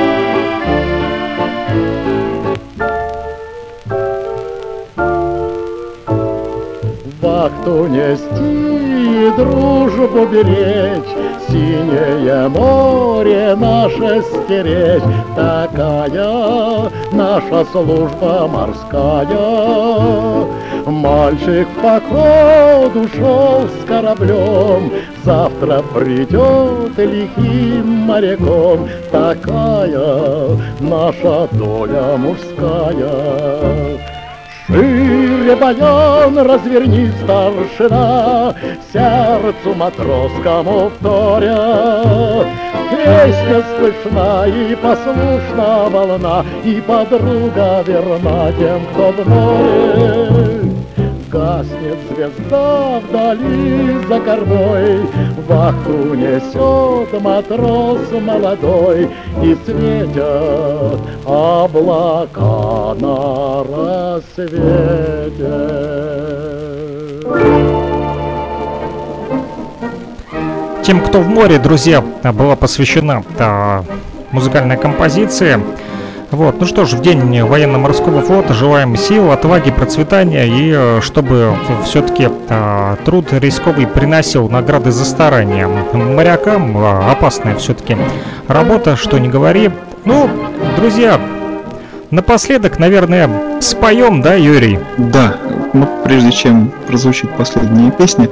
Вахту 7.40 7.88
нести 7.88 9.26
и 9.26 9.32
дружбу 9.38 10.26
беречь, 10.26 11.16
Синее 11.48 12.48
море 12.50 13.56
наше 13.56 14.22
стеречь, 14.22 15.04
Такая 15.36 16.92
наша 17.12 17.66
служба 17.72 18.48
морская. 18.48 19.38
Мальчик 20.86 21.68
в 21.68 21.82
поход 21.82 22.96
ушел 22.96 23.68
с 23.68 23.86
кораблем, 23.88 24.92
Завтра 25.24 25.82
придет 25.94 26.98
лихим 26.98 27.88
моряком, 27.88 28.88
Такая 29.12 30.58
наша 30.82 31.48
доля 31.54 32.18
мужская. 32.18 33.40
Шире 34.72 35.56
баян 35.56 36.38
разверни, 36.38 37.12
старшина, 37.24 38.54
Сердцу 38.94 39.74
матросскому 39.76 40.92
вторя. 40.92 42.46
Песня 42.92 43.64
слышна 43.78 44.46
и 44.48 44.76
послушна 44.76 45.90
волна, 45.90 46.46
И 46.64 46.82
подруга 46.82 47.84
верна 47.88 48.52
тем, 48.60 48.82
кто 48.94 49.12
в 49.12 49.28
море. 49.28 50.59
Гаснет 51.32 51.98
звезда 52.10 53.00
вдали 53.00 54.04
за 54.08 54.20
кормой, 54.20 55.08
Вахту 55.48 56.16
несет 56.16 57.22
матрос 57.22 58.00
молодой, 58.20 59.10
И 59.44 59.56
светят 59.64 61.00
облака 61.26 62.96
на 63.00 63.64
рассвете. 63.64 64.80
Тем, 70.84 71.02
кто 71.02 71.22
в 71.22 71.28
море, 71.28 71.60
друзья, 71.60 72.02
была 72.24 72.56
посвящена 72.56 73.24
а, 73.38 73.84
музыкальная 74.32 74.78
композиция. 74.78 75.62
Вот, 76.32 76.60
ну 76.60 76.68
что 76.68 76.86
ж, 76.86 76.94
в 76.94 77.02
день 77.02 77.42
военно-морского 77.42 78.22
флота 78.22 78.54
желаем 78.54 78.96
сил, 78.96 79.32
отваги, 79.32 79.72
процветания 79.72 80.46
и 80.46 80.72
э, 80.76 81.02
чтобы 81.02 81.56
все-таки 81.86 82.30
э, 82.48 82.96
труд 83.04 83.34
рисковый 83.34 83.88
приносил 83.88 84.48
награды 84.48 84.92
за 84.92 85.06
старание. 85.06 85.68
Морякам 85.68 86.78
э, 86.78 87.12
опасная 87.12 87.56
все-таки 87.56 87.98
работа, 88.48 88.96
что 88.96 89.18
не 89.18 89.28
говори. 89.28 89.72
Ну, 90.06 90.30
друзья, 90.78 91.20
напоследок, 92.12 92.78
наверное, 92.78 93.28
споем, 93.60 94.22
да, 94.22 94.36
Юрий? 94.36 94.78
Да, 94.98 95.36
ну, 95.74 95.90
прежде 96.04 96.32
чем 96.32 96.72
прозвучит 96.88 97.36
последняя 97.38 97.90
песня, 97.90 98.30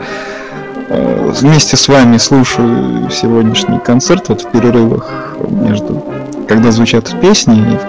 э, 0.89 1.31
вместе 1.35 1.75
с 1.75 1.87
вами 1.87 2.17
слушаю 2.17 3.09
сегодняшний 3.09 3.79
концерт 3.79 4.29
вот 4.29 4.41
в 4.41 4.51
перерывах 4.51 5.33
между 5.49 6.03
когда 6.47 6.71
звучат 6.71 7.13
песни, 7.21 7.79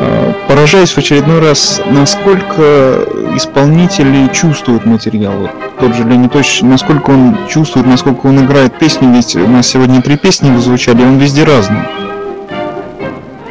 а, 0.00 0.32
поражаюсь 0.48 0.90
в 0.90 0.98
очередной 0.98 1.40
раз, 1.40 1.80
насколько 1.90 3.04
исполнители 3.34 4.28
чувствуют 4.32 4.84
материал. 4.86 5.32
Вот 5.32 5.50
тот 5.80 5.94
же 5.94 6.04
Леонид 6.04 6.34
Ильич, 6.34 6.60
насколько 6.62 7.10
он 7.10 7.36
чувствует, 7.48 7.86
насколько 7.86 8.26
он 8.26 8.44
играет 8.44 8.78
песни, 8.78 9.06
ведь 9.14 9.36
у 9.36 9.48
нас 9.48 9.66
сегодня 9.66 10.02
три 10.02 10.16
песни 10.16 10.56
звучали, 10.58 11.02
он 11.02 11.18
везде 11.18 11.44
разный. 11.44 11.82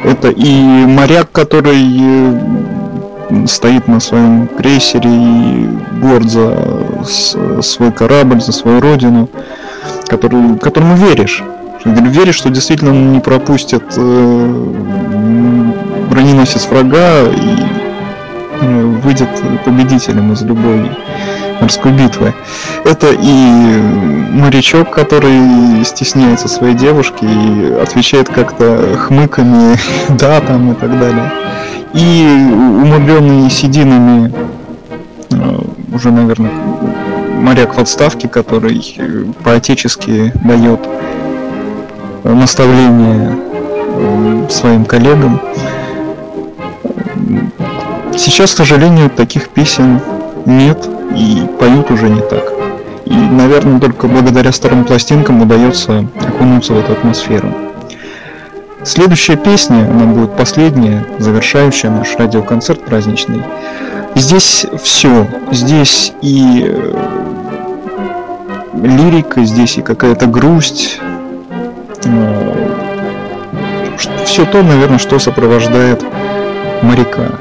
Это 0.04 0.30
и 0.30 0.86
моряк, 0.86 1.30
который 1.32 1.76
э, 2.00 3.46
стоит 3.46 3.88
на 3.88 4.00
своем 4.00 4.48
крейсере 4.48 5.10
и 5.10 5.68
горд 6.00 6.30
за 6.30 6.56
свой 7.62 7.92
корабль, 7.92 8.40
за 8.40 8.52
свою 8.52 8.80
родину, 8.80 9.28
который, 10.06 10.58
которому 10.58 10.96
веришь. 10.96 11.42
Веришь, 12.10 12.36
что 12.36 12.50
действительно 12.50 12.90
он 12.90 13.12
не 13.12 13.20
пропустит 13.20 13.84
э, 13.96 14.64
победоносец 16.10 16.66
врага 16.66 17.22
и 17.22 17.56
э, 18.60 18.82
выйдет 19.02 19.28
победителем 19.64 20.32
из 20.32 20.42
любой 20.42 20.90
морской 21.60 21.92
битвы. 21.92 22.34
Это 22.84 23.08
и 23.12 23.80
морячок, 24.32 24.90
который 24.90 25.84
стесняется 25.84 26.48
своей 26.48 26.74
девушки 26.74 27.24
и 27.24 27.72
отвечает 27.82 28.28
как-то 28.28 28.96
хмыками, 28.96 29.76
да, 30.18 30.40
там 30.40 30.72
и 30.72 30.74
так 30.74 30.98
далее. 30.98 31.32
И 31.94 32.26
умудренный 32.52 33.50
сединами, 33.50 34.32
э, 35.30 35.58
уже, 35.92 36.10
наверное, 36.10 36.50
моряк 37.38 37.76
в 37.76 37.78
отставке, 37.80 38.28
который 38.28 38.94
э, 38.98 39.24
по-отечески 39.42 40.32
дает 40.44 40.80
наставления 42.24 43.36
э, 43.36 44.46
своим 44.50 44.84
коллегам. 44.84 45.40
Сейчас, 48.16 48.52
к 48.52 48.56
сожалению, 48.56 49.10
таких 49.10 49.48
песен 49.48 50.00
нет 50.46 50.88
и 51.14 51.42
поют 51.58 51.90
уже 51.90 52.08
не 52.08 52.20
так. 52.20 52.52
И, 53.04 53.14
наверное, 53.14 53.80
только 53.80 54.06
благодаря 54.06 54.52
старым 54.52 54.84
пластинкам 54.84 55.40
удается 55.42 56.06
окунуться 56.26 56.74
в 56.74 56.78
эту 56.78 56.92
атмосферу. 56.92 57.48
Следующая 58.84 59.36
песня, 59.36 59.88
она 59.90 60.04
будет 60.04 60.36
последняя, 60.36 61.04
завершающая 61.18 61.90
наш 61.90 62.14
радиоконцерт 62.16 62.84
праздничный. 62.84 63.42
Здесь 64.14 64.66
все. 64.82 65.26
Здесь 65.50 66.12
и 66.22 66.64
э, 66.66 66.94
лирика, 68.82 69.44
здесь 69.44 69.78
и 69.78 69.82
какая-то 69.82 70.26
грусть. 70.26 71.00
Э, 72.04 72.78
все 74.24 74.44
то, 74.44 74.62
наверное, 74.62 74.98
что 74.98 75.18
сопровождает 75.18 76.04
моряка. 76.82 77.32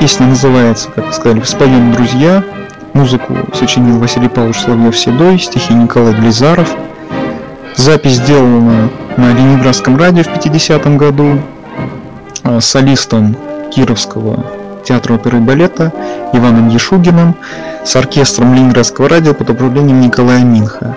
Песня 0.00 0.26
называется, 0.26 0.90
как 0.90 1.14
сказали, 1.14 1.42
«Споем 1.42 1.92
друзья». 1.92 2.44
Музыку 2.92 3.34
сочинил 3.54 3.98
Василий 3.98 4.28
Павлович 4.28 4.60
Соловьев-Седой, 4.60 5.38
стихи 5.38 5.74
Николай 5.74 6.14
Глизаров. 6.14 6.68
Запись 7.76 8.16
сделана 8.16 8.88
на 9.16 9.32
Ленинградском 9.32 9.96
радио 9.96 10.22
в 10.22 10.32
50 10.32 10.96
году 10.96 11.40
а, 12.44 12.60
солистом 12.60 13.36
Кировского 13.72 14.44
театра 14.84 15.14
оперы 15.14 15.38
и 15.38 15.40
балета 15.40 15.92
Иваном 16.32 16.68
Ешугиным 16.68 17.34
с 17.84 17.96
оркестром 17.96 18.54
Ленинградского 18.54 19.08
радио 19.08 19.34
под 19.34 19.50
управлением 19.50 20.00
Николая 20.00 20.44
Минха. 20.44 20.96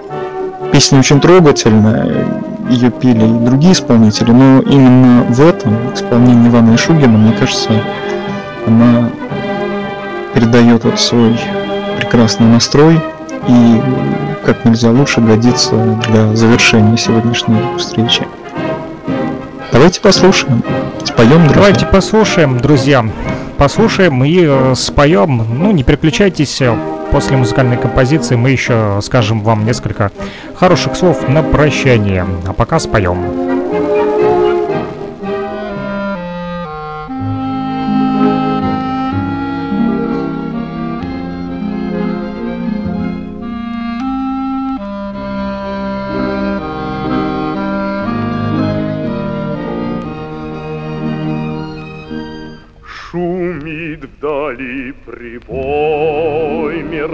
Песня 0.71 0.99
очень 0.99 1.19
трогательная, 1.19 2.27
ее 2.69 2.91
пели 2.91 3.25
и 3.25 3.45
другие 3.45 3.73
исполнители, 3.73 4.31
но 4.31 4.61
именно 4.61 5.23
в 5.23 5.39
этом 5.39 5.93
исполнении 5.93 6.49
Ивана 6.49 6.75
Ишугина, 6.75 7.17
мне 7.17 7.33
кажется, 7.33 7.71
она 8.65 9.09
передает 10.33 10.83
вот 10.83 10.99
свой 10.99 11.39
прекрасный 11.97 12.47
настрой 12.47 12.99
и 13.47 13.81
как 14.45 14.65
нельзя 14.65 14.91
лучше 14.91 15.21
годится 15.21 15.75
для 16.07 16.35
завершения 16.35 16.97
сегодняшней 16.97 17.57
встречи. 17.77 18.27
Давайте 19.71 20.01
послушаем, 20.01 20.63
споем, 21.03 21.43
друзья. 21.43 21.55
Давайте 21.55 21.85
послушаем, 21.85 22.57
друзья. 22.57 23.05
Послушаем 23.57 24.23
и 24.23 24.45
э, 24.47 24.73
споем. 24.75 25.45
Ну, 25.57 25.71
не 25.71 25.83
переключайтесь. 25.83 26.61
После 27.11 27.37
музыкальной 27.37 27.77
композиции 27.77 28.35
мы 28.35 28.51
еще 28.51 28.99
скажем 29.01 29.41
вам 29.41 29.65
несколько 29.65 30.11
хороших 30.55 30.95
слов 30.95 31.27
на 31.27 31.41
прощание. 31.41 32.25
А 32.45 32.53
пока 32.53 32.79
споем. 32.79 33.47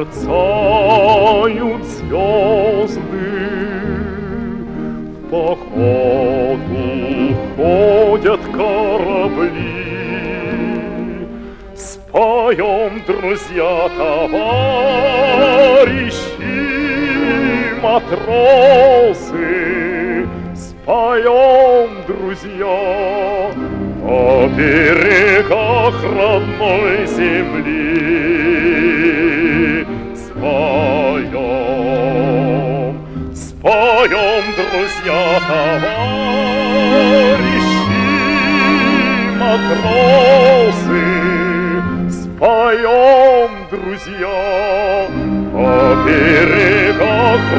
Шумит 0.04 0.53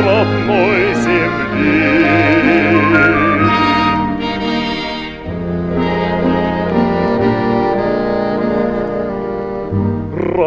родной 0.03 0.95
земли. 0.95 2.25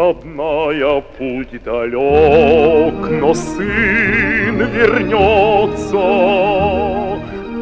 родная, 0.08 1.02
путь 1.18 1.62
далек, 1.64 2.94
но 3.20 3.34
сын 3.34 4.56
вернется 4.72 5.98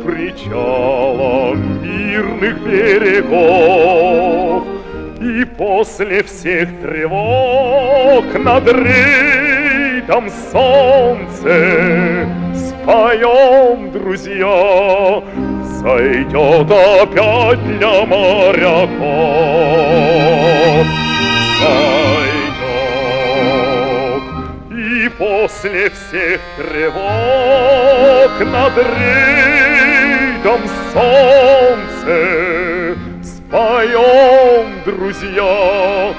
причалом 0.05 1.83
мирных 1.83 2.61
берегов. 2.61 4.63
И 5.21 5.45
после 5.45 6.23
всех 6.23 6.69
тревог 6.83 8.25
над 8.39 8.69
рейдом 10.07 10.31
солнце 10.53 12.27
споем, 12.55 13.91
друзья, 13.91 15.23
Зайдет 15.81 16.70
опять 16.70 17.65
для 17.66 18.07
моряков. 18.07 19.07
Зайдет. 21.61 22.27
И 24.70 25.09
после 25.11 25.91
всех 25.91 26.41
тревог 26.57 28.33
над 28.41 28.73
рейдом 28.99 30.61
солнце. 30.93 32.16
Споем, 33.23 34.66
друзья, 34.85 36.15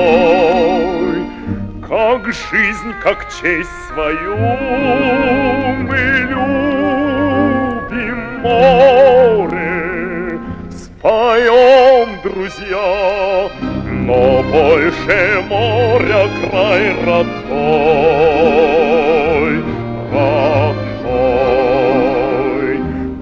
Как 1.88 2.20
жизнь, 2.26 2.92
как 3.02 3.18
честь 3.40 3.79
свою 3.92 4.36
мы 4.36 5.98
любим 6.30 8.20
море. 8.40 9.78
Споем, 10.70 12.08
друзья, 12.22 13.50
но 13.90 14.42
больше 14.44 15.42
моря 15.48 16.28
край 16.40 16.84
родной, 17.04 17.94
родной. 20.12 21.20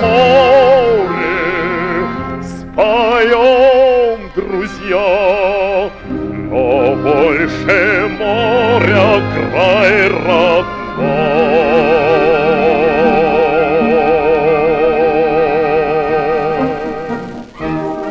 море, 0.00 0.75
друзья, 4.34 5.90
но 6.10 6.94
больше 6.96 8.08
моря 8.18 9.22
край 9.50 10.08
родной. 10.08 10.66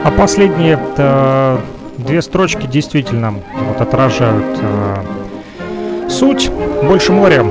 А 0.03 0.11
последние 0.17 0.79
э, 0.97 1.57
две 1.97 2.21
строчки 2.23 2.65
действительно 2.65 3.35
вот 3.53 3.81
отражают 3.81 4.59
э, 4.61 6.09
суть. 6.09 6.49
Больше 6.81 7.11
моря, 7.11 7.45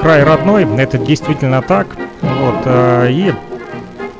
край 0.00 0.22
родной, 0.22 0.66
это 0.78 0.98
действительно 0.98 1.62
так. 1.62 1.88
Вот, 2.20 2.62
э, 2.64 3.10
и 3.10 3.32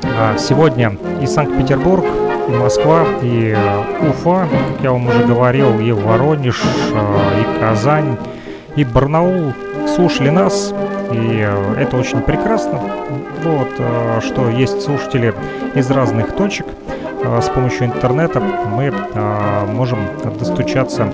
э, 0.02 0.36
сегодня 0.38 0.96
и 1.22 1.26
Санкт-Петербург, 1.26 2.04
и 2.48 2.52
Москва, 2.52 3.04
и 3.22 3.54
э, 3.56 4.08
Уфа, 4.08 4.48
как 4.50 4.82
я 4.82 4.92
вам 4.92 5.06
уже 5.06 5.24
говорил, 5.24 5.78
и 5.78 5.92
Воронеж, 5.92 6.60
э, 6.92 7.40
и 7.40 7.60
Казань, 7.60 8.16
и 8.74 8.84
Барнаул 8.84 9.52
слушали 9.94 10.30
нас, 10.30 10.74
и 11.12 11.44
э, 11.46 11.74
это 11.78 11.96
очень 11.96 12.20
прекрасно. 12.22 12.80
Вот, 13.44 13.68
что 14.22 14.48
есть 14.50 14.82
слушатели 14.82 15.34
из 15.74 15.90
разных 15.90 16.36
точек. 16.36 16.66
С 17.40 17.48
помощью 17.48 17.86
интернета 17.86 18.40
мы 18.40 18.92
можем 19.66 19.98
достучаться 20.38 21.08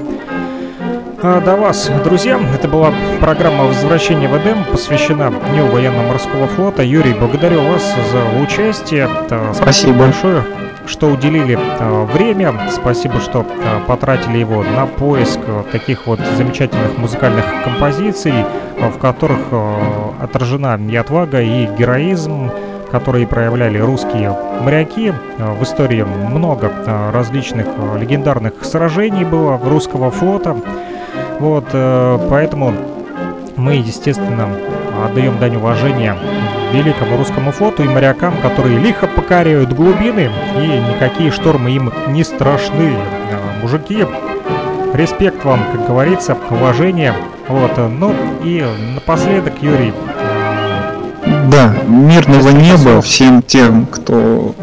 до 1.23 1.57
вас, 1.57 1.91
друзья. 2.05 2.39
Это 2.55 2.69
была 2.69 2.93
программа 3.21 3.65
«Возвращение 3.65 4.29
в 4.29 4.39
Эдем», 4.39 4.65
посвящена 4.71 5.33
Дню 5.51 5.67
военно-морского 5.67 6.47
флота. 6.47 6.83
Юрий, 6.85 7.13
благодарю 7.13 7.63
вас 7.63 7.83
за 8.13 8.41
участие. 8.41 9.09
Э, 9.31 9.53
Спасибо. 9.53 9.95
большое, 9.95 10.45
что 10.87 11.09
уделили 11.09 11.59
э, 11.59 12.05
время. 12.13 12.55
Спасибо, 12.71 13.19
что 13.21 13.41
э, 13.41 13.81
потратили 13.89 14.39
его 14.39 14.63
на 14.63 14.87
поиск 14.87 15.41
э, 15.45 15.65
таких 15.73 16.07
вот 16.07 16.21
замечательных 16.37 16.97
музыкальных 16.99 17.45
композиций, 17.65 18.45
в 18.77 18.99
которых 18.99 19.41
отражена 20.21 20.79
и 20.89 20.95
отвага, 20.95 21.41
и 21.43 21.67
героизм, 21.67 22.51
которые 22.93 23.27
проявляли 23.27 23.79
русские 23.79 24.37
моряки. 24.61 25.13
В 25.39 25.65
истории 25.65 26.03
много 26.03 26.71
различных 27.13 27.67
легендарных 27.99 28.65
сражений 28.65 29.25
было 29.25 29.59
русского 29.59 30.13
флота. 30.13 30.57
Вот, 31.41 31.67
э, 31.73 32.19
поэтому 32.31 32.75
мы, 33.57 33.75
естественно, 33.75 34.49
отдаем 35.05 35.39
дань 35.39 35.57
уважения 35.57 36.17
великому 36.73 37.17
русскому 37.17 37.53
флоту 37.53 37.85
и 37.85 37.89
морякам, 37.89 38.35
которые 38.43 38.79
лихо 38.79 39.07
покоряют 39.07 39.73
глубины, 39.73 40.31
и 40.57 40.95
никакие 40.95 41.31
штормы 41.31 41.71
им 41.71 41.93
не 42.09 42.25
страшны. 42.25 42.95
Э, 43.31 43.63
Мужики, 43.63 44.07
респект 44.95 45.45
вам, 45.45 45.61
как 45.73 45.87
говорится, 45.87 46.37
уважение. 46.51 47.15
Вот, 47.49 47.73
э, 47.77 47.89
ну 47.89 48.15
и 48.43 48.65
напоследок, 48.95 49.55
Юрий, 49.63 49.93
Да, 51.51 51.75
мирного 51.87 52.51
неба 52.51 53.01
всем 53.01 53.43
тем, 53.43 53.87
кто 53.87 54.55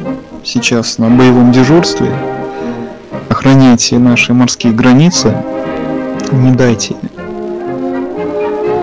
сейчас 0.44 0.98
на 0.98 1.10
боевом 1.10 1.52
дежурстве. 1.52 2.12
Охраняйте 3.30 3.98
наши 3.98 4.34
морские 4.34 4.74
границы. 4.74 5.34
Не 6.32 6.52
дайте 6.52 6.96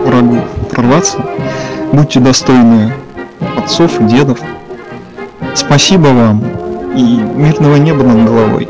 врагу 0.04 0.38
прорваться. 0.70 1.18
Будьте 1.92 2.20
достойны 2.20 2.92
отцов 3.56 4.00
и 4.00 4.04
дедов. 4.04 4.40
Спасибо 5.54 6.08
вам 6.08 6.42
и 6.94 7.16
мирного 7.16 7.76
неба 7.76 8.02
над 8.02 8.26
головой. 8.26 8.68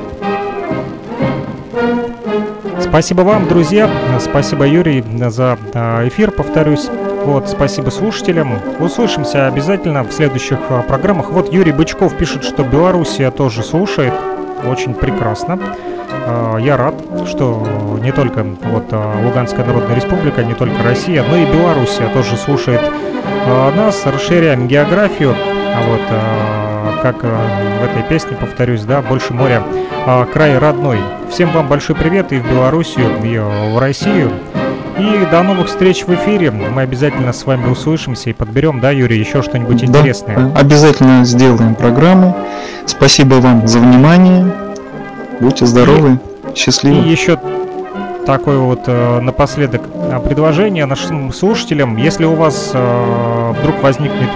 Спасибо 2.80 3.22
вам, 3.22 3.48
друзья. 3.48 3.88
Спасибо, 4.20 4.66
Юрий, 4.66 5.02
за 5.30 5.58
а, 5.74 6.06
эфир, 6.06 6.30
повторюсь. 6.30 6.88
Вот, 7.24 7.48
спасибо 7.48 7.90
слушателям. 7.90 8.58
Услышимся 8.80 9.46
обязательно 9.46 10.02
в 10.02 10.12
следующих 10.12 10.58
а, 10.68 10.82
программах. 10.82 11.30
Вот 11.30 11.52
Юрий 11.52 11.72
Бычков 11.72 12.16
пишет, 12.16 12.44
что 12.44 12.64
Белоруссия 12.64 13.30
тоже 13.30 13.62
слушает. 13.62 14.12
Очень 14.66 14.94
прекрасно. 14.94 15.58
А, 16.26 16.56
Я 16.58 16.76
рад, 16.76 16.94
что 17.26 17.66
не 18.02 18.12
только 18.12 18.44
вот 18.44 18.84
а, 18.90 19.14
Луганская 19.24 19.64
Народная 19.64 19.96
Республика, 19.96 20.42
не 20.44 20.54
только 20.54 20.82
Россия, 20.82 21.24
но 21.28 21.36
и 21.36 21.46
Белоруссия 21.46 22.08
тоже 22.14 22.36
слушает 22.36 22.80
а, 23.46 23.72
нас. 23.76 24.04
Расширяем 24.06 24.68
географию. 24.68 25.34
А 25.74 25.82
вот, 25.88 26.00
а, 26.10 27.00
как 27.02 27.16
а, 27.22 27.38
в 27.80 27.84
этой 27.84 28.02
песне, 28.08 28.36
повторюсь, 28.38 28.82
да, 28.82 29.00
больше 29.02 29.32
моря, 29.32 29.62
а, 30.06 30.24
край 30.26 30.58
родной. 30.58 30.98
Всем 31.30 31.50
вам 31.52 31.66
большой 31.68 31.96
привет 31.96 32.32
и 32.32 32.38
в 32.38 32.48
Белоруссию, 32.50 33.06
и 33.24 33.38
в 33.38 33.78
Россию. 33.78 34.30
И 34.98 35.26
до 35.30 35.42
новых 35.42 35.68
встреч 35.68 36.04
в 36.06 36.14
эфире. 36.14 36.50
Мы 36.50 36.82
обязательно 36.82 37.32
с 37.32 37.46
вами 37.46 37.70
услышимся 37.70 38.28
и 38.28 38.34
подберем, 38.34 38.78
да, 38.80 38.90
Юрий, 38.90 39.18
еще 39.18 39.42
что-нибудь 39.42 39.80
Да, 39.80 39.86
интересное. 39.86 40.52
обязательно 40.54 41.24
сделаем 41.24 41.74
программу. 41.74 42.36
Спасибо 42.84 43.36
вам 43.36 43.66
за 43.66 43.78
внимание. 43.78 44.52
Будьте 45.42 45.66
здоровы, 45.66 46.20
И 46.52 46.56
счастливы. 46.56 47.08
еще 47.08 47.36
такое 48.24 48.58
вот 48.58 48.82
э, 48.86 49.20
напоследок 49.20 49.82
э, 49.92 50.20
предложение 50.24 50.86
нашим 50.86 51.32
слушателям. 51.32 51.96
Если 51.96 52.24
у 52.24 52.34
вас 52.34 52.70
э, 52.72 53.52
вдруг 53.58 53.82
возникнет 53.82 54.28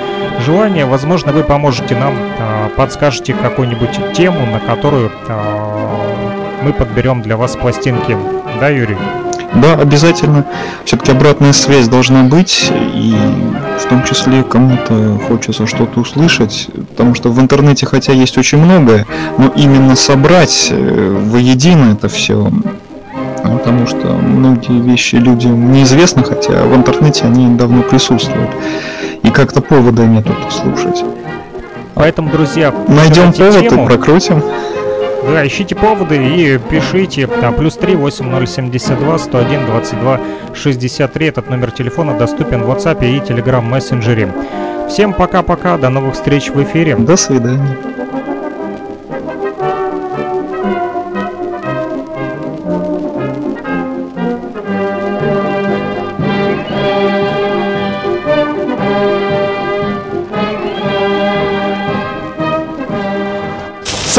желание, 0.44 0.84
возможно, 0.84 1.30
вы 1.30 1.44
поможете 1.44 1.94
нам, 1.94 2.14
э, 2.16 2.68
подскажете 2.76 3.34
какую-нибудь 3.34 4.12
тему, 4.14 4.44
на 4.46 4.58
которую 4.58 5.12
э, 5.28 6.62
мы 6.62 6.72
подберем 6.72 7.22
для 7.22 7.36
вас 7.36 7.54
пластинки. 7.54 8.16
Да, 8.58 8.68
Юрий? 8.68 8.96
Да, 9.54 9.74
обязательно. 9.74 10.44
Все-таки 10.84 11.12
обратная 11.12 11.52
связь 11.52 11.88
должна 11.88 12.24
быть, 12.24 12.70
и 12.94 13.14
в 13.78 13.88
том 13.88 14.04
числе 14.04 14.42
кому-то 14.42 15.18
хочется 15.28 15.66
что-то 15.66 16.00
услышать, 16.00 16.68
потому 16.90 17.14
что 17.14 17.30
в 17.30 17.40
интернете, 17.40 17.86
хотя 17.86 18.12
есть 18.12 18.36
очень 18.38 18.58
многое, 18.58 19.06
но 19.38 19.52
именно 19.56 19.96
собрать 19.96 20.68
э, 20.70 21.16
воедино 21.30 21.92
это 21.92 22.08
все, 22.08 22.50
потому 23.42 23.86
что 23.86 24.08
многие 24.08 24.80
вещи 24.80 25.16
людям 25.16 25.72
неизвестны, 25.72 26.22
хотя 26.24 26.62
в 26.64 26.74
интернете 26.74 27.24
они 27.24 27.56
давно 27.56 27.82
присутствуют, 27.82 28.50
и 29.22 29.30
как-то 29.30 29.60
повода 29.60 30.04
нет 30.04 30.26
это 30.26 30.50
слушать. 30.54 31.04
Поэтому, 31.94 32.30
друзья, 32.30 32.74
Найдем 32.88 33.32
повод 33.32 33.62
и 33.64 33.68
тему. 33.70 33.86
прокрутим. 33.86 34.42
Да, 35.26 35.44
ищите 35.44 35.74
поводы 35.74 36.16
и 36.16 36.58
пишите. 36.58 37.28
А, 37.42 37.50
плюс 37.52 37.76
3 37.76 37.96
8072 37.96 39.18
101 39.18 39.66
22 39.66 40.20
63. 40.54 41.26
Этот 41.26 41.50
номер 41.50 41.72
телефона 41.72 42.16
доступен 42.16 42.62
в 42.62 42.70
WhatsApp 42.70 43.04
и 43.04 43.18
Telegram 43.18 43.60
мессенджере. 43.60 44.32
Всем 44.88 45.12
пока-пока, 45.12 45.78
до 45.78 45.88
новых 45.88 46.14
встреч 46.14 46.50
в 46.50 46.62
эфире. 46.62 46.94
До 46.94 47.16
свидания. 47.16 47.76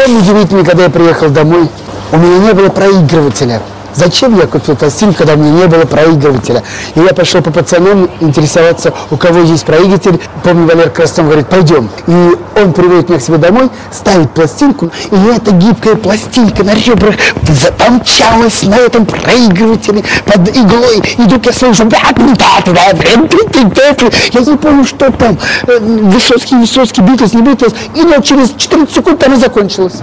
Самое 0.07 0.21
удивительное, 0.21 0.63
когда 0.63 0.83
я 0.83 0.89
приехал 0.89 1.29
домой, 1.29 1.67
у 2.13 2.17
меня 2.17 2.37
не 2.37 2.53
было 2.53 2.69
проигрывателя. 2.69 3.61
Зачем 3.93 4.37
я 4.37 4.47
купил 4.47 4.75
пластинку, 4.75 5.19
когда 5.19 5.33
у 5.33 5.37
меня 5.37 5.51
не 5.51 5.67
было 5.67 5.85
проигрывателя? 5.85 6.63
И 6.95 6.99
я 6.99 7.13
пошел 7.13 7.41
по 7.41 7.51
пацанам 7.51 8.09
интересоваться, 8.19 8.93
у 9.11 9.17
кого 9.17 9.39
есть 9.39 9.65
проигрыватель. 9.65 10.19
Помню, 10.43 10.67
Валер 10.67 10.89
Краснов 10.89 11.27
говорит, 11.27 11.47
пойдем. 11.47 11.89
И 12.07 12.37
он 12.55 12.73
приводит 12.73 13.09
меня 13.09 13.19
к 13.19 13.23
себе 13.23 13.37
домой, 13.37 13.69
ставит 13.91 14.31
пластинку, 14.31 14.91
и 15.11 15.15
эта 15.35 15.51
гибкая 15.51 15.95
пластинка 15.95 16.63
на 16.63 16.73
ребрах 16.73 17.15
запомчалась 17.43 18.63
на 18.63 18.75
этом 18.75 19.05
проигрывателе 19.05 20.03
под 20.25 20.49
иглой. 20.49 21.03
И 21.17 21.21
вдруг 21.21 21.45
я 21.45 21.53
слышу, 21.53 21.83
я 24.33 24.41
не 24.41 24.57
помню, 24.57 24.85
что 24.85 25.11
там, 25.11 25.37
э, 25.67 25.79
Высоцкий, 25.79 26.55
Высоцкий, 26.55 27.01
Битлз, 27.01 27.33
не 27.33 27.41
Битлз. 27.41 27.73
И 27.95 28.01
вот 28.01 28.23
через 28.23 28.53
14 28.57 28.93
секунд 28.93 29.23
она 29.25 29.37
закончилась. 29.37 30.01